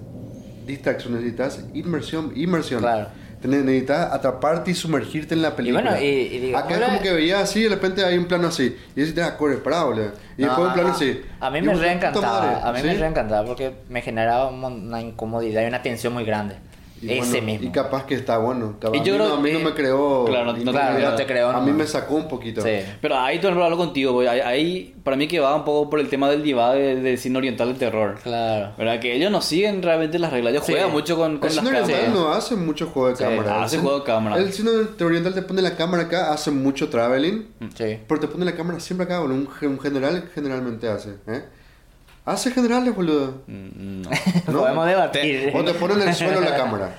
distracción, 0.66 1.14
necesitas 1.14 1.64
inmersión, 1.74 2.32
inmersión. 2.36 2.82
Claro. 2.82 3.08
Necesitas 3.44 4.12
atraparte 4.12 4.72
y 4.72 4.74
sumergirte 4.74 5.36
en 5.36 5.44
la 5.44 5.56
película. 5.56 5.82
bueno, 5.92 6.04
y- 6.04 6.06
y 6.50 6.54
Acá 6.56 6.76
es 6.76 6.82
como 6.82 7.00
que 7.00 7.14
veía 7.14 7.42
así, 7.42 7.62
de 7.64 7.70
repente 7.70 8.04
hay 8.04 8.18
un 8.18 8.26
plano 8.26 8.48
así. 8.48 8.76
Y 8.96 9.02
dices, 9.02 9.20
ah, 9.24 9.38
corre, 9.38 9.58
pará, 9.58 9.84
boludo. 9.84 10.12
Y 10.36 10.42
No, 10.42 10.48
después 10.48 10.68
un 10.70 10.74
plano 10.74 10.90
a- 10.90 10.92
así. 10.94 11.22
A 11.40 11.50
mí 11.52 11.60
Y 11.60 11.62
me 11.62 11.74
reencantaba, 11.76 12.68
a 12.68 12.72
mí 12.74 12.80
¿sí? 12.82 12.88
me 12.88 12.96
reencantaba 12.96 13.46
porque 13.46 13.72
me 13.88 14.02
generaba 14.02 14.48
una 14.48 15.00
incomodidad 15.00 15.62
y 15.62 15.68
una 15.68 15.82
tensión 15.84 16.14
muy 16.14 16.24
grande. 16.26 16.56
Y 17.06 17.20
Ese 17.20 17.32
bueno, 17.42 17.46
mismo. 17.46 17.68
Y 17.68 17.72
capaz 17.72 18.06
que 18.06 18.16
está 18.16 18.38
bueno. 18.40 18.78
Capaz, 18.80 18.98
Y 18.98 19.04
yo 19.04 19.14
a, 19.14 19.18
mí 19.18 19.24
creo 19.24 19.28
no, 19.30 19.34
a 19.36 19.40
mí 19.42 19.52
no 19.52 19.60
me 19.60 19.74
creó. 19.74 20.26
Claro, 20.26 20.54
no- 20.54 20.72
creó, 20.72 21.10
no 21.12 21.16
te 21.16 21.26
creó, 21.26 21.50
A 21.50 21.62
mí 21.62 21.72
me 21.72 21.86
sacó 21.86 22.16
un 22.16 22.28
poquito. 22.28 22.62
Sí. 22.62 22.80
Pero 23.02 23.18
ahí 23.18 23.40
tú 23.40 23.48
hablo 23.48 23.78
contigo. 23.78 24.20
Ahí, 24.22 24.40
ahí 24.40 24.96
para 25.04 25.16
mí 25.16 25.28
que 25.28 25.40
va 25.40 25.54
un 25.56 25.64
poco 25.64 25.90
por 25.90 26.00
el 26.00 26.10
tema 26.10 26.30
del 26.30 26.42
divague 26.42 26.96
del 26.96 27.18
cine 27.18 27.38
oriental 27.38 27.68
del 27.68 27.78
terror. 27.78 28.18
Claro. 28.24 28.74
¿Verdad? 28.78 29.00
Que 29.00 29.16
ellos 29.16 29.32
no 29.32 29.42
siguen 29.42 29.84
realmente 29.84 30.18
las 30.20 30.32
reglas. 30.32 30.54
Ellos 30.54 30.66
Sí. 30.66 30.72
juegan 30.74 30.92
mucho 30.92 31.16
con, 31.16 31.38
con 31.38 31.50
El 31.50 31.56
las 31.56 31.64
cine 31.66 31.78
oriental 31.78 32.02
cámaras. 32.06 32.16
no 32.22 32.32
hace 32.34 32.56
mucho 32.56 32.88
juego 32.88 33.10
de 33.10 33.16
Sí, 33.18 33.24
cámara. 33.24 33.64
Hace 33.64 33.78
juego 33.78 34.00
de 34.00 34.06
cámara. 34.06 34.38
El 34.38 34.52
cine 34.52 34.70
oriental 35.02 35.34
te 35.34 35.42
pone 35.44 35.62
la 35.62 35.76
cámara 35.76 36.04
acá, 36.04 36.34
hace 36.34 36.50
mucho 36.52 36.90
traveling. 36.90 37.46
Sí. 37.76 38.00
Pero 38.08 38.20
te 38.20 38.28
pone 38.28 38.46
la 38.46 38.56
cámara 38.56 38.80
siempre 38.80 39.06
acá, 39.06 39.20
boludo. 39.20 39.36
Un, 39.38 39.50
un 39.70 39.80
general 39.80 40.30
generalmente 40.34 40.88
hace. 40.88 41.12
¿eh? 41.28 41.44
Hace 42.26 42.52
generales, 42.52 42.96
boludo. 42.96 43.42
Mm, 43.48 44.02
No. 44.02 44.10
¿No? 44.48 44.60
Podemos 44.60 44.86
debatir. 44.88 45.52
O 45.56 45.64
te 45.64 45.74
ponen 45.76 46.02
en 46.02 46.10
el 46.10 46.16
suelo 46.16 46.42
la 46.42 46.56
cámara. 46.58 46.96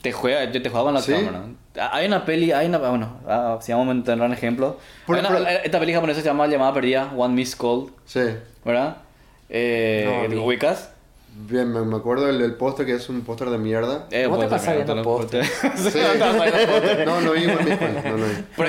Te 0.00 0.10
juega, 0.12 0.44
yo 0.50 0.60
te 0.62 0.68
jugaba 0.68 0.86
con 0.88 0.94
la 0.94 1.00
¿Sí? 1.02 1.12
cámara. 1.12 1.44
Hay 1.92 2.06
una 2.06 2.24
peli, 2.24 2.50
hay 2.52 2.66
una, 2.66 2.78
bueno, 2.78 3.18
ah, 3.26 3.58
si 3.62 3.72
vamos 3.72 3.96
a 3.96 4.02
tener 4.04 4.24
un 4.24 4.32
ejemplo. 4.32 4.78
Por- 5.06 5.16
una- 5.18 5.28
por- 5.28 5.46
esta 5.46 5.78
peli 5.78 5.92
japonesa 5.94 6.20
se 6.20 6.26
llama 6.26 6.46
Llamada 6.46 6.72
Perdida, 6.74 7.12
One 7.16 7.34
Miss 7.34 7.54
Call, 7.54 7.86
Sí. 8.04 8.20
¿verdad? 8.64 8.96
Eh, 9.48 10.04
No, 10.22 10.28
vi. 10.28 10.34
¿Lo 10.36 10.44
ubicas? 10.44 10.90
Bien, 11.34 11.72
me, 11.72 11.96
acuerdo 11.96 12.26
del, 12.26 12.38
del 12.40 12.54
póster 12.56 12.84
que 12.84 12.94
es 12.94 13.08
un 13.08 13.22
póster 13.22 13.48
de 13.48 13.56
mierda. 13.58 14.06
Eh, 14.10 14.26
¿Cómo 14.28 14.46
te 14.46 14.58
ser, 14.58 14.84
viendo 14.84 15.02
póster? 15.02 15.44
Sí, 15.76 15.98
no, 16.18 16.26
no, 16.26 16.32
no, 16.34 16.44
no, 16.44 17.04
no. 17.06 17.20
No, 17.22 17.32
vi 17.32 17.46
vi. 17.46 17.52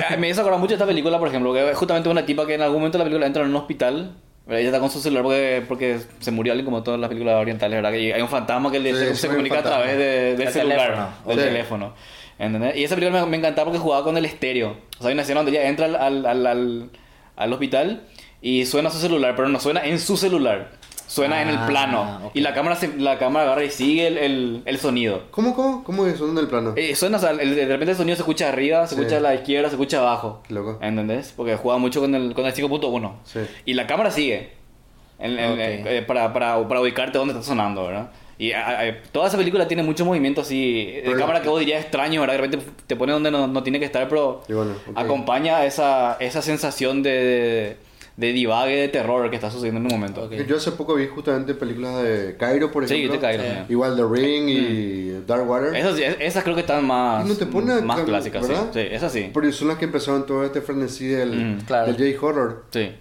Ah, 0.09 0.15
me 0.17 0.29
hizo 0.29 0.39
acordar 0.41 0.59
mucho 0.59 0.69
de 0.69 0.75
esta 0.75 0.85
película, 0.85 1.19
por 1.19 1.27
ejemplo, 1.27 1.51
que 1.53 1.71
es 1.71 1.77
justamente 1.77 2.07
una 2.09 2.25
tipa 2.25 2.45
que 2.45 2.53
en 2.55 2.61
algún 2.61 2.77
momento 2.79 2.97
de 2.97 3.03
la 3.03 3.05
película 3.05 3.25
entra 3.27 3.43
en 3.43 3.49
un 3.49 3.55
hospital. 3.57 4.11
¿Verdad? 4.45 4.59
Ella 4.59 4.69
está 4.69 4.79
con 4.79 4.89
su 4.89 4.99
celular 4.99 5.23
porque, 5.23 5.63
porque 5.67 5.99
se 6.19 6.31
murió 6.31 6.53
alguien 6.53 6.65
como 6.65 6.83
todas 6.83 6.99
las 6.99 7.07
películas 7.09 7.35
orientales, 7.35 7.77
¿verdad? 7.81 7.97
Y 7.97 8.11
hay 8.11 8.21
un 8.21 8.27
fantasma 8.29 8.71
que 8.71 8.79
le- 8.79 8.93
Sí, 9.11 9.15
se, 9.15 9.27
comunica 9.27 9.59
a 9.59 9.63
través 9.63 9.97
de, 9.97 10.35
del 10.35 10.49
celular, 10.49 10.79
teléfono. 10.91 11.07
del 11.27 11.37
Sí. 11.39 11.43
teléfono. 11.45 11.93
¿entendés? 12.39 12.75
Y 12.75 12.83
esa 12.83 12.95
película 12.95 13.21
me, 13.21 13.27
me 13.29 13.37
encantaba 13.37 13.65
porque 13.65 13.79
jugaba 13.79 14.03
con 14.03 14.17
el 14.17 14.25
estéreo. 14.25 14.75
O 14.97 14.99
sea, 14.99 15.07
hay 15.09 15.13
una 15.13 15.21
escena 15.21 15.41
donde 15.43 15.51
ella 15.57 15.69
entra 15.69 15.85
al, 15.85 15.95
al, 15.95 16.25
al, 16.25 16.47
al- 16.47 16.89
al 17.35 17.53
hospital 17.53 18.03
y 18.41 18.65
suena 18.65 18.89
su 18.89 18.97
celular, 18.97 19.35
pero 19.35 19.47
no 19.49 19.59
suena 19.59 19.85
en 19.85 19.99
su 19.99 20.17
celular. 20.17 20.71
Suena 21.13 21.41
en 21.43 21.49
el 21.49 21.57
Ah, 21.57 21.67
plano. 21.67 22.19
ok. 22.25 22.31
Y 22.35 22.41
la 22.41 22.53
cámara, 22.53 22.75
se- 22.75 22.97
la 22.97 23.19
cámara 23.19 23.45
agarra 23.45 23.63
y 23.63 23.69
sigue 23.69 24.07
el, 24.07 24.17
el, 24.17 24.61
el 24.65 24.77
sonido. 24.79 25.23
¿Cómo, 25.31 25.55
cómo? 25.55 25.83
¿Cómo 25.83 26.05
es? 26.07 26.17
¿Dónde 26.17 26.41
el 26.41 26.47
plano? 26.47 26.73
Eh, 26.75 26.95
suena, 26.95 27.17
o 27.17 27.19
sea, 27.19 27.31
el- 27.31 27.55
de 27.55 27.65
repente 27.67 27.91
el 27.91 27.97
sonido 27.97 28.15
se 28.15 28.23
escucha 28.23 28.49
arriba, 28.49 28.87
se 28.87 28.95
Sí. 28.95 29.01
escucha 29.01 29.17
a 29.17 29.21
la 29.21 29.35
izquierda, 29.35 29.69
se 29.69 29.75
escucha 29.75 29.99
abajo. 29.99 30.41
Qué 30.47 30.53
loco. 30.55 30.79
¿Entendés? 30.81 31.33
Porque 31.37 31.55
juega 31.55 31.77
mucho 31.77 32.01
con 32.01 32.15
el, 32.15 32.33
con 32.33 32.45
el 32.45 32.53
5.1. 32.53 33.15
Sí. 33.25 33.39
Y 33.65 33.73
la 33.75 33.85
cámara 33.85 34.09
sigue. 34.09 34.51
En- 35.19 35.37
en- 35.37 35.51
Ok. 35.81 35.87
eh, 35.87 36.03
para, 36.07 36.33
para, 36.33 36.67
para 36.67 36.81
ubicarte 36.81 37.17
dónde 37.17 37.33
está 37.33 37.45
sonando, 37.45 37.85
¿verdad? 37.85 38.09
Y 38.39 38.51
a- 38.51 38.79
a- 38.81 39.01
toda 39.11 39.27
esa 39.27 39.37
película 39.37 39.67
tiene 39.67 39.83
mucho 39.83 40.03
movimiento 40.05 40.41
así, 40.41 40.85
de 40.91 41.01
Pero- 41.05 41.19
cámara 41.19 41.41
que 41.43 41.47
vos 41.49 41.59
dirías 41.59 41.81
extraño, 41.81 42.19
¿verdad? 42.21 42.33
De 42.37 42.41
repente 42.41 42.65
te 42.87 42.95
pone 42.95 43.13
donde 43.13 43.29
no, 43.29 43.47
no 43.47 43.61
tiene 43.63 43.77
que 43.79 43.85
estar, 43.85 44.09
pero 44.09 44.41
bueno, 44.49 44.71
ok. 44.89 44.97
acompaña 44.97 45.63
esa, 45.65 46.17
esa 46.19 46.41
sensación 46.41 47.03
de, 47.03 47.11
de, 47.11 47.77
de 48.15 48.31
divague, 48.31 48.75
de 48.75 48.87
terror 48.89 49.27
que 49.31 49.35
está 49.35 49.49
sucediendo 49.49 49.79
en 49.79 49.87
un 49.87 49.91
momento. 49.91 50.29
Yo 50.31 50.57
hace 50.57 50.71
poco 50.73 50.93
vi 50.95 51.07
justamente 51.07 51.55
películas 51.55 52.03
de 52.03 52.35
Cairo, 52.37 52.71
por 52.71 52.87
Sí, 52.87 52.93
ejemplo. 52.95 53.15
te 53.15 53.19
cae. 53.21 53.37
Sí. 53.37 53.43
también. 53.43 53.65
Igual 53.69 53.95
The 53.95 54.03
Ring 54.07 54.49
y 54.49 55.09
Dark 55.25 55.49
Water. 55.49 55.75
Esas, 55.75 55.97
esas 55.97 56.43
creo 56.43 56.53
que 56.55 56.61
están 56.61 56.85
más, 56.85 57.25
Y 57.25 57.29
no 57.29 57.35
te 57.35 57.45
pone 57.47 57.81
más 57.81 58.01
clásicas, 58.01 58.45
sí. 58.45 58.51
¿verdad? 58.51 58.69
Sí, 58.73 58.79
esas 58.79 59.11
sí. 59.11 59.29
Porque 59.33 59.51
son 59.51 59.67
las 59.69 59.77
que 59.77 59.85
empezaron 59.85 60.25
todo 60.27 60.45
este 60.45 60.61
frenesí 60.61 61.07
del, 61.07 61.55
Mm, 61.57 61.59
claro. 61.61 61.91
del 61.91 62.13
J-Horror. 62.15 62.65
Sí. 62.71 62.91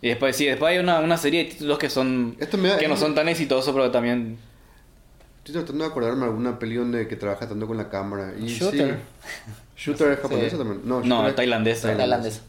Y 0.00 0.08
después, 0.08 0.34
sí, 0.34 0.46
después 0.46 0.72
hay 0.72 0.78
una, 0.78 0.98
una 0.98 1.16
serie 1.16 1.44
de 1.44 1.50
títulos 1.50 1.78
que 1.78 1.88
son 1.88 2.34
Esto 2.40 2.58
me 2.58 2.70
da- 2.70 2.78
que 2.78 2.88
no 2.88 2.96
son 2.96 3.14
tan 3.14 3.28
exitosos, 3.28 3.72
pero 3.72 3.92
también... 3.92 4.38
Estoy 5.44 5.54
tratando 5.54 5.84
de 5.84 5.90
acordarme 5.90 6.20
de 6.20 6.26
alguna 6.26 6.58
peli 6.58 6.74
donde 6.76 7.06
que 7.06 7.14
trabaja 7.16 7.48
tanto 7.48 7.66
con 7.68 7.76
la 7.76 7.88
cámara. 7.88 8.32
Y 8.40 8.46
Shooter. 8.46 8.98
sí. 9.76 9.90
Shooter 9.90 10.12
es 10.12 10.18
japonesa 10.22 10.50
Sí. 10.50 10.56
también. 10.56 10.80
No, 10.84 11.00
No, 11.02 11.28
es 11.28 11.34
tailandesa. 11.36 11.96
Tailandesa. 11.96 12.42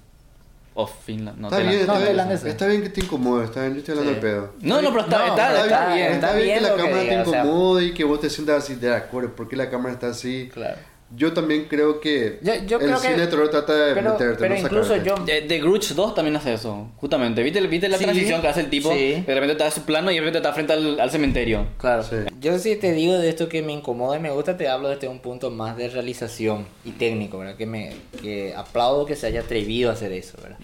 O 0.75 0.87
Finland. 0.87 1.37
No, 1.39 1.47
Está 1.49 1.59
bien, 1.59 1.73
está, 1.81 1.93
bien. 1.93 2.05
tailandesa. 2.05 2.49
está 2.49 2.65
bien 2.65 2.81
que 2.81 2.89
te 2.89 3.01
incomode, 3.01 3.45
está 3.45 3.61
bien, 3.61 3.73
yo 3.73 3.79
estoy 3.79 3.91
hablando 3.97 4.11
Sí. 4.11 4.15
de 4.15 4.21
pedo. 4.21 4.53
No, 4.61 4.81
no, 4.81 4.89
pero 4.89 5.01
está, 5.03 5.17
No, 5.19 5.25
está, 5.27 5.87
bien, 5.93 5.95
bien. 5.97 6.13
Está 6.13 6.33
bien 6.33 6.55
que 6.57 6.61
la 6.61 6.69
que 6.69 6.75
cámara 6.77 6.95
te 6.97 7.03
diga, 7.09 7.21
o 7.21 7.25
sea- 7.25 7.43
incomode 7.45 7.83
y 7.85 7.93
que 7.93 8.03
vos 8.03 8.19
te 8.19 8.29
sientas 8.31 8.63
así 8.63 8.75
de 8.75 8.95
acuerdo, 8.95 9.35
¿por 9.35 9.47
qué 9.47 9.55
la 9.55 9.69
cámara 9.69 9.93
está 9.93 10.07
así? 10.07 10.49
Claro. 10.51 10.77
Yo 11.15 11.31
también 11.31 11.65
creo 11.69 11.99
que 11.99 12.39
Yo- 12.41 12.53
yo 12.65 12.77
el 12.79 12.85
creo 12.85 12.95
que- 13.01 13.07
cine 13.07 13.17
de 13.21 13.27
terror 13.27 13.49
trata 13.49 13.73
de 13.73 13.93
Pero, 13.93 14.11
meterte, 14.13 14.35
pero 14.39 14.55
no 14.55 14.59
incluso 14.61 14.95
yo... 14.97 15.15
De, 15.25 15.41
de 15.41 15.59
Grudge 15.59 15.93
2 15.93 16.15
también 16.15 16.35
hace 16.35 16.53
eso, 16.53 16.87
justamente. 16.97 17.43
¿Viste, 17.43 17.61
viste 17.67 17.87
la 17.89 17.97
Sí, 17.97 18.03
transición 18.03 18.41
que 18.41 18.47
hace 18.47 18.61
el 18.61 18.69
tipo? 18.69 18.91
sí. 18.91 19.23
De 19.25 19.33
repente 19.35 19.55
te 19.55 19.63
da 19.63 19.69
su 19.71 19.81
plano 19.83 20.09
y 20.11 20.15
de 20.15 20.21
repente 20.21 20.39
está 20.39 20.53
frente 20.53 20.73
al, 20.73 20.99
al 20.99 21.11
cementerio. 21.11 21.67
Claro. 21.77 22.03
Sí. 22.03 22.15
Yo 22.41 22.57
si 22.57 22.75
te 22.77 22.91
digo 22.93 23.13
de 23.17 23.29
esto 23.29 23.47
que 23.47 23.61
me 23.61 23.73
incomoda 23.73 24.17
y 24.17 24.19
me 24.21 24.31
gusta, 24.31 24.57
te 24.57 24.67
hablo 24.67 24.89
desde 24.89 25.07
un 25.07 25.19
punto 25.19 25.51
más 25.51 25.77
de 25.77 25.89
realización 25.89 26.65
y 26.83 26.91
técnico, 26.91 27.37
¿verdad? 27.37 27.55
Que 27.57 27.65
me 27.67 27.93
que 28.21 28.53
aplaudo 28.55 29.05
que 29.05 29.15
se 29.15 29.27
haya 29.27 29.41
atrevido 29.41 29.89
a 29.89 29.93
hacer 29.93 30.11
eso, 30.13 30.37
¿verdad? 30.41 30.57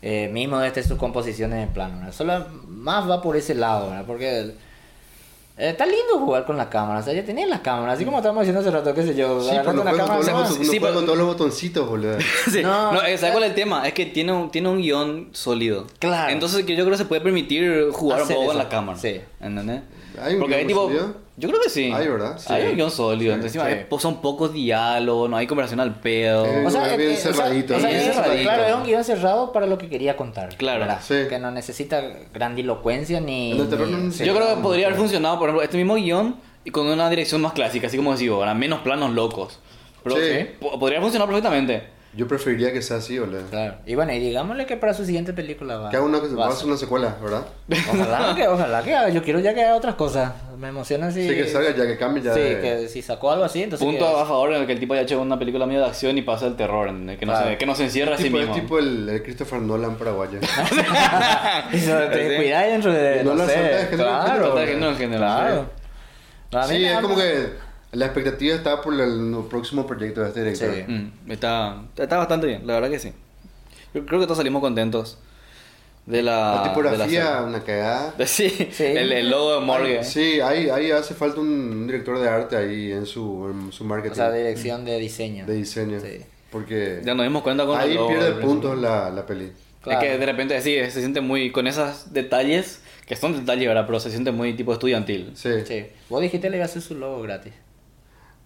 eh, 0.00 0.28
mismo 0.32 0.60
desde 0.60 0.84
sus 0.84 0.96
composiciones 0.96 1.60
en 1.66 1.72
plano. 1.74 1.98
¿verdad? 1.98 2.12
Solo 2.12 2.46
más 2.68 3.10
va 3.10 3.20
por 3.20 3.36
ese 3.36 3.56
lado, 3.56 3.90
¿verdad? 3.90 4.04
Porque 4.06 4.38
el- 4.38 4.54
está 5.58 5.84
lindo 5.86 6.18
jugar 6.20 6.44
con 6.44 6.56
la 6.56 6.70
cámara, 6.70 7.00
o 7.00 7.02
sea, 7.02 7.12
ya 7.12 7.24
tenía 7.24 7.46
la 7.46 7.60
cámara, 7.62 7.92
así 7.92 8.04
como 8.04 8.18
estábamos 8.18 8.42
diciendo 8.42 8.60
hace 8.60 8.70
rato, 8.70 8.94
qué 8.94 9.02
sé 9.02 9.14
yo, 9.14 9.40
Sí, 9.42 9.50
pero 9.50 9.72
no 9.72 9.84
con 9.84 9.94
los 9.96 10.48
Sí, 10.68 10.78
pero- 10.80 10.94
con 10.94 11.04
todos 11.04 11.18
los 11.18 11.26
botoncitos, 11.26 11.88
boludo. 11.88 12.16
Sí. 12.52 12.62
No, 12.62 12.92
No, 12.92 13.02
eh, 13.02 13.18
¿sabes 13.18 13.22
eh, 13.22 13.32
cuál 13.32 13.44
es 13.44 13.50
el 13.50 13.54
tema? 13.54 13.86
Es 13.86 13.92
que 13.94 14.06
tiene 14.06 14.32
un, 14.32 14.50
tiene 14.50 14.68
un 14.68 14.80
guion 14.80 15.28
sólido. 15.32 15.86
Claro. 15.98 16.32
Entonces 16.32 16.64
que 16.64 16.74
yo 16.76 16.84
creo 16.84 16.92
que 16.92 16.98
se 16.98 17.04
puede 17.04 17.20
permitir 17.20 17.88
jugar 17.92 18.22
un 18.22 18.28
poco 18.28 18.46
con 18.46 18.58
la 18.58 18.68
cámara. 18.68 18.98
Sí. 18.98 19.20
¿Entendés? 19.40 19.82
¿Hay 20.22 20.34
un 20.34 20.40
Porque 20.40 20.54
hay 20.56 20.66
tipo... 20.66 20.84
sólido? 20.86 21.27
Yo 21.38 21.48
creo 21.48 21.60
que 21.62 21.70
sí. 21.70 21.92
Hay, 21.94 22.08
¿verdad? 22.08 22.36
Sí. 22.36 22.52
Hay 22.52 22.64
un 22.70 22.74
guion 22.76 22.90
sólido. 22.90 23.34
Sí, 23.36 23.40
Encima 23.42 23.68
sí. 23.68 23.76
pues, 23.88 24.02
son 24.02 24.20
pocos 24.20 24.52
diálogos, 24.52 25.30
no 25.30 25.36
hay 25.36 25.46
conversación 25.46 25.78
al 25.80 25.94
pedo. 26.00 26.44
Eh, 26.44 26.66
O 26.66 26.70
sea, 26.70 26.90
Es 26.90 26.96
bien 26.98 27.10
eh, 27.10 27.14
o 27.14 27.16
sea, 27.16 27.32
cerradito, 27.32 27.76
o 27.76 27.80
sea, 27.80 27.88
bien 27.90 28.00
es- 28.02 28.14
cerradito. 28.16 28.42
Claro, 28.42 28.64
es 28.64 28.74
un 28.74 28.84
guion 28.84 29.04
cerrado 29.04 29.52
para 29.52 29.66
lo 29.66 29.78
que 29.78 29.88
quería 29.88 30.16
contar. 30.16 30.56
Claro. 30.56 30.86
Que 31.08 31.38
no 31.38 31.50
necesita 31.52 32.02
grandilocuencia 32.34 33.20
ni. 33.20 33.52
Ni- 33.52 33.58
no. 33.58 34.10
Yo 34.10 34.34
creo 34.34 34.56
que 34.56 34.62
podría 34.62 34.86
haber 34.86 34.98
funcionado, 34.98 35.38
por 35.38 35.48
ejemplo, 35.48 35.62
este 35.62 35.76
mismo 35.76 35.94
guion 35.94 36.36
y 36.64 36.70
con 36.70 36.86
una 36.86 37.08
dirección 37.10 37.40
más 37.40 37.52
clásica, 37.52 37.86
así 37.86 37.96
como 37.96 38.12
decís, 38.12 38.30
¿verdad? 38.30 38.54
menos 38.54 38.80
planos 38.80 39.12
locos. 39.12 39.58
Pero 40.02 40.16
Sí. 40.16 40.22
¿sí? 40.22 40.46
po- 40.60 40.78
podría 40.78 41.00
funcionar 41.00 41.28
perfectamente. 41.28 41.82
Yo 42.16 42.26
preferiría 42.26 42.72
que 42.72 42.80
sea 42.80 42.96
así, 42.96 43.18
boludo. 43.18 43.42
Claro. 43.50 43.74
Y 43.84 43.94
bueno, 43.94 44.12
y 44.14 44.18
digámosle 44.18 44.64
que 44.64 44.76
para 44.78 44.94
su 44.94 45.04
siguiente 45.04 45.34
película 45.34 45.76
va. 45.76 45.90
Que 45.90 45.96
haga 45.98 46.06
una, 46.06 46.18
va 46.18 46.34
va 46.34 46.46
a 46.46 46.48
hacer 46.48 46.66
una 46.66 46.76
secuela, 46.78 47.14
¿verdad? 47.22 47.42
Ojalá 47.92 48.34
que, 48.36 48.48
ojalá 48.48 48.82
que 48.82 48.94
haga. 48.96 49.08
Yo 49.10 49.22
quiero 49.22 49.40
ya 49.40 49.52
que 49.54 49.62
haga 49.62 49.76
otras 49.76 49.94
cosas. 49.94 50.32
Me 50.56 50.68
emociona 50.68 51.10
si. 51.10 51.28
Sí, 51.28 51.34
que 51.34 51.46
salga 51.46 51.70
ya, 51.76 51.86
que 51.86 51.98
cambie 51.98 52.22
ya. 52.22 52.32
Sí, 52.34 52.40
de- 52.40 52.60
que 52.60 52.88
si 52.88 53.02
sacó 53.02 53.30
algo 53.30 53.44
así, 53.44 53.62
entonces. 53.62 53.86
Punto 53.86 54.06
que- 54.06 54.20
a 54.22 54.24
favor 54.24 54.52
en 54.54 54.62
el 54.62 54.66
que 54.66 54.72
el 54.72 54.80
tipo 54.80 54.94
haya 54.94 55.02
hecho 55.02 55.20
una 55.20 55.38
película 55.38 55.66
medio 55.66 55.80
de 55.80 55.86
acción 55.86 56.16
y 56.16 56.22
pasa 56.22 56.46
el 56.46 56.56
terror, 56.56 56.88
que, 57.18 57.26
no 57.26 57.36
se, 57.44 57.58
que 57.58 57.66
no 57.66 57.74
se 57.74 57.84
encierra 57.84 58.14
a 58.14 58.16
sí 58.16 58.24
tipo, 58.24 58.38
mismo. 58.38 58.54
es 58.54 58.60
tipo 58.62 58.78
el, 58.78 59.08
el 59.08 59.22
Christopher 59.22 59.60
Nolan 59.60 59.96
paraguayo. 59.96 60.40
Te 61.70 61.78
Sí. 61.78 62.36
cuidáis 62.36 62.72
dentro 62.72 62.92
de. 62.92 63.22
No 63.22 63.34
No, 63.34 63.44
la 63.44 63.46
sé, 63.46 63.54
salta 63.54 63.76
de 63.76 63.86
género 63.86 64.06
en 64.08 64.66
claro. 64.66 64.88
en 64.90 64.96
general, 64.96 65.68
Claro. 66.50 66.68
Sí, 66.68 66.84
es 66.84 66.98
como 67.00 67.14
que 67.14 67.52
la 67.92 68.04
expectativa 68.06 68.54
está 68.54 68.80
por 68.82 68.94
el, 68.94 69.00
el 69.00 69.44
próximo 69.48 69.86
proyecto 69.86 70.20
de 70.22 70.28
este 70.28 70.44
director. 70.44 70.74
Sí. 70.74 70.82
Mm, 70.86 71.30
está, 71.32 71.82
está 71.96 72.18
bastante 72.18 72.46
bien, 72.46 72.66
la 72.66 72.74
verdad 72.74 72.90
que 72.90 72.98
sí. 72.98 73.12
Yo 73.94 74.04
creo 74.04 74.20
que 74.20 74.26
todos 74.26 74.38
salimos 74.38 74.60
contentos 74.60 75.18
de 76.04 76.22
la. 76.22 76.54
La 76.56 76.62
de 76.62 76.68
tipografía, 76.68 77.24
la 77.24 77.42
una 77.44 77.64
cagada. 77.64 78.14
sí, 78.26 78.50
Sí. 78.70 78.84
El, 78.84 79.12
el 79.12 79.30
logo 79.30 79.54
de 79.54 79.60
Morgue. 79.60 80.04
Sí, 80.04 80.40
ahí, 80.40 80.68
ahí 80.68 80.90
hace 80.90 81.14
falta 81.14 81.40
un 81.40 81.86
director 81.86 82.18
de 82.18 82.28
arte 82.28 82.56
ahí 82.56 82.92
en 82.92 83.06
su, 83.06 83.48
en 83.50 83.72
su 83.72 83.84
marketing 83.84 84.12
O 84.12 84.16
sea, 84.16 84.32
dirección 84.32 84.84
de 84.84 84.98
diseño. 84.98 85.46
de 85.46 85.54
diseño. 85.54 86.00
Sí. 86.00 86.20
Porque 86.50 87.00
Ya 87.04 87.14
nos 87.14 87.24
dimos 87.26 87.42
cuenta 87.42 87.66
con 87.66 87.78
el 87.80 87.88
ahí 87.88 87.94
logo 87.94 88.08
pierde 88.08 88.32
puntos 88.40 88.78
la, 88.78 89.10
la 89.10 89.26
peli. 89.26 89.52
Claro. 89.82 90.00
Es 90.00 90.06
que 90.06 90.18
de 90.18 90.26
repente 90.26 90.60
sí, 90.60 90.74
se 90.90 91.00
siente 91.00 91.20
muy. 91.20 91.52
con 91.52 91.66
esos 91.66 92.12
detalles, 92.12 92.80
que 93.06 93.16
son 93.16 93.34
detalles, 93.38 93.68
¿verdad? 93.68 93.84
Pero 93.86 94.00
se 94.00 94.10
siente 94.10 94.32
muy 94.32 94.54
tipo 94.54 94.72
estudiantil. 94.72 95.32
Sí. 95.34 95.50
Sí. 95.66 95.86
Vos 96.08 96.20
dijiste 96.20 96.50
le 96.50 96.56
iba 96.56 96.64
a 96.64 96.68
hacer 96.68 96.82
su 96.82 96.94
logo 96.94 97.22
gratis. 97.22 97.52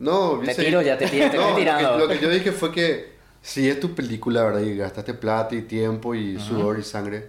No, 0.02 0.40
Te 0.44 0.54
tiro, 0.54 0.82
ya 0.82 0.98
te 0.98 1.06
tiro, 1.06 1.30
te 1.30 1.36
No, 1.38 1.50
lo 1.50 1.54
que- 1.56 1.60
tirando. 1.60 1.98
Lo 1.98 2.08
que, 2.08 2.18
yo 2.18 2.28
dije 2.28 2.50
fue 2.52 2.72
que 2.72 3.12
si 3.40 3.68
es 3.68 3.78
tu 3.80 3.94
película, 3.94 4.42
¿verdad? 4.44 4.60
Y 4.60 4.76
gastaste 4.76 5.14
plata 5.14 5.54
y 5.54 5.62
tiempo 5.62 6.14
y 6.14 6.38
sudor 6.40 6.78
y 6.78 6.82
sangre. 6.82 7.28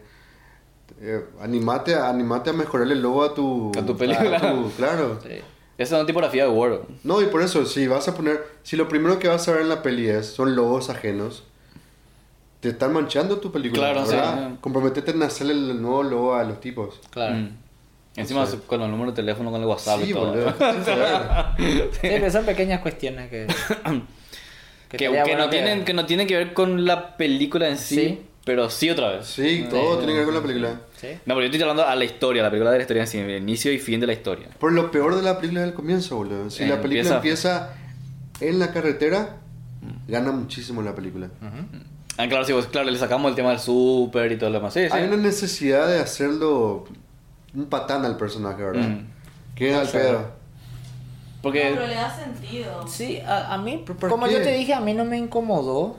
eh, 1.01 1.23
animate, 1.41 1.95
a, 1.95 2.09
animate 2.09 2.49
a 2.49 2.53
mejorar 2.53 2.89
el 2.91 3.01
logo 3.01 3.23
a 3.23 3.33
tu... 3.33 3.71
A 3.77 3.85
tu 3.85 3.95
película. 3.97 4.37
a 4.37 4.53
tu- 4.53 4.71
claro. 4.71 5.19
Sí. 5.23 5.29
Esa 5.77 5.95
es 5.95 5.99
una 6.01 6.05
tipografía 6.05 6.43
de 6.43 6.49
Word. 6.49 6.81
No, 7.03 7.21
y 7.21 7.25
por 7.25 7.41
eso, 7.41 7.65
si 7.65 7.87
vas 7.87 8.07
a 8.07 8.15
poner... 8.15 8.43
Si 8.63 8.75
lo 8.77 8.87
primero 8.87 9.17
que 9.19 9.27
vas 9.27 9.47
a 9.47 9.51
ver 9.53 9.61
en 9.61 9.69
la 9.69 9.81
peli 9.81 10.07
es, 10.07 10.27
son 10.27 10.55
logos 10.55 10.89
ajenos, 10.89 11.43
te 12.59 12.69
están 12.69 12.93
manchando 12.93 13.37
tu 13.39 13.51
película, 13.51 13.91
Claro, 13.91 14.05
sí. 14.05 14.15
¿verdad? 14.15 14.51
Comprometete 14.61 15.11
en 15.11 15.23
hacerle 15.23 15.53
el 15.53 15.81
nuevo 15.81 16.03
logo 16.03 16.35
a 16.35 16.43
los 16.43 16.59
tipos. 16.61 16.99
Claro. 17.11 17.35
Mm. 17.35 17.57
Encima 18.15 18.45
Sí. 18.45 18.57
con 18.67 18.81
el 18.81 18.91
número 18.91 19.11
de 19.11 19.15
teléfono, 19.15 19.49
con 19.51 19.59
el 19.61 19.67
WhatsApp 19.67 20.01
Sí, 20.03 20.11
y 20.11 20.13
todo. 20.13 20.27
boludo. 20.31 20.49
Sí, 20.59 20.81
claro. 20.85 21.45
Sí, 21.57 21.99
pero 22.01 22.31
son 22.31 22.45
pequeñas 22.45 22.81
cuestiones 22.81 23.29
que. 23.29 23.47
Que, 24.89 25.09
no 25.35 25.49
tienen, 25.49 25.85
que 25.85 25.93
no 25.95 26.05
tienen 26.05 26.27
que 26.27 26.35
ver 26.37 26.53
con 26.53 26.85
la 26.85 27.17
película 27.17 27.67
en 27.67 27.79
sí, 27.79 27.95
Sí. 27.95 28.21
pero 28.45 28.69
sí 28.69 28.91
otra 28.91 29.09
vez. 29.13 29.25
Sí, 29.25 29.65
todo 29.67 29.97
tiene 29.97 30.13
que 30.13 30.17
ver 30.19 30.25
con 30.27 30.35
la 30.35 30.41
película. 30.43 30.81
Sí. 31.01 31.07
No, 31.25 31.33
pero 31.33 31.39
yo 31.39 31.45
estoy 31.45 31.61
hablando 31.63 31.83
a 31.87 31.95
la 31.95 32.05
historia, 32.05 32.43
la 32.43 32.51
película 32.51 32.69
de 32.69 32.77
la 32.77 32.83
historia 32.83 33.01
en 33.01 33.07
sí, 33.07 33.17
el 33.17 33.31
inicio 33.41 33.71
y 33.73 33.79
fin 33.79 33.99
de 33.99 34.05
la 34.05 34.13
historia. 34.13 34.49
Por 34.59 34.71
lo 34.71 34.91
peor 34.91 35.15
de 35.15 35.23
la 35.23 35.37
película 35.39 35.61
es 35.63 35.69
el 35.69 35.73
comienzo, 35.73 36.17
boludo. 36.17 36.47
Si 36.51 36.61
Eh, 36.61 36.67
la 36.67 36.79
película 36.79 37.15
empieza- 37.15 37.71
empieza 38.37 38.49
en 38.51 38.59
la 38.59 38.71
carretera, 38.71 39.37
gana 40.07 40.31
muchísimo 40.31 40.83
la 40.83 40.93
película. 40.93 41.29
Ah, 42.17 42.27
claro, 42.27 42.45
sí, 42.45 42.53
pues, 42.53 42.67
claro, 42.67 42.87
le 42.91 42.97
sacamos 42.99 43.31
el 43.31 43.35
tema 43.35 43.49
del 43.49 43.59
súper 43.59 44.31
y 44.31 44.37
todo 44.37 44.51
lo 44.51 44.57
demás. 44.59 44.75
Sí, 44.75 44.81
sí. 44.81 44.89
Hay 44.91 45.05
una 45.07 45.17
necesidad 45.17 45.87
de 45.87 45.97
hacerlo 45.97 46.85
un 47.55 47.65
patán 47.65 48.03
al 48.05 48.17
personaje, 48.17 48.63
¿verdad? 48.63 48.87
Mm. 48.87 49.05
Que 49.55 49.71
es 49.71 49.77
al 49.77 49.87
sé. 49.87 49.99
pedo. 49.99 50.25
Porque 51.41 51.69
No, 51.71 51.75
pero 51.75 51.87
le 51.87 51.95
da 51.95 52.15
sentido. 52.15 52.87
Sí, 52.87 53.19
a, 53.19 53.53
a 53.53 53.57
mí, 53.57 53.83
¿Pero 53.85 53.99
por 53.99 54.09
como 54.09 54.25
qué? 54.27 54.33
yo 54.33 54.41
te 54.41 54.51
dije, 54.53 54.73
a 54.73 54.79
mí 54.79 54.93
no 54.93 55.03
me 55.05 55.17
incomodó 55.17 55.97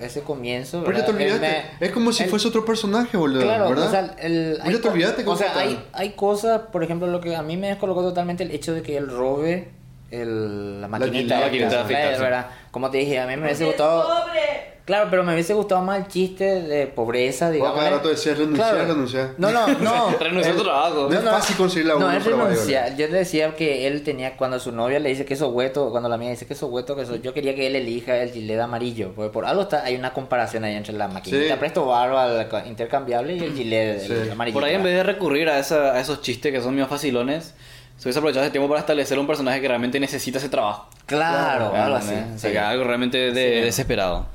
ese 0.00 0.20
comienzo. 0.22 0.82
Pero 0.84 0.98
ya 0.98 1.04
te 1.06 1.12
olvidaste. 1.12 1.40
me- 1.40 1.86
es 1.86 1.92
como 1.92 2.12
si 2.12 2.24
fuese 2.24 2.48
otro 2.48 2.64
personaje, 2.64 3.16
boludo. 3.16 3.42
Claro, 3.42 3.68
¿verdad? 3.70 3.86
o 3.88 3.90
sea, 3.90 4.14
el, 4.20 4.58
ya 4.64 4.80
te 4.80 4.88
olvidaste 4.88 5.24
O 5.26 5.36
sea, 5.36 5.56
hay, 5.58 5.82
hay 5.92 6.10
cosas, 6.12 6.60
por 6.72 6.82
ejemplo, 6.84 7.06
lo 7.06 7.20
que 7.20 7.34
a 7.36 7.42
mí 7.42 7.56
me 7.56 7.68
descolocó 7.68 8.02
totalmente 8.02 8.42
el 8.44 8.50
hecho 8.50 8.74
de 8.74 8.82
que 8.82 8.96
él 8.98 9.08
robe 9.08 9.70
el, 10.12 10.80
la 10.80 10.88
maquinita. 10.88 11.40
la 11.40 11.46
maquinita 11.46 11.70
de 11.70 11.76
afeitar, 11.78 12.14
sí. 12.16 12.20
¿verdad? 12.22 12.46
Como 12.70 12.90
te 12.90 12.98
dije, 12.98 13.18
a 13.18 13.26
mí 13.26 13.36
me 13.36 13.44
hubiese 13.44 13.64
gustado... 13.64 14.02
Pobre. 14.02 14.72
Claro, 14.84 15.06
pero 15.10 15.22
me 15.22 15.32
hubiese 15.32 15.54
gustado 15.54 15.80
más 15.80 15.96
el 16.00 16.08
chiste 16.08 16.44
de 16.62 16.88
pobreza, 16.88 17.52
digamos. 17.52 17.78
cada 17.78 17.90
rato 17.90 18.08
decías 18.08 18.36
renunciar, 18.36 18.74
renunciar. 18.74 19.30
No, 19.38 19.52
no, 19.52 19.64
no. 19.78 20.10
renunció 20.20 20.52
a 20.52 20.56
tu 20.56 20.62
trabajo. 20.64 21.08
No 21.08 21.16
es 21.18 21.24
fácil 21.24 21.56
conseguir 21.56 21.86
la 21.86 21.94
No, 21.94 22.10
renunciar. 22.18 22.96
Yo 22.96 23.06
le 23.06 23.18
decía 23.18 23.54
que 23.54 23.86
él 23.86 24.02
tenía, 24.02 24.36
cuando 24.36 24.58
su 24.58 24.72
novia 24.72 24.98
le 24.98 25.10
dice 25.10 25.24
que 25.24 25.34
eso 25.34 25.50
hueto, 25.50 25.90
cuando 25.92 26.08
la 26.08 26.18
mía 26.18 26.30
dice 26.30 26.46
que 26.46 26.54
eso 26.54 26.66
hueto, 26.66 26.96
que 26.96 27.02
eso, 27.02 27.14
yo 27.14 27.32
quería 27.32 27.54
que 27.54 27.68
él 27.68 27.76
elija 27.76 28.16
el 28.16 28.32
gilet 28.32 28.58
amarillo. 28.58 29.12
Porque 29.14 29.30
por 29.32 29.46
algo 29.46 29.62
está, 29.62 29.84
hay 29.84 29.94
una 29.94 30.12
comparación 30.12 30.64
ahí 30.64 30.74
entre 30.74 30.94
la 30.94 31.06
maquinita 31.06 31.54
Sí. 31.54 31.60
presto 31.60 31.86
barba 31.86 32.48
intercambiable 32.66 33.36
y 33.36 33.38
el 33.38 33.54
gilet 33.54 34.00
Sí. 34.00 34.30
amarillo. 34.32 34.54
Por 34.54 34.64
ahí 34.64 34.74
en 34.74 34.82
vez 34.82 34.94
de 34.96 35.04
recurrir 35.04 35.48
a, 35.48 35.60
esa- 35.60 35.92
a 35.94 36.00
esos 36.00 36.22
chistes 36.22 36.50
que 36.52 36.60
son 36.60 36.74
medio 36.74 36.88
facilones, 36.88 37.54
se 38.02 38.08
hubiese 38.08 38.18
aprovechado 38.18 38.44
ese 38.44 38.50
tiempo 38.50 38.68
para 38.68 38.80
establecer 38.80 39.16
un 39.16 39.28
personaje 39.28 39.60
que 39.60 39.68
realmente 39.68 40.00
necesita 40.00 40.38
ese 40.38 40.48
trabajo. 40.48 40.88
Claro, 41.06 41.72
algo 41.72 41.94
así. 41.94 42.12
O 42.14 42.36
sea, 42.36 42.50
sí. 42.50 42.50
que 42.50 42.58
algo 42.58 42.82
realmente 42.82 43.30
de- 43.30 43.58
Sí. 43.60 43.64
desesperado. 43.64 44.26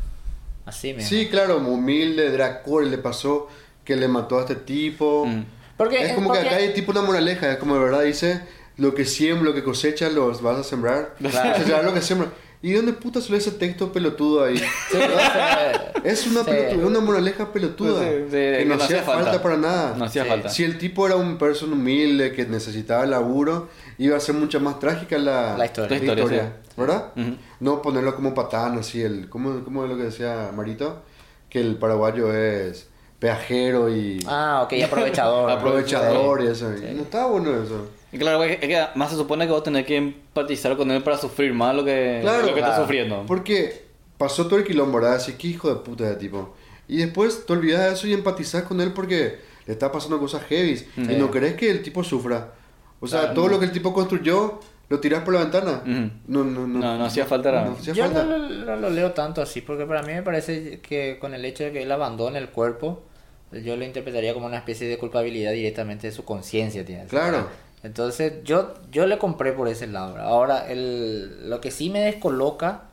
Así 0.66 0.94
mismo. 0.94 1.10
Sí, 1.10 1.28
claro, 1.28 1.58
humilde, 1.58 2.32
Dracor 2.32 2.86
le 2.86 2.98
pasó 2.98 3.50
que 3.84 3.98
le 3.98 4.08
mató 4.08 4.38
a 4.38 4.42
este 4.44 4.56
tipo. 4.56 5.26
Mm. 5.26 5.44
Porque, 5.76 6.02
es 6.02 6.14
como 6.14 6.28
porque- 6.30 6.44
que 6.44 6.48
acá 6.48 6.56
hay 6.58 6.74
tipo 6.74 6.92
una 6.92 7.02
moraleja, 7.02 7.52
es 7.52 7.58
como 7.58 7.74
de 7.76 7.82
verdad 7.82 8.04
dice, 8.04 8.42
lo 8.78 8.96
que 8.96 9.04
siembra, 9.04 9.44
lo 9.50 9.54
que 9.54 9.64
cosecha, 9.66 10.08
los 10.10 10.42
vas 10.42 10.60
a 10.60 10.64
sembrar. 10.64 11.16
Claro. 11.20 11.52
Cosechar 11.58 11.84
lo 11.84 11.94
que 11.94 12.02
siembra. 12.02 12.30
¿Y 12.62 12.74
dónde 12.74 12.94
puta 12.94 13.22
sale 13.22 13.38
ese 13.38 13.52
texto 13.52 13.92
pelotudo 13.92 14.44
ahí? 14.44 14.58
Sí, 14.92 14.98
o 14.98 15.00
sea, 15.00 15.92
Es 16.04 16.26
una, 16.28 16.40
Sí. 16.44 16.46
pelotuda, 16.52 16.72
es 16.72 16.84
una 16.84 17.00
moraleja 17.00 17.52
pelotuda. 17.52 18.02
Sí, 18.02 18.10
sí, 18.26 18.32
que 18.32 18.66
no, 18.68 18.76
hacía 18.76 19.04
falta. 19.04 19.42
para 19.42 19.58
nada. 19.58 19.96
No 19.98 20.06
hacía 20.06 20.24
Sí. 20.24 20.30
falta. 20.30 20.50
Si 20.50 20.64
el 20.64 20.78
tipo 20.78 21.06
era 21.06 21.16
un 21.16 21.38
persona 21.38 21.74
humilde 21.74 22.32
que 22.34 22.46
necesitaba 22.46 23.06
laburo, 23.06 23.68
iba 23.98 24.18
a 24.18 24.20
ser 24.20 24.36
mucho 24.36 24.60
más 24.60 24.80
trágica 24.80 25.18
la, 25.18 25.58
La 25.58 25.66
historia. 25.66 26.00
La 26.00 26.14
historia, 26.14 26.54
¿Verdad? 26.76 27.12
No 27.60 27.82
ponerlo 27.82 28.16
como 28.16 28.34
patán, 28.34 28.78
así, 28.80 29.02
el, 29.02 29.30
¿cómo, 29.30 29.64
¿cómo 29.64 29.84
es 29.84 29.90
lo 29.90 29.98
que 29.98 30.04
decía 30.04 30.52
Marito? 30.56 31.02
Que 31.50 31.60
el 31.60 31.76
paraguayo 31.78 32.34
es 32.34 32.88
peajero 33.20 33.90
y 33.90 34.20
Ah, 34.28 34.62
ok, 34.64 34.74
aprovechador. 34.84 35.50
aprovechador 35.58 36.44
y 36.44 36.48
eso. 36.48 36.70
No 36.70 37.02
está 37.04 37.26
bueno 37.28 37.52
eso. 37.64 37.88
Y 38.12 38.18
claro, 38.18 38.44
es 38.44 38.58
que 38.60 38.86
más 38.96 39.10
se 39.12 39.18
supone 39.18 39.46
que 39.46 39.52
vos 39.52 39.64
tenés 39.64 39.86
que 39.86 39.98
empatizar 39.98 40.78
con 40.78 40.90
él 40.92 41.04
para 41.04 41.18
sufrir 41.18 41.54
más 41.54 41.76
lo 41.76 41.84
que, 41.84 42.20
Claro, 42.22 42.40
lo 42.46 42.54
que 42.54 42.60
está 42.60 42.68
claro. 42.72 42.84
sufriendo. 42.84 43.24
Porque 43.28 43.84
pasó 44.18 44.48
todo 44.48 44.58
el 44.60 44.66
quilombo, 44.66 45.00
¿verdad? 45.00 45.16
Así 45.16 45.34
que 45.34 45.48
hijo 45.50 45.70
de 45.70 45.76
puta 45.82 46.06
de 46.06 46.16
tipo. 46.16 46.56
Y 46.88 46.98
después 46.98 47.46
te 47.46 47.52
olvidas 47.54 47.82
de 47.86 47.94
eso 47.94 48.08
y 48.08 48.14
empatizás 48.14 48.64
con 48.64 48.80
él 48.80 48.94
porque 48.94 49.40
le 49.66 49.74
está 49.74 49.92
pasando 49.92 50.20
cosas 50.20 50.44
heavy. 50.46 50.82
Y 50.96 51.02
no 51.18 51.30
querés 51.30 51.56
que 51.56 51.70
el 51.70 51.82
tipo 51.84 52.04
sufra. 52.04 52.54
O 53.02 53.08
sea, 53.08 53.20
Claro. 53.22 53.34
todo 53.36 53.48
lo 53.50 53.60
que 53.60 53.66
el 53.66 53.72
tipo 53.74 53.94
construyó, 53.94 54.60
lo 54.90 55.00
tirás 55.02 55.24
por 55.24 55.34
la 55.34 55.42
ventana. 55.42 55.82
Ujú. 55.86 56.10
No, 56.28 56.44
no, 56.46 56.66
no. 56.66 56.80
No, 56.80 56.98
no 56.98 57.06
hacía 57.06 57.26
falta 57.26 57.50
era- 57.50 57.66
No 57.66 57.72
hacía 57.74 57.94
Yo 57.94 58.06
falta. 58.06 58.24
no 58.24 58.38
lo, 58.38 58.48
no 58.48 58.76
lo 58.78 58.90
leo 58.90 59.12
tanto 59.12 59.42
así, 59.42 59.60
porque 59.60 59.86
para 59.86 60.02
mí 60.04 60.14
me 60.14 60.24
parece 60.24 60.80
que 60.80 61.18
con 61.20 61.34
el 61.34 61.44
hecho 61.44 61.66
de 61.66 61.74
que 61.74 61.84
él 61.84 61.92
abandone 61.92 62.40
el 62.40 62.50
cuerpo, 62.50 63.04
yo 63.52 63.76
lo 63.76 63.84
interpretaría 63.84 64.34
como 64.34 64.46
una 64.46 64.58
especie 64.58 64.88
de 64.88 64.98
culpabilidad 64.98 65.52
directamente 65.52 66.08
de 66.08 66.14
su 66.14 66.24
conciencia. 66.24 66.86
Claro. 67.10 67.48
Entonces 67.84 68.44
yo, 68.44 68.74
yo 68.92 69.06
le 69.08 69.18
compré 69.18 69.54
por 69.54 69.68
ese 69.68 69.88
lado. 69.88 70.18
Ahora, 70.18 70.70
el, 70.70 71.50
lo 71.50 71.62
que 71.62 71.72
sí 71.72 71.90
me 71.90 72.00
descoloca, 72.02 72.84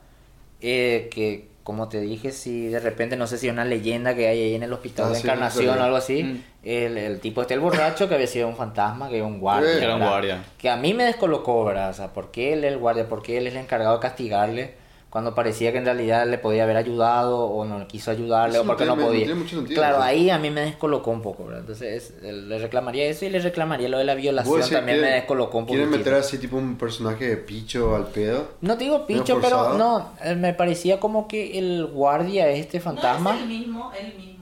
eh, 0.61 1.09
que 1.11 1.47
como 1.63 1.89
te 1.89 1.99
dije, 1.99 2.31
si 2.31 2.67
de 2.67 2.79
repente, 2.79 3.17
no 3.17 3.25
sé 3.25 3.39
si 3.39 3.49
una 3.49 3.65
leyenda 3.65 4.13
que 4.13 4.27
hay 4.27 4.39
ahí 4.39 4.53
en 4.53 4.61
el 4.61 4.71
hospital 4.71 5.07
Ah, 5.07 5.09
de 5.09 5.15
sí, 5.15 5.21
Encarnación 5.23 5.73
sí. 5.73 5.79
o 5.79 5.83
algo 5.83 5.97
así, 5.97 6.23
Mm. 6.23 6.41
el, 6.63 6.97
el 6.99 7.19
tipo 7.19 7.41
este, 7.41 7.55
el 7.55 7.59
borracho, 7.59 8.07
que 8.07 8.13
había 8.13 8.27
sido 8.27 8.47
un 8.47 8.55
fantasma, 8.55 9.09
que 9.09 9.17
era 9.17 9.25
un 9.25 9.39
guardia. 9.39 9.71
Sí. 9.73 9.77
Que 9.79 9.83
era 9.85 9.93
un 9.95 9.99
¿verdad? 10.01 10.13
guardia. 10.13 10.43
Que 10.59 10.69
a 10.69 10.77
mí 10.77 10.93
me 10.93 11.05
descolocó, 11.05 11.65
¿verdad? 11.65 11.89
O 11.89 11.93
sea, 11.93 12.13
¿por 12.13 12.29
qué 12.29 12.53
él 12.53 12.63
es 12.63 12.71
el 12.73 12.77
guardia? 12.77 13.09
¿Por 13.09 13.23
qué 13.23 13.39
él 13.39 13.47
es 13.47 13.53
el 13.55 13.61
encargado 13.61 13.95
de 13.95 13.99
castigarle? 14.01 14.75
Cuando 15.15 15.33
parecía 15.33 15.71
que 15.71 15.77
en 15.77 15.85
realidad 15.85 16.27
le 16.27 16.37
podía 16.37 16.63
haber 16.63 16.75
ayudado 16.75 17.39
o 17.45 17.63
no 17.63 17.87
quiso 17.87 18.11
ayudarle 18.11 18.55
Eso 18.55 18.63
o 18.63 18.65
no 18.65 18.67
porque 18.71 18.83
tiene- 18.83 18.95
no 18.97 19.01
no 19.01 19.07
podía. 19.07 19.25
tiene 19.25 19.39
mucho 19.39 19.55
sentido, 19.55 19.79
claro, 19.79 20.01
ahí 20.03 20.29
a 20.29 20.37
mí 20.37 20.49
me 20.49 20.59
descolocó 20.59 21.09
un 21.11 21.21
poco, 21.21 21.45
¿verdad? 21.45 21.61
Entonces 21.61 22.11
es- 22.21 22.33
le 22.33 22.59
reclamaría 22.59 23.05
eso 23.05 23.23
y 23.23 23.29
le 23.29 23.39
reclamaría 23.39 23.87
lo 23.87 23.97
de 23.97 24.03
la 24.03 24.13
¿Vos 24.13 24.21
violación 24.21 24.69
también 24.69 24.97
que 24.97 25.05
me 25.05 25.11
descolocó 25.11 25.57
un 25.59 25.63
poco. 25.67 25.73
¿Quieren 25.73 25.89
meter 25.89 26.15
así 26.15 26.37
tipo 26.37 26.57
un 26.57 26.77
personaje 26.77 27.29
de 27.29 27.37
picho 27.37 27.95
al 27.95 28.07
pedo? 28.07 28.49
No 28.59 28.77
te 28.77 28.83
digo 28.83 29.05
picho, 29.07 29.39
pero 29.41 29.77
no, 29.77 30.11
eh, 30.21 30.35
me 30.35 30.53
parecía 30.53 30.99
como 30.99 31.29
que 31.29 31.57
el 31.59 31.85
guardia 31.85 32.49
este 32.49 32.81
fantasma... 32.81 33.31
No 33.31 33.37
es 33.37 33.43
el 33.43 33.47
mismo, 33.47 33.91
el 33.97 34.07
mismo. 34.17 34.34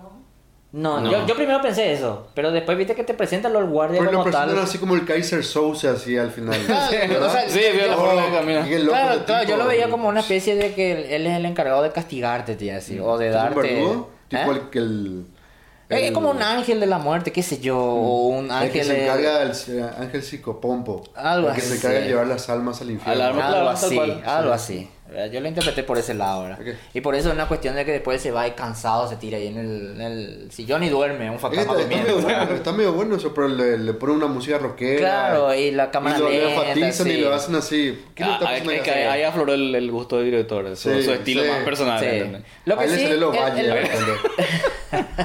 No, 0.74 1.00
No. 1.00 1.12
Yo, 1.12 1.28
yo 1.28 1.36
primero 1.36 1.62
pensé 1.62 1.94
eso, 1.94 2.28
pero 2.34 2.52
después 2.52 2.76
viste 2.78 2.96
que 2.96 3.04
te 3.04 3.14
presentan 3.14 3.54
los 3.54 3.70
guardias 3.70 4.00
Pero 4.00 4.12
lo 4.12 4.18
como 4.18 4.24
presentan 4.32 4.56
tal. 4.56 4.64
así 4.66 4.80
como 4.80 4.96
el 4.96 5.06
Kaiser 5.06 5.46
Souse 5.46 5.86
así 5.86 6.18
al 6.18 6.32
final. 6.32 6.60
Claro, 6.66 7.28
o 7.28 7.30
sea, 7.30 7.48
Sí, 7.48 7.60
vio 7.74 7.88
la 7.88 7.96
Oh, 7.98 8.14
loco 8.16 8.90
Claro, 8.90 9.24
claro, 9.26 9.42
tipo. 9.42 9.44
yo 9.52 9.58
lo 9.58 9.68
veía 9.68 9.88
como 9.90 10.10
una 10.10 10.22
especie 10.22 10.56
de 10.56 10.74
que 10.74 11.16
él 11.16 11.28
es 11.28 11.38
el 11.38 11.46
encargado 11.46 11.84
de 11.84 11.92
castigarte, 11.92 12.56
tía, 12.56 12.78
así, 12.78 13.00
o 13.00 13.18
de 13.20 13.28
¿Tipo 13.30 13.38
un 13.40 13.44
darte... 13.46 13.62
verdugo? 13.62 14.10
Tipo 14.30 14.42
¿Eh? 14.52 14.56
el 14.56 14.70
que 14.72 14.80
el... 14.80 15.26
Es 15.90 16.02
el- 16.08 16.14
como 16.14 16.32
un 16.32 16.42
ángel 16.42 16.80
de 16.80 16.88
la 16.88 16.98
muerte, 16.98 17.32
qué 17.32 17.44
sé 17.44 17.60
yo, 17.60 17.78
o 17.78 18.28
un 18.30 18.46
El 18.46 18.52
ángel 18.52 18.72
que 18.72 18.84
se 18.84 19.04
encarga 19.04 19.40
del 19.40 19.52
eh, 19.52 19.86
ángel 20.00 20.24
psicopompo. 20.24 21.04
Algo 21.14 21.50
el 21.50 21.54
que 21.56 21.62
se 21.62 21.68
así. 21.68 21.78
encarga 21.78 22.00
de 22.00 22.08
llevar 22.08 22.26
las 22.26 22.50
almas 22.50 22.82
al 22.82 22.90
infierno. 22.90 23.24
Alma. 23.24 23.46
Algo 23.46 23.52
Claro, 23.52 23.66
tal 23.68 23.68
así, 23.76 24.22
algo 24.26 24.54
así. 24.54 24.90
¿Verdad? 25.10 25.32
Yo 25.32 25.40
lo 25.42 25.48
interpreté 25.48 25.84
por 25.84 25.98
ese 25.98 26.14
lado, 26.14 26.44
¿verdad? 26.44 26.60
Ok. 26.62 26.68
Y 26.94 27.02
por 27.02 27.14
eso 27.16 27.30
es 27.30 27.36
una 27.36 27.48
cuestión 27.48 27.76
de 27.76 27.86
que 27.86 27.92
después 27.92 28.22
se 28.22 28.32
va 28.32 28.48
y 28.48 28.52
cansado, 28.52 29.08
se 29.08 29.16
tira 29.18 29.38
ahí 29.38 29.48
en 29.48 29.58
el, 29.58 29.92
en 29.96 30.02
el 30.02 30.52
sillón 30.52 30.84
y 30.84 30.90
duerme, 30.90 31.30
un 31.30 31.40
fantasma 31.40 31.74
está, 31.80 31.84
está 31.84 31.96
medio 31.98 32.14
durmiendo. 32.16 32.38
bueno, 32.46 32.56
está 32.56 32.72
medio 32.72 32.94
bueno 32.94 33.16
eso, 33.18 33.34
pero 33.34 33.48
le, 33.48 33.78
le 33.78 33.94
ponen 33.94 34.16
una 34.18 34.28
música 34.28 34.58
rockera. 34.58 35.00
Claro, 35.00 35.54
y 35.54 35.72
la 35.72 35.92
cámara 35.92 36.18
y 36.18 36.22
lo, 36.22 36.30
le 36.30 36.40
lenta, 36.40 36.62
enfatizan 36.70 37.08
y 37.08 37.12
sí. 37.12 37.18
lo 37.22 37.34
hacen 37.34 37.56
así. 37.56 38.04
¿Qué 38.16 38.24
Ah, 38.24 38.38
está 38.42 38.50
ahí- 38.50 38.80
ahí- 39.08 39.24
afloró 39.24 39.54
el, 39.54 39.76
el 39.76 39.92
gusto 39.92 40.18
del 40.18 40.26
director, 40.26 40.76
su, 40.76 40.90
Sí, 40.94 41.04
su 41.04 41.12
estilo 41.14 41.44
sí. 41.44 41.50
más 41.50 41.64
personal. 41.64 42.44
Lo 42.66 42.78
que 42.78 42.84
Ahí 42.84 42.90
le 42.90 42.96
sí, 42.96 43.04
sale 43.04 43.18
los 43.18 43.36
el- 43.36 43.74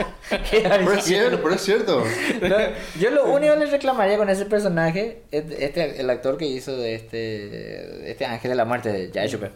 el-. 0.53 0.63
Pero 0.63 0.93
es 0.93 1.05
cierto, 1.05 1.41
pero 1.43 1.55
es 1.55 1.61
cierto. 1.63 2.05
No, 2.43 2.57
yo 3.01 3.11
lo 3.11 3.25
único 3.27 3.55
que 3.55 3.61
le 3.61 3.67
reclamaría 3.67 4.17
con 4.17 4.29
ese 4.31 4.45
personaje, 4.47 5.23
es 5.31 5.45
este, 5.59 6.01
el 6.01 6.11
actor 6.11 6.37
que 6.39 6.47
hizo 6.47 6.77
de 6.77 6.95
este, 6.95 8.11
este 8.11 8.27
ángel 8.27 8.51
de 8.51 8.57
la 8.57 8.65
muerte 8.65 8.93
de 8.93 9.11
Jai 9.13 9.29
Chopin. 9.29 9.51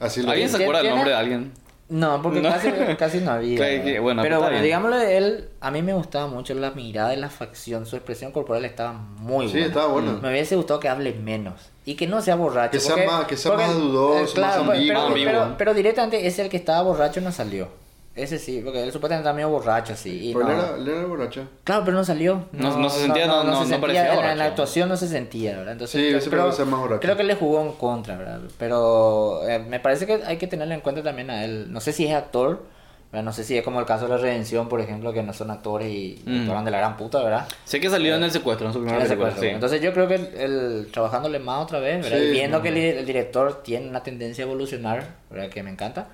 Así 0.00 0.22
lo 0.22 0.30
¿Alguien 0.30 0.48
se 0.48 0.56
¿Tiene- 0.56 0.64
acuerda 0.64 0.78
del 0.82 0.86
tiene- 0.86 0.96
nombre 0.96 1.10
de 1.12 1.16
alguien? 1.16 1.52
No, 1.86 2.22
porque 2.22 2.40
No. 2.40 2.48
Casi, 2.50 2.70
casi 2.98 3.18
no 3.18 3.32
había. 3.32 4.00
Bueno, 4.00 4.22
Pero 4.22 4.36
está 4.36 4.38
bueno, 4.38 4.50
bien. 4.52 4.62
digámoslo 4.64 4.96
de 4.96 5.16
él, 5.18 5.48
a 5.60 5.70
mí 5.70 5.82
me 5.82 5.92
gustaba 5.92 6.26
mucho 6.26 6.54
la 6.54 6.70
mirada 6.70 7.12
y 7.12 7.18
la 7.18 7.28
facción, 7.28 7.84
su 7.84 7.94
expresión 7.96 8.32
corporal 8.32 8.64
estaba 8.64 8.94
muy 8.94 9.46
Sí, 9.48 9.52
buena. 9.52 9.66
estaba 9.66 9.86
bueno. 9.88 10.18
Me 10.22 10.30
hubiese 10.30 10.56
gustado 10.56 10.80
que 10.80 10.88
hable 10.88 11.12
menos 11.12 11.60
y 11.84 11.94
que 11.94 12.06
no 12.06 12.22
sea 12.22 12.36
borracho. 12.36 12.72
Que 12.72 12.80
sea 12.80 12.96
más- 13.06 13.26
que 13.26 13.36
sea 13.36 13.52
porque- 13.52 13.66
más 13.66 13.74
dudoso, 13.76 14.24
eh, 14.24 14.34
claro, 14.34 14.64
más 14.64 14.76
pero- 14.78 14.78
ambiguo. 14.78 14.94
pero, 14.94 15.06
Ambiguo. 15.08 15.32
pero, 15.32 15.54
pero 15.58 15.74
directamente 15.74 16.26
ese 16.26 16.40
el 16.42 16.48
que 16.48 16.56
estaba 16.56 16.80
borracho 16.82 17.20
no 17.20 17.30
salió. 17.30 17.68
Ese 18.16 18.38
sí, 18.38 18.60
porque 18.64 18.80
él 18.82 18.92
supuestamente 18.92 19.22
estaba 19.22 19.34
medio 19.34 19.48
borracho 19.48 19.92
así. 19.94 20.30
Y 20.30 20.32
Pero 20.32 20.46
no. 20.46 20.52
él 20.52 20.58
era, 20.58 20.76
él 20.76 20.88
era 20.88 21.06
borracho. 21.06 21.48
Claro, 21.64 21.82
pero 21.84 21.96
no 21.96 22.04
salió. 22.04 22.44
No- 22.52 22.78
no 22.78 22.88
se 22.88 23.00
sentía, 23.00 23.26
no- 23.26 23.42
no- 23.42 23.64
no 23.64 23.80
parecía 23.80 24.02
en, 24.02 24.06
la- 24.06 24.12
en 24.12 24.16
borracho. 24.20 24.36
la 24.38 24.44
actuación 24.44 24.88
no 24.88 24.96
se 24.96 25.08
sentía, 25.08 25.56
¿verdad? 25.56 25.72
Entonces, 25.72 26.00
Sí, 26.00 26.10
yo 26.12 26.18
ese 26.18 26.30
creo, 26.30 26.46
más 26.46 26.56
borracho. 26.80 27.00
creo 27.00 27.16
que 27.16 27.24
le 27.24 27.34
jugó 27.34 27.60
en 27.62 27.72
contra, 27.72 28.16
¿verdad? 28.16 28.40
Pero 28.58 29.40
eh, 29.48 29.58
me 29.58 29.80
parece 29.80 30.06
que 30.06 30.20
hay 30.24 30.36
que 30.36 30.46
tenerlo 30.46 30.74
en 30.74 30.80
cuenta 30.80 31.02
también 31.02 31.28
a 31.30 31.44
él. 31.44 31.72
No 31.72 31.80
sé 31.80 31.92
si 31.92 32.06
es 32.06 32.14
actor, 32.14 32.62
¿verdad? 33.10 33.24
No 33.24 33.32
sé 33.32 33.42
si 33.42 33.58
es 33.58 33.64
como 33.64 33.80
el 33.80 33.86
caso 33.86 34.04
de 34.04 34.10
la 34.10 34.16
Redención, 34.18 34.68
por 34.68 34.80
ejemplo, 34.80 35.12
que 35.12 35.24
no 35.24 35.32
son 35.32 35.50
actores 35.50 35.88
y 35.90 36.22
Mm. 36.24 36.64
de 36.64 36.70
la 36.70 36.78
gran 36.78 36.96
puta, 36.96 37.20
¿verdad? 37.20 37.48
Sé 37.64 37.80
que 37.80 37.90
salió 37.90 38.14
en 38.14 38.22
el 38.22 38.30
secuestro, 38.30 38.68
en 38.68 38.72
su 38.72 38.78
En 38.78 38.84
cuadro. 39.18 39.40
sí. 39.40 39.46
Entonces 39.48 39.80
yo 39.80 39.92
creo 39.92 40.06
que 40.06 40.14
el, 40.14 40.26
el- 40.36 40.88
trabajándole 40.92 41.40
más 41.40 41.64
otra 41.64 41.80
vez, 41.80 42.02
¿verdad? 42.04 42.18
Sí, 42.18 42.24
y 42.26 42.30
viendo 42.30 42.58
no. 42.58 42.62
que 42.62 42.68
el, 42.68 42.76
el 42.76 43.06
director 43.06 43.62
tiene 43.64 43.88
una 43.88 44.04
tendencia 44.04 44.44
a 44.44 44.46
evolucionar, 44.46 45.04
¿verdad? 45.30 45.48
Que 45.48 45.64
me 45.64 45.70
encanta. 45.70 46.06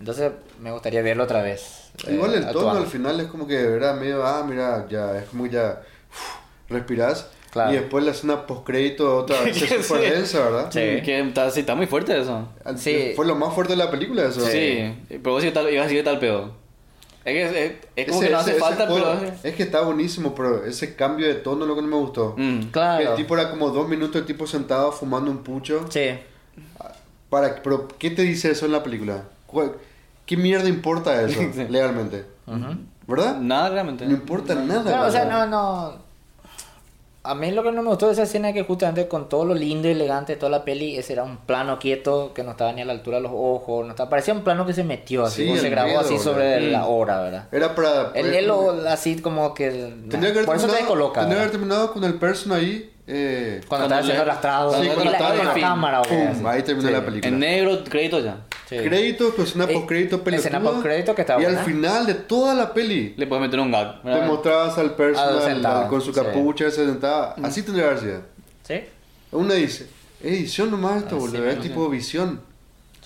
Entonces 0.00 0.30
me 0.60 0.70
gustaría 0.70 1.02
verlo 1.02 1.24
otra 1.24 1.42
vez. 1.42 1.90
eh, 2.06 2.14
Igual 2.14 2.34
el 2.34 2.40
tono 2.46 2.50
actuando. 2.60 2.80
al 2.80 2.86
final 2.86 3.20
es 3.20 3.26
como 3.28 3.46
que 3.46 3.56
era 3.60 3.94
medio, 3.94 4.24
ah, 4.24 4.44
mira, 4.48 4.86
ya, 4.88 5.18
es 5.18 5.28
como 5.28 5.46
ya 5.46 5.80
uf, 6.10 6.70
respirás. 6.70 7.28
Claro. 7.50 7.72
Y 7.72 7.76
después 7.76 8.04
la 8.04 8.10
escena 8.10 8.46
post-crédito 8.46 9.16
otra 9.16 9.40
vez 9.40 9.56
es 9.62 9.68
Sí. 9.68 9.82
súper 9.82 10.12
densa, 10.12 10.38
¿verdad? 10.40 10.66
Sí. 10.70 11.02
Que 11.02 11.20
está, 11.20 11.50
sí, 11.50 11.60
está 11.60 11.74
muy 11.74 11.86
fuerte 11.86 12.16
eso. 12.20 12.46
Al- 12.64 12.78
Sí. 12.78 13.12
Fue 13.16 13.26
lo 13.26 13.34
más 13.34 13.54
fuerte 13.54 13.72
de 13.72 13.78
la 13.78 13.90
película 13.90 14.26
eso. 14.26 14.40
Sí, 14.46 14.94
pero 15.08 15.32
vos 15.32 15.42
sí 15.42 15.48
ibas 15.48 15.64
a 15.64 15.88
decir 15.88 16.04
tal 16.04 16.18
pedo. 16.18 16.52
Es 17.24 17.32
que 17.34 17.42
es, 17.66 17.72
es- 17.96 18.06
como 18.06 18.18
Ese- 18.20 18.26
que 18.28 18.32
no 18.32 18.40
ese- 18.40 18.50
hace 18.50 18.50
ese 18.52 18.60
falta, 18.60 18.86
juego- 18.86 19.16
pero... 19.18 19.32
Es 19.42 19.54
que 19.54 19.62
está 19.62 19.80
buenísimo, 19.80 20.34
pero 20.34 20.64
ese 20.64 20.94
cambio 20.94 21.26
de 21.26 21.34
tono 21.34 21.64
es 21.64 21.68
lo 21.68 21.74
que 21.74 21.82
no 21.82 21.88
me 21.88 21.96
gustó. 21.96 22.34
Mm. 22.36 22.60
Claro. 22.70 23.10
El 23.10 23.16
tipo 23.16 23.34
era 23.36 23.50
como 23.50 23.70
dos 23.70 23.88
minutos, 23.88 24.16
el 24.16 24.26
tipo 24.26 24.46
sentado 24.46 24.92
fumando 24.92 25.30
un 25.30 25.38
pucho. 25.38 25.86
Sí. 25.90 26.10
Para, 27.30 27.62
pero, 27.62 27.88
¿qué 27.98 28.10
te 28.10 28.22
dice 28.22 28.50
eso 28.52 28.66
en 28.66 28.72
la 28.72 28.82
película? 28.82 29.24
¿Cuál- 29.48 29.72
¿Qué 30.24 30.36
mierda 30.36 30.68
importa 30.68 31.20
eso 31.22 31.40
Sí. 31.54 31.66
legalmente? 31.68 32.24
Ujú. 32.46 32.76
¿Verdad? 33.08 33.38
Nada 33.38 33.70
realmente. 33.70 34.04
No 34.06 34.12
importa 34.12 34.54
nada. 34.54 34.82
Claro, 34.82 35.06
o 35.08 35.10
sea, 35.10 35.24
¿verdad? 35.24 35.48
no, 35.48 35.88
no. 35.92 36.08
A 37.24 37.34
mí 37.34 37.50
lo 37.50 37.62
que 37.62 37.72
no 37.72 37.82
me 37.82 37.88
gustó 37.90 38.06
de 38.06 38.12
esa 38.12 38.22
escena 38.22 38.48
es 38.50 38.54
que 38.54 38.62
justamente 38.62 39.06
con 39.08 39.28
todo 39.28 39.44
lo 39.44 39.54
lindo 39.54 39.86
y 39.88 39.90
elegante 39.90 40.34
de 40.34 40.38
toda 40.38 40.50
la 40.50 40.64
peli, 40.64 40.96
ese 40.96 41.12
era 41.14 41.24
un 41.24 41.36
plano 41.38 41.78
quieto 41.78 42.32
que 42.32 42.42
no 42.42 42.52
estaba 42.52 42.72
ni 42.72 42.80
a 42.80 42.84
la 42.86 42.92
altura 42.92 43.16
de 43.18 43.24
los 43.24 43.32
ojos, 43.34 43.84
no 43.84 43.90
estaba, 43.90 44.08
parecía 44.08 44.32
un 44.32 44.42
plano 44.44 44.64
que 44.64 44.72
se 44.72 44.82
metió 44.84 45.24
así, 45.24 45.44
Sí, 45.44 45.50
o 45.52 45.56
se 45.56 45.66
el 45.66 45.70
grabó 45.72 45.88
miedo, 45.88 46.00
así 46.00 46.10
¿verdad? 46.14 46.24
sobre 46.24 46.60
Mm. 46.68 46.72
la 46.72 46.86
hora, 46.86 47.20
¿verdad? 47.20 47.44
Era 47.52 47.74
para... 47.74 48.12
Él, 48.14 48.34
él 48.34 48.46
lo, 48.46 48.70
así 48.88 49.20
como 49.20 49.52
que... 49.52 49.68
Tendría 50.08 50.32
que 50.32 50.38
haber 50.38 50.44
por 50.46 50.56
eso 50.56 50.66
te 50.66 50.72
terminado, 50.72 50.76
descoloca. 50.76 51.20
tendría 51.20 51.36
que 51.38 51.42
haber 51.42 51.50
¿verdad? 51.50 51.50
terminado 51.52 51.92
con 51.92 52.04
el 52.04 52.14
person 52.14 52.52
ahí. 52.52 52.92
Eh, 53.06 53.60
Cuando 53.68 53.86
estaba 53.86 54.00
Cuando 54.00 54.04
siendo 54.06 54.24
le- 54.24 54.30
arrastrado. 54.30 54.72
Sí, 54.74 54.80
y 54.82 54.86
cuando 54.88 55.04
la- 55.04 55.10
estaba 55.12 55.34
en 55.34 55.46
la 55.46 55.52
fin. 55.52 55.62
cámara, 55.62 56.02
Pum, 56.02 56.16
¿verdad? 56.18 56.52
ahí 56.52 56.62
terminó 56.62 56.88
Sí. 56.88 56.94
la 56.94 57.04
película. 57.04 57.28
En 57.28 57.38
negro, 57.40 57.84
crédito 57.84 58.20
ya. 58.20 58.36
Sí. 58.68 58.76
Créditos, 58.76 59.32
pues 59.34 59.54
una 59.54 59.64
Eh, 59.64 59.72
postcrédito 59.72 60.22
pelotuda. 60.22 60.48
escena 60.48 60.62
postcrédito 60.62 61.14
que 61.14 61.22
estaba 61.22 61.40
Y 61.40 61.46
al 61.46 61.52
buena. 61.54 61.64
final 61.66 62.06
de 62.06 62.14
toda 62.14 62.54
la 62.54 62.74
peli, 62.74 63.14
Le 63.16 63.26
puedes 63.26 63.40
meter 63.42 63.60
un 63.60 63.70
gag. 63.70 64.02
te 64.02 64.20
mostrabas 64.26 64.76
al 64.76 64.94
person 64.94 65.24
Ah, 65.26 65.46
al- 65.46 65.64
al- 65.64 65.88
con 65.88 66.02
su 66.02 66.12
sí. 66.12 66.20
capucha, 66.20 66.70
se 66.70 66.84
sentaba. 66.84 67.34
Así 67.42 67.62
tendría 67.62 67.84
que 67.84 67.90
haber 67.90 68.02
sido. 68.02 68.20
¿Sí? 68.64 68.80
Una 69.32 69.54
dice, 69.54 69.84
es 70.22 70.32
edición 70.32 70.70
nomás 70.70 71.02
esto, 71.02 71.16
boludo. 71.16 71.38
Es 71.46 71.56
mismo, 71.56 71.62
tipo 71.62 71.88
visión. 71.88 72.40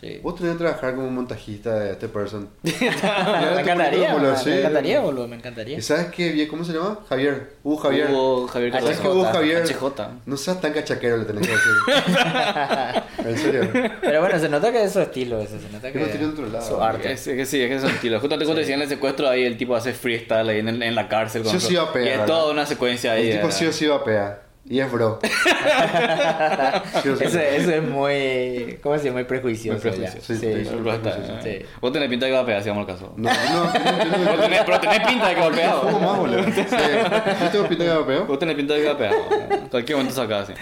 Sí. 0.03 0.19
Vos 0.21 0.35
tenés 0.35 0.55
que 0.55 0.59
trabajar 0.59 0.97
como 0.97 1.09
montajista 1.13 1.79
de 1.79 1.93
este 1.93 2.09
person. 2.09 2.49
Me 2.65 2.71
encantaría, 3.61 4.13
boludo, 4.13 4.35
me 4.45 4.59
encantaría, 4.59 5.01
boludo, 5.01 5.29
me 5.29 5.37
encantaría. 5.37 5.79
¿Y 5.79 5.83
sabes 5.83 6.07
qué? 6.07 6.49
¿Cómo 6.49 6.65
se 6.65 6.73
llama? 6.73 6.99
Javier. 7.09 7.53
Hugo 7.63 7.77
Javier. 7.77 8.11
Hugo 8.11 8.49
Javier 8.49 8.73
¿Sabes 8.73 8.99
que 8.99 9.07
Hugo? 9.09 9.23
Javier? 9.25 9.63
HJ. 9.65 10.03
No 10.27 10.37
seas 10.37 10.61
tan 10.61 10.73
cachaquero, 10.73 11.19
le 11.19 11.25
tenés 11.25 11.47
que 11.47 11.53
decir. 11.53 11.73
en 13.27 13.39
serio. 13.39 13.71
Pero 14.01 14.21
bueno, 14.23 14.39
se 14.41 14.49
nota 14.49 14.73
que 14.73 14.83
es 14.83 14.93
su 14.93 15.01
estilo 15.01 15.39
ese, 15.41 15.61
se 15.61 15.71
nota 15.71 15.93
Que 15.93 15.99
tiene 16.01 16.25
en 16.25 16.31
otro 16.31 16.49
lado. 16.49 16.67
su 16.67 16.83
arte. 16.83 17.13
Es, 17.13 17.25
es 17.29 17.37
que 17.37 17.47
sí, 17.47 17.63
es 17.63 17.69
que 17.69 17.77
es 17.77 17.85
un 17.85 17.91
estilo. 17.91 18.19
Justamente 18.19 18.45
cuando 18.45 18.61
decían 18.61 18.83
el 18.83 18.89
secuestro 18.89 19.29
ahí, 19.29 19.45
el 19.45 19.57
tipo 19.57 19.77
hace 19.77 19.93
freestyle 19.93 20.49
ahí 20.49 20.59
en, 20.59 20.83
en 20.83 20.95
la 20.97 21.09
cárcel. 21.09 21.43
con 21.43 21.53
Sí 21.53 21.59
eso. 21.59 21.69
sí 21.69 21.75
va 21.77 21.83
a 21.85 21.93
pegar, 21.93 22.09
Y 22.09 22.21
es 22.21 22.27
toda 22.27 22.51
una 22.51 22.67
secuencia 22.67 23.13
ahí. 23.13 23.31
El 23.31 23.37
tipo 23.39 23.53
sí 23.53 23.67
o 23.67 23.73
sí 23.73 23.87
va 23.87 23.97
a 23.97 24.05
pegar. 24.05 24.52
Y 24.65 24.79
es 24.79 24.91
bro. 24.93 25.19
Sí 25.23 25.29
sí. 27.03 27.25
Eso, 27.25 27.39
eso 27.41 27.71
es 27.73 27.83
muy, 27.83 28.79
¿cómo 28.83 28.97
se 28.97 29.05
llama? 29.05 29.15
Muy 29.17 29.25
prejuicioso. 29.25 29.73
Muy 29.73 29.81
prejuicioso. 29.91 30.27
Sí, 30.35 30.37
sí, 30.41 30.47
está- 30.47 31.43
Sí. 31.43 31.59
Vos 31.81 31.93
tenés 31.93 32.09
pinta 32.09 32.27
de 32.27 32.33
que 32.33 32.37
va 32.37 32.43
a 32.43 32.47
pegar, 32.47 32.63
si 32.63 32.69
vamos 32.69 32.89
al 32.89 32.95
caso. 32.95 33.13
No, 33.17 33.29
no, 33.29 33.65
no, 33.65 34.37
no, 34.37 34.43
tenés, 34.43 34.61
pero 34.65 34.81
tenés 34.81 35.01
pinta 35.07 35.29
de 35.29 35.35
que 35.35 35.41
va 35.41 35.47
a 35.47 35.51
pegar. 35.51 35.75
¿Cómo 35.81 36.01
más, 36.01 36.19
boludo? 36.19 36.45
Sí. 36.45 36.53
Yo 37.43 37.49
tengo 37.51 37.69
pinta 37.69 37.85
de 37.85 37.91
que 37.91 37.97
va 37.97 38.03
a 38.03 38.07
pegar. 38.07 38.27
Vos 38.27 38.39
tenés 38.39 38.55
pinta 38.55 38.75
de 38.75 38.81
que 38.83 38.87
va 38.87 38.93
a 38.95 38.99
pegar. 38.99 39.15
En 39.51 39.69
cualquier 39.69 39.99
momento 39.99 40.17
sacás 40.17 40.51
así. 40.51 40.55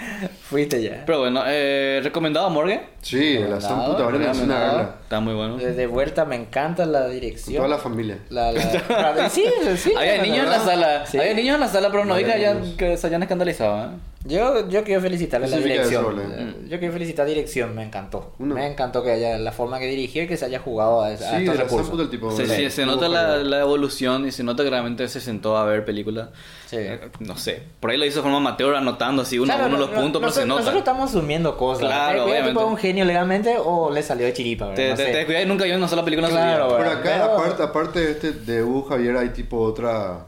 Fuiste 0.43 0.81
ya. 0.81 1.03
Pero 1.05 1.19
bueno, 1.19 1.43
eh, 1.45 2.01
¿recomendado 2.03 2.49
Morgue? 2.49 2.81
Sí, 3.01 3.35
la 3.37 3.55
Recomendado, 3.57 3.85
puta, 3.91 4.03
vayan 4.05 4.23
a 4.27 4.31
hacer 4.31 4.43
una 4.45 4.55
recomendado. 4.59 5.00
Está 5.11 5.19
muy 5.19 5.33
bueno. 5.33 5.57
De, 5.57 5.87
vuelta 5.87 6.23
me 6.23 6.37
encanta 6.37 6.85
la 6.85 7.01
Con 7.01 7.11
dirección. 7.11 7.57
toda 7.57 7.67
la 7.67 7.77
familia. 7.77 8.19
La, 8.29 8.53
la- 8.53 9.29
sí, 9.29 9.43
sí. 9.75 9.91
Había 9.97 10.21
niños 10.21 10.45
en 10.45 10.49
la 10.49 10.59
sala. 10.61 11.05
Sí. 11.05 11.17
Había 11.19 11.33
niños 11.33 11.55
en 11.55 11.59
la 11.59 11.67
sala, 11.67 11.89
pero 11.91 12.05
no 12.05 12.15
Dios. 12.15 12.75
que 12.77 12.95
se 12.95 13.07
hayan 13.07 13.21
escandalizado. 13.21 13.87
¿eh? 13.91 13.95
Yo, 14.23 14.69
yo 14.69 14.83
quiero 14.83 15.01
felicitarle 15.01 15.47
¿Qué 15.47 15.55
la 15.55 15.57
dirección. 15.61 16.19
Eh, 16.19 16.55
yo 16.69 16.77
quiero 16.77 16.93
felicitar 16.93 17.25
dirección, 17.25 17.73
me 17.75 17.83
encantó. 17.83 18.33
Uno. 18.37 18.53
Me 18.53 18.67
encantó 18.67 19.03
que 19.03 19.11
haya 19.11 19.37
la 19.39 19.51
forma 19.51 19.79
que 19.79 19.87
dirigió 19.87 20.23
y 20.23 20.27
que 20.27 20.37
se 20.37 20.45
haya 20.45 20.59
jugado 20.59 21.01
a, 21.01 21.07
a 21.07 21.17
Sí, 21.17 21.23
estos 21.23 21.41
la 21.41 21.53
san 21.53 21.57
recursos. 21.63 21.89
puta 21.89 22.03
el 22.03 22.09
tipo. 22.11 22.31
Se, 22.31 22.45
Sí. 22.45 22.55
sí, 22.55 22.69
se 22.69 22.85
nota 22.85 23.09
la, 23.09 23.37
la 23.37 23.59
evolución 23.61 24.27
y 24.27 24.31
se 24.31 24.43
nota 24.43 24.63
que 24.63 24.69
realmente 24.69 25.07
se 25.07 25.19
sentó 25.21 25.57
a 25.57 25.65
ver 25.65 25.83
películas. 25.85 26.29
Sí. 26.67 26.77
Eh, 26.79 26.99
No 27.19 27.35
sé, 27.35 27.63
por 27.79 27.89
ahí 27.89 27.97
lo 27.97 28.05
hizo 28.05 28.17
de 28.17 28.21
forma 28.21 28.37
amateur 28.37 28.75
anotando 28.75 29.23
así 29.23 29.37
uno 29.39 29.45
Claro, 29.47 29.63
a 29.63 29.67
uno 29.67 29.77
no- 29.77 29.85
los 29.87 29.91
no- 29.95 30.01
puntos, 30.01 30.19
pero 30.21 30.31
se 30.31 30.45
nota. 30.45 30.59
Nosotros 30.61 30.79
estamos 30.81 31.09
asumiendo 31.09 31.57
cosas. 31.57 31.87
Claro, 31.87 32.25
¿Te 32.25 32.29
obviamente. 32.31 32.49
tipo 32.59 32.65
un 32.65 32.77
genio 32.77 33.05
legalmente 33.05 33.55
o 33.57 33.91
le 33.91 34.03
salió 34.03 34.27
de 34.27 34.33
chiripa? 34.33 34.65
¿verdad? 34.67 34.75
Te, 34.75 34.89
No 34.91 34.95
te, 34.97 35.05
te 35.05 35.11
descuidas 35.17 35.43
y 35.43 35.45
nunca 35.47 35.65
vio 35.65 35.75
una 35.77 35.87
sola 35.87 36.05
película 36.05 36.29
Claro. 36.29 36.67
Por 36.69 36.85
acá, 36.85 36.99
pero- 37.03 37.23
aparte, 37.23 37.63
aparte 37.63 37.99
de 37.99 38.11
este 38.11 38.31
de 38.33 38.63
Hugo 38.63 38.83
Javier, 38.83 39.17
hay 39.17 39.29
tipo 39.29 39.57
otra 39.61 40.27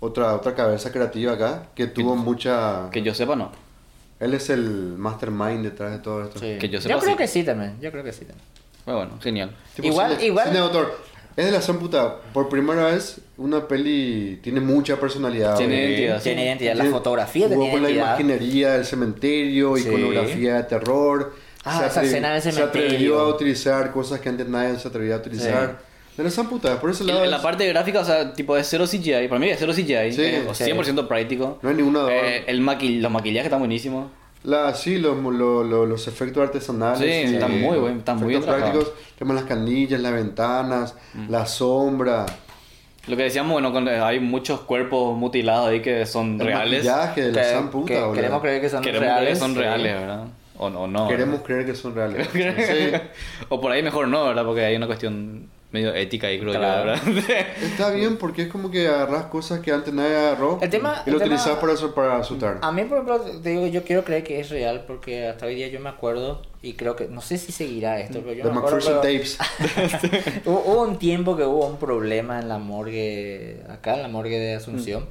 otra 0.00 0.34
otra 0.34 0.54
cabeza 0.54 0.90
creativa 0.92 1.32
acá 1.34 1.68
que 1.74 1.86
tuvo 1.86 2.16
mucha. 2.16 2.88
Que 2.90 3.02
yo 3.02 3.14
sepa, 3.14 3.36
no. 3.36 3.52
Él 4.18 4.34
es 4.34 4.50
el 4.50 4.64
mastermind 4.98 5.62
detrás 5.64 5.92
de 5.92 5.98
todo 5.98 6.24
esto. 6.24 6.38
Sí. 6.40 6.56
que 6.58 6.68
yo 6.68 6.80
sepa, 6.80 6.98
creo 6.98 7.12
sí. 7.12 7.16
que 7.16 7.28
sí 7.28 7.42
también. 7.44 7.76
Yo 7.80 7.90
creo 7.90 8.04
que 8.04 8.12
sí 8.12 8.24
también. 8.24 8.44
Pero 8.84 8.96
bueno, 8.98 9.18
genial. 9.20 9.56
Tipo 9.76 9.88
Igual- 9.88 10.12
cine- 10.18 10.26
igual- 10.26 10.44
cine 10.46 10.58
de 10.58 10.64
autor. 10.64 10.98
Es 11.36 11.44
de 11.46 11.52
la 11.52 11.78
puta. 11.78 12.16
Por 12.34 12.48
primera 12.48 12.86
vez, 12.86 13.20
una 13.38 13.66
peli 13.66 14.40
tiene 14.42 14.60
mucha 14.60 14.96
personalidad. 14.98 15.56
Tiene 15.56 15.84
identidad. 15.86 16.18
sí. 16.18 16.24
Tiene 16.24 16.44
identidad. 16.44 16.74
La 16.74 16.82
Tiene- 16.82 16.96
fotografía 16.96 17.46
jugó 17.48 17.60
tenía 17.60 17.72
con 17.72 17.82
la 17.82 17.90
identidad. 17.90 18.18
imaginería 18.20 18.72
del 18.72 18.84
cementerio, 18.84 19.76
Sí. 19.76 19.88
iconografía 19.88 20.54
de 20.56 20.62
terror. 20.64 21.34
Ah, 21.64 21.80
se, 21.80 21.86
esa 21.86 22.02
escena 22.02 22.32
del 22.32 22.42
se 22.42 22.52
cementerio. 22.52 22.86
atrevió 22.88 23.20
a 23.20 23.28
utilizar 23.28 23.90
cosas 23.92 24.20
que 24.20 24.28
antes 24.28 24.48
nadie 24.48 24.78
se 24.78 24.88
atrevía 24.88 25.14
a 25.14 25.18
utilizar. 25.18 25.78
De 26.16 26.24
las 26.24 26.34
putas, 26.38 26.78
por 26.80 26.90
ese 26.90 27.04
lado. 27.04 27.24
la 27.24 27.36
es- 27.36 27.42
parte 27.42 27.66
gráfica, 27.68 28.00
o 28.00 28.04
sea, 28.04 28.32
tipo 28.34 28.56
es 28.56 28.66
cero 28.68 28.84
CGI. 28.86 29.28
Para 29.28 29.38
mí 29.38 29.48
es 29.48 29.58
cero 29.58 29.72
CGI. 29.74 30.12
Sí, 30.12 30.22
eh, 30.22 30.46
o 30.48 30.54
sí. 30.54 30.64
100% 30.64 31.08
práctico. 31.08 31.58
No 31.62 31.68
hay 31.70 31.76
ninguna 31.76 32.04
de 32.04 32.36
Eh, 32.38 32.44
el 32.48 32.60
maqui- 32.62 33.00
los 33.00 33.10
maquillajes 33.10 33.46
están 33.46 33.60
buenísimos. 33.60 34.10
La, 34.42 34.74
sí, 34.74 34.98
los, 34.98 35.16
lo- 35.18 35.62
lo- 35.64 35.86
los 35.86 36.08
efectos 36.08 36.42
artesanales. 36.42 36.98
Sí, 37.28 37.34
están 37.34 37.60
muy 37.60 37.78
buen- 37.78 37.98
están 37.98 38.16
muy 38.18 38.34
efectos 38.34 38.56
bien 38.56 38.70
prácticos. 38.72 38.92
Tenemos 39.18 39.36
las 39.40 39.44
canillas, 39.48 40.00
las 40.00 40.12
ventanas, 40.12 40.94
la 41.28 41.46
sombra, 41.46 42.26
Lo 43.06 43.16
que 43.16 43.22
decíamos, 43.24 43.52
bueno, 43.52 43.72
con- 43.72 43.88
hay 43.88 44.20
muchos 44.20 44.60
cuerpos 44.60 45.16
mutilados 45.16 45.68
ahí 45.70 45.80
que 45.80 46.04
son 46.06 46.38
el 46.40 46.46
reales. 46.46 46.84
maquillaje 46.84 47.22
de 47.22 47.32
la 47.32 47.42
Que- 47.42 47.48
san 47.48 47.70
puta, 47.70 47.86
que 47.94 47.98
boludo. 48.00 48.12
queremos 48.14 48.40
creer 48.42 48.60
que 48.60 48.68
son 48.68 48.82
Queremos 48.82 49.00
reales. 49.04 49.20
creer 49.22 49.34
que 49.34 49.40
son 49.40 49.52
sí. 49.54 49.58
reales, 49.58 49.94
¿verdad? 50.00 50.24
O, 50.58 50.66
o 50.66 50.86
no. 50.86 51.08
Queremos 51.08 51.40
creer 51.40 51.64
que 51.66 51.74
son 51.74 51.94
reales. 51.94 52.28
Sí. 52.34 52.92
o 53.48 53.60
por 53.60 53.72
ahí 53.72 53.82
mejor 53.82 54.06
no, 54.08 54.24
¿verdad? 54.26 54.44
Porque 54.44 54.64
hay 54.64 54.76
una 54.76 54.86
cuestión 54.86 55.48
medio 55.72 55.94
ética 55.94 56.26
ahí, 56.26 56.38
creo 56.40 56.52
Claro. 56.52 56.94
yo, 56.96 57.12
¿verdad? 57.14 57.46
Está 57.62 57.90
bien 57.90 58.16
porque 58.16 58.42
es 58.42 58.48
como 58.48 58.70
que 58.70 58.88
agarras 58.88 59.26
cosas 59.26 59.60
que 59.60 59.70
antes 59.70 59.94
nadie 59.94 60.16
agarró 60.16 60.58
El 60.60 60.68
tema- 60.70 61.02
y 61.06 61.10
lo 61.10 61.16
el 61.18 61.22
tema- 61.22 61.36
utilizas 61.36 61.58
para, 61.58 61.94
para 61.94 62.16
asustar. 62.18 62.58
A 62.62 62.72
mí, 62.72 62.82
por 62.84 62.98
ejemplo, 62.98 63.20
te 63.40 63.50
digo, 63.50 63.66
yo 63.68 63.84
quiero 63.84 64.02
creer 64.04 64.24
que 64.24 64.40
es 64.40 64.50
real 64.50 64.84
porque 64.86 65.28
hasta 65.28 65.46
hoy 65.46 65.54
día 65.54 65.68
yo 65.68 65.78
me 65.80 65.88
acuerdo 65.88 66.42
y 66.62 66.72
creo 66.74 66.96
que, 66.96 67.06
no 67.08 67.20
sé 67.20 67.38
si 67.38 67.52
seguirá 67.52 68.00
esto, 68.00 68.20
pero 68.20 68.32
yo 68.32 68.42
The 68.44 68.50
me 68.50 68.58
acuerdo. 68.58 68.76
McPherson 68.78 69.00
pero- 69.00 69.12
Tapes. 69.14 70.42
hubo, 70.46 70.60
hubo 70.66 70.82
un 70.82 70.98
tiempo 70.98 71.36
que 71.36 71.44
hubo 71.44 71.66
un 71.66 71.76
problema 71.78 72.40
en 72.40 72.48
la 72.48 72.58
morgue, 72.58 73.62
acá 73.68 73.94
en 73.94 74.02
la 74.02 74.08
morgue 74.08 74.38
de 74.38 74.54
Asunción, 74.56 75.06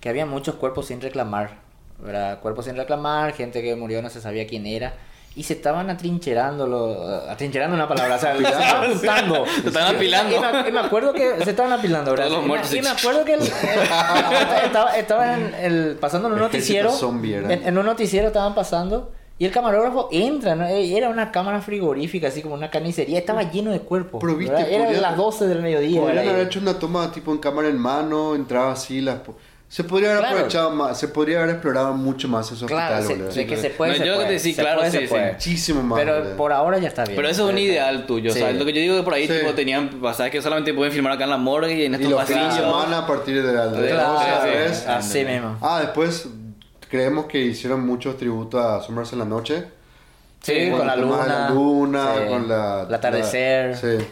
que 0.00 0.08
había 0.08 0.26
muchos 0.26 0.56
cuerpos 0.56 0.86
sin 0.86 1.00
reclamar, 1.00 1.58
¿verdad? 2.04 2.40
Cuerpos 2.40 2.66
sin 2.66 2.76
reclamar, 2.76 3.32
gente 3.32 3.62
que 3.62 3.74
murió 3.76 4.02
no 4.02 4.10
se 4.10 4.20
sabía 4.20 4.46
quién 4.46 4.66
era. 4.66 4.94
Y 5.34 5.44
se 5.44 5.54
estaban 5.54 5.88
atrincherando, 5.88 6.66
lo- 6.66 7.04
atrincherando 7.30 7.74
una 7.74 7.88
palabra, 7.88 8.16
o 8.16 8.18
sea, 8.18 8.36
se 8.36 8.42
estaban 8.42 8.92
juntando. 8.92 9.44
Se 9.62 9.68
estaban 9.68 9.96
apilando. 9.96 10.36
Y 10.68 10.72
me, 10.72 10.80
acuerdo 10.80 11.12
que 11.14 11.36
se 11.42 11.50
estaban 11.50 11.72
apilando, 11.72 12.10
¿verdad? 12.10 12.26
Todos 12.26 12.36
los 12.38 12.40
Y 12.40 12.42
me- 12.42 12.48
muertos. 12.48 12.74
y 12.74 12.82
me 12.82 12.88
acuerdo 12.90 13.24
que 13.24 13.34
el- 13.34 13.40
el- 13.42 14.64
estaba, 14.64 14.96
estaba 14.96 15.34
en 15.34 15.54
el, 15.54 15.96
pasando 16.00 16.28
en 16.28 16.34
un 16.34 16.40
noticiero. 16.40 16.90
zombie. 16.90 17.36
En, 17.36 17.50
en 17.50 17.78
un 17.78 17.86
noticiero 17.86 18.26
estaban 18.28 18.54
pasando. 18.54 19.12
Y 19.38 19.46
el 19.46 19.50
camarógrafo 19.50 20.08
entra, 20.12 20.54
¿no? 20.54 20.66
Eh, 20.66 20.96
era 20.96 21.08
una 21.08 21.32
cámara 21.32 21.60
frigorífica, 21.62 22.28
así 22.28 22.42
como 22.42 22.54
una 22.54 22.70
carnicería, 22.70 23.18
estaba 23.18 23.42
lleno 23.50 23.72
de 23.72 23.80
cuerpos. 23.80 24.20
Pero, 24.20 24.36
viste, 24.36 25.00
las 25.00 25.16
12 25.16 25.48
del 25.48 25.62
mediodía. 25.62 26.00
Podrían 26.00 26.38
hecho 26.38 26.60
una 26.60 26.78
toma 26.78 27.10
tipo 27.10 27.32
en 27.32 27.38
cámara 27.38 27.68
en 27.68 27.78
mano, 27.78 28.34
entraba 28.36 28.72
así, 28.72 29.00
las... 29.00 29.16
Se 29.72 29.84
podría 29.84 30.10
haber 30.10 30.18
Claro. 30.20 30.34
aprovechado 30.36 30.70
más, 30.72 31.00
se 31.00 31.08
podría 31.08 31.38
haber 31.38 31.50
explorado 31.54 31.94
mucho 31.94 32.28
más 32.28 32.52
ese 32.52 32.66
Claro, 32.66 32.96
hospital, 32.96 33.02
se- 33.06 33.22
boludo. 33.22 33.34
de 33.34 33.46
que 33.46 33.56
se 33.56 33.70
puede, 33.70 33.92
No, 33.92 33.96
se 33.98 34.04
yo 34.06 34.14
puede. 34.16 34.26
que 34.28 34.32
te 34.34 34.38
sí, 34.38 34.52
Se 34.52 34.60
claro, 34.60 34.78
puede, 34.80 34.90
sí, 34.90 34.96
se 34.98 35.02
sí. 35.04 35.08
puede. 35.08 35.32
Muchísimo 35.32 35.82
más, 35.82 35.98
Pero 35.98 36.18
boludo. 36.18 36.36
por 36.36 36.52
ahora 36.52 36.76
ya 36.78 36.88
está 36.88 37.04
bien. 37.04 37.16
Pero 37.16 37.28
eso 37.30 37.46
es 37.46 37.52
un 37.54 37.58
ideal 37.58 38.04
tuyo, 38.04 38.30
Sí. 38.34 38.40
lo 38.52 38.64
que 38.66 38.72
yo 38.74 38.80
digo 38.82 38.96
que 38.98 39.02
por 39.02 39.14
ahí 39.14 39.26
Sí. 39.26 39.32
tipo 39.38 39.54
tenían, 39.54 39.98
sabes 40.14 40.30
que 40.30 40.42
solamente 40.42 40.74
pueden 40.74 40.92
filmar 40.92 41.14
acá 41.14 41.24
en 41.24 41.30
la 41.30 41.38
morgue 41.38 41.74
y 41.74 41.84
en 41.86 41.92
Y 41.92 41.94
estos 41.94 42.10
los 42.10 42.20
pasillos. 42.20 42.54
semana 42.54 42.98
a 42.98 43.06
partir 43.06 43.42
de 43.42 43.50
la 43.50 43.68
de 43.68 43.88
Claro, 43.88 43.96
las 43.96 44.12
12 44.12 44.28
a 44.30 44.42
sí, 44.42 44.48
3. 44.52 44.76
sí. 44.76 44.84
Así 44.88 45.24
mismo. 45.24 45.56
Ah, 45.62 45.80
después 45.80 46.28
creemos 46.90 47.24
que 47.24 47.38
hicieron 47.38 47.86
muchos 47.86 48.18
tributos 48.18 48.62
a 48.62 48.82
Sombras 48.82 49.10
en 49.14 49.20
la 49.20 49.24
Noche. 49.24 49.64
Sí, 50.42 50.68
Con 50.68 50.80
con 50.80 50.86
la 50.86 50.96
luna. 50.96 51.26
la 51.26 51.48
luna, 51.48 52.08
sí. 52.20 52.28
con 52.28 52.46
la... 52.48 52.82
El 52.86 52.94
atardecer. 52.94 53.70
la- 53.70 53.76
sí. 53.78 54.06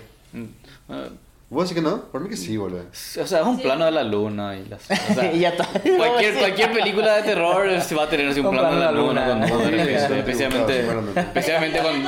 Ah, 0.88 1.04
¿Vos 1.50 1.68
decís 1.68 1.82
que 1.82 1.88
no? 1.90 2.02
Por 2.12 2.20
mí 2.20 2.28
que 2.28 2.36
sí, 2.36 2.56
boludo. 2.56 2.82
O 2.90 3.26
sea, 3.26 3.40
es 3.40 3.46
un 3.46 3.60
plano 3.60 3.84
de 3.84 3.90
la 3.90 4.04
luna 4.04 4.56
y 4.56 4.64
las... 4.66 4.82
O 4.88 5.14
sea, 5.14 5.32
y 5.32 5.40
ya 5.40 5.48
está. 5.48 5.66
Cualquier, 5.66 6.34
cualquier 6.38 6.72
película 6.72 7.16
de 7.16 7.22
terror 7.24 7.80
se 7.82 7.94
va 7.96 8.04
a 8.04 8.08
tener 8.08 8.28
así 8.28 8.38
un 8.38 8.46
Un 8.46 8.52
plano 8.52 8.72
de 8.74 8.80
la 8.84 8.92
luna, 8.92 9.26
luna. 9.34 9.48
con 9.48 9.58
todo, 9.58 9.68
Sí, 9.68 9.74
sí, 9.76 9.84
sí, 10.06 10.14
especialmente, 10.14 10.86
especialmente 11.16 11.78
con. 11.80 12.04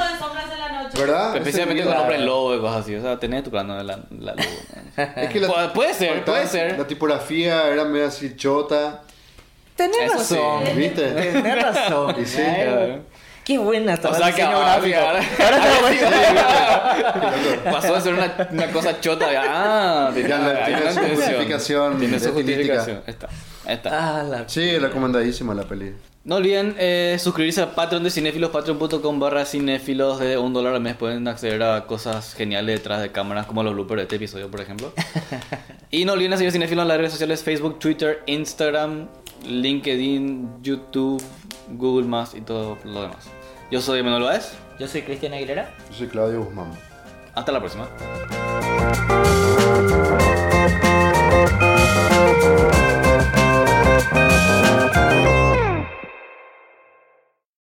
¿Verdad? 0.94 1.36
especialmente 1.36 1.82
con 1.82 1.92
video- 1.92 2.02
hombre 2.02 2.18
lobo 2.18 2.54
y 2.54 2.60
cosas 2.60 2.82
así, 2.82 2.94
o 2.94 3.00
sea, 3.02 3.18
tenés 3.18 3.42
tu 3.42 3.50
plano 3.50 3.76
de 3.78 3.82
la, 3.84 3.96
la 4.20 4.32
luna. 4.34 5.12
Es 5.16 5.30
que 5.30 5.40
la- 5.40 5.48
Pu- 5.48 5.72
puede 5.72 5.94
ser, 5.94 6.24
puede 6.24 6.46
ser. 6.46 6.78
La 6.78 6.86
tipografía 6.86 7.68
era 7.68 7.84
medio 7.84 8.06
así 8.06 8.36
chota. 8.36 9.02
Tenés 9.74 9.96
Eso 10.02 10.14
razón. 10.18 10.64
sí. 10.66 10.72
¿Viste? 10.76 11.02
Tenés 11.10 11.62
razón. 11.62 12.14
Y 12.20 12.26
sí. 12.26 12.42
Ay, 12.42 13.00
Qué 13.44 13.58
buena 13.58 13.92
O 13.92 13.94
estaba 13.94 14.16
sea 14.16 14.26
que 14.26 14.42
diseño 14.42 14.56
ahora, 14.56 15.20
está 15.20 15.80
bueno. 15.82 17.72
pasó 17.72 17.94
de 17.94 18.00
ser 18.00 18.14
una, 18.14 18.48
una 18.50 18.66
cosa 18.70 19.00
chota. 19.00 19.26
Ah, 19.36 20.10
la- 20.14 20.64
hay 20.64 20.74
tiene 20.74 20.90
una 20.92 21.16
justificación 21.16 21.98
Tiene 21.98 22.20
su 22.20 22.32
justificación. 22.32 23.02
Está, 23.06 23.28
está. 23.66 24.18
Ah, 24.20 24.22
la... 24.22 24.48
Sí, 24.48 24.78
recomendadísima 24.78 25.54
la 25.54 25.64
peli. 25.64 25.92
No 26.24 26.36
olviden 26.36 26.76
eh, 26.78 27.16
suscribirse 27.18 27.62
al 27.62 27.70
Patreon 27.72 28.04
de 28.04 28.10
Cinéfilos, 28.10 28.50
patreon.com 28.50 29.18
barra 29.18 29.44
cinéfilos. 29.44 30.20
De 30.20 30.38
un 30.38 30.52
dólar 30.52 30.74
al 30.74 30.80
mes 30.80 30.94
pueden 30.94 31.26
acceder 31.26 31.60
a 31.64 31.84
cosas 31.86 32.34
geniales 32.34 32.76
detrás 32.78 33.02
de 33.02 33.10
cámaras, 33.10 33.46
como 33.46 33.64
los 33.64 33.74
bloopers 33.74 33.98
de 33.98 34.02
este 34.04 34.16
episodio, 34.16 34.48
por 34.48 34.60
ejemplo. 34.60 34.92
y 35.90 36.04
no 36.04 36.12
olviden 36.12 36.38
seguir 36.38 36.52
Cinéfilos 36.52 36.82
en 36.82 36.88
las 36.88 36.96
redes 36.98 37.10
sociales, 37.10 37.42
Facebook, 37.42 37.80
Twitter, 37.80 38.22
Instagram, 38.26 39.08
LinkedIn, 39.44 40.62
YouTube, 40.62 41.20
Google+, 41.72 42.06
y 42.34 42.40
todo 42.40 42.78
lo 42.84 43.02
demás. 43.02 43.28
Yo 43.70 43.80
soy 43.80 44.00
Emanuel 44.00 44.24
Baez. 44.24 44.52
Yo 44.78 44.86
soy 44.86 45.02
Cristian 45.02 45.32
Aguilera. 45.32 45.74
Yo 45.90 45.96
soy 45.96 46.08
Claudio 46.08 46.44
Guzmán. 46.44 46.72
Hasta 47.34 47.52
la 47.52 47.60
próxima. 47.60 47.88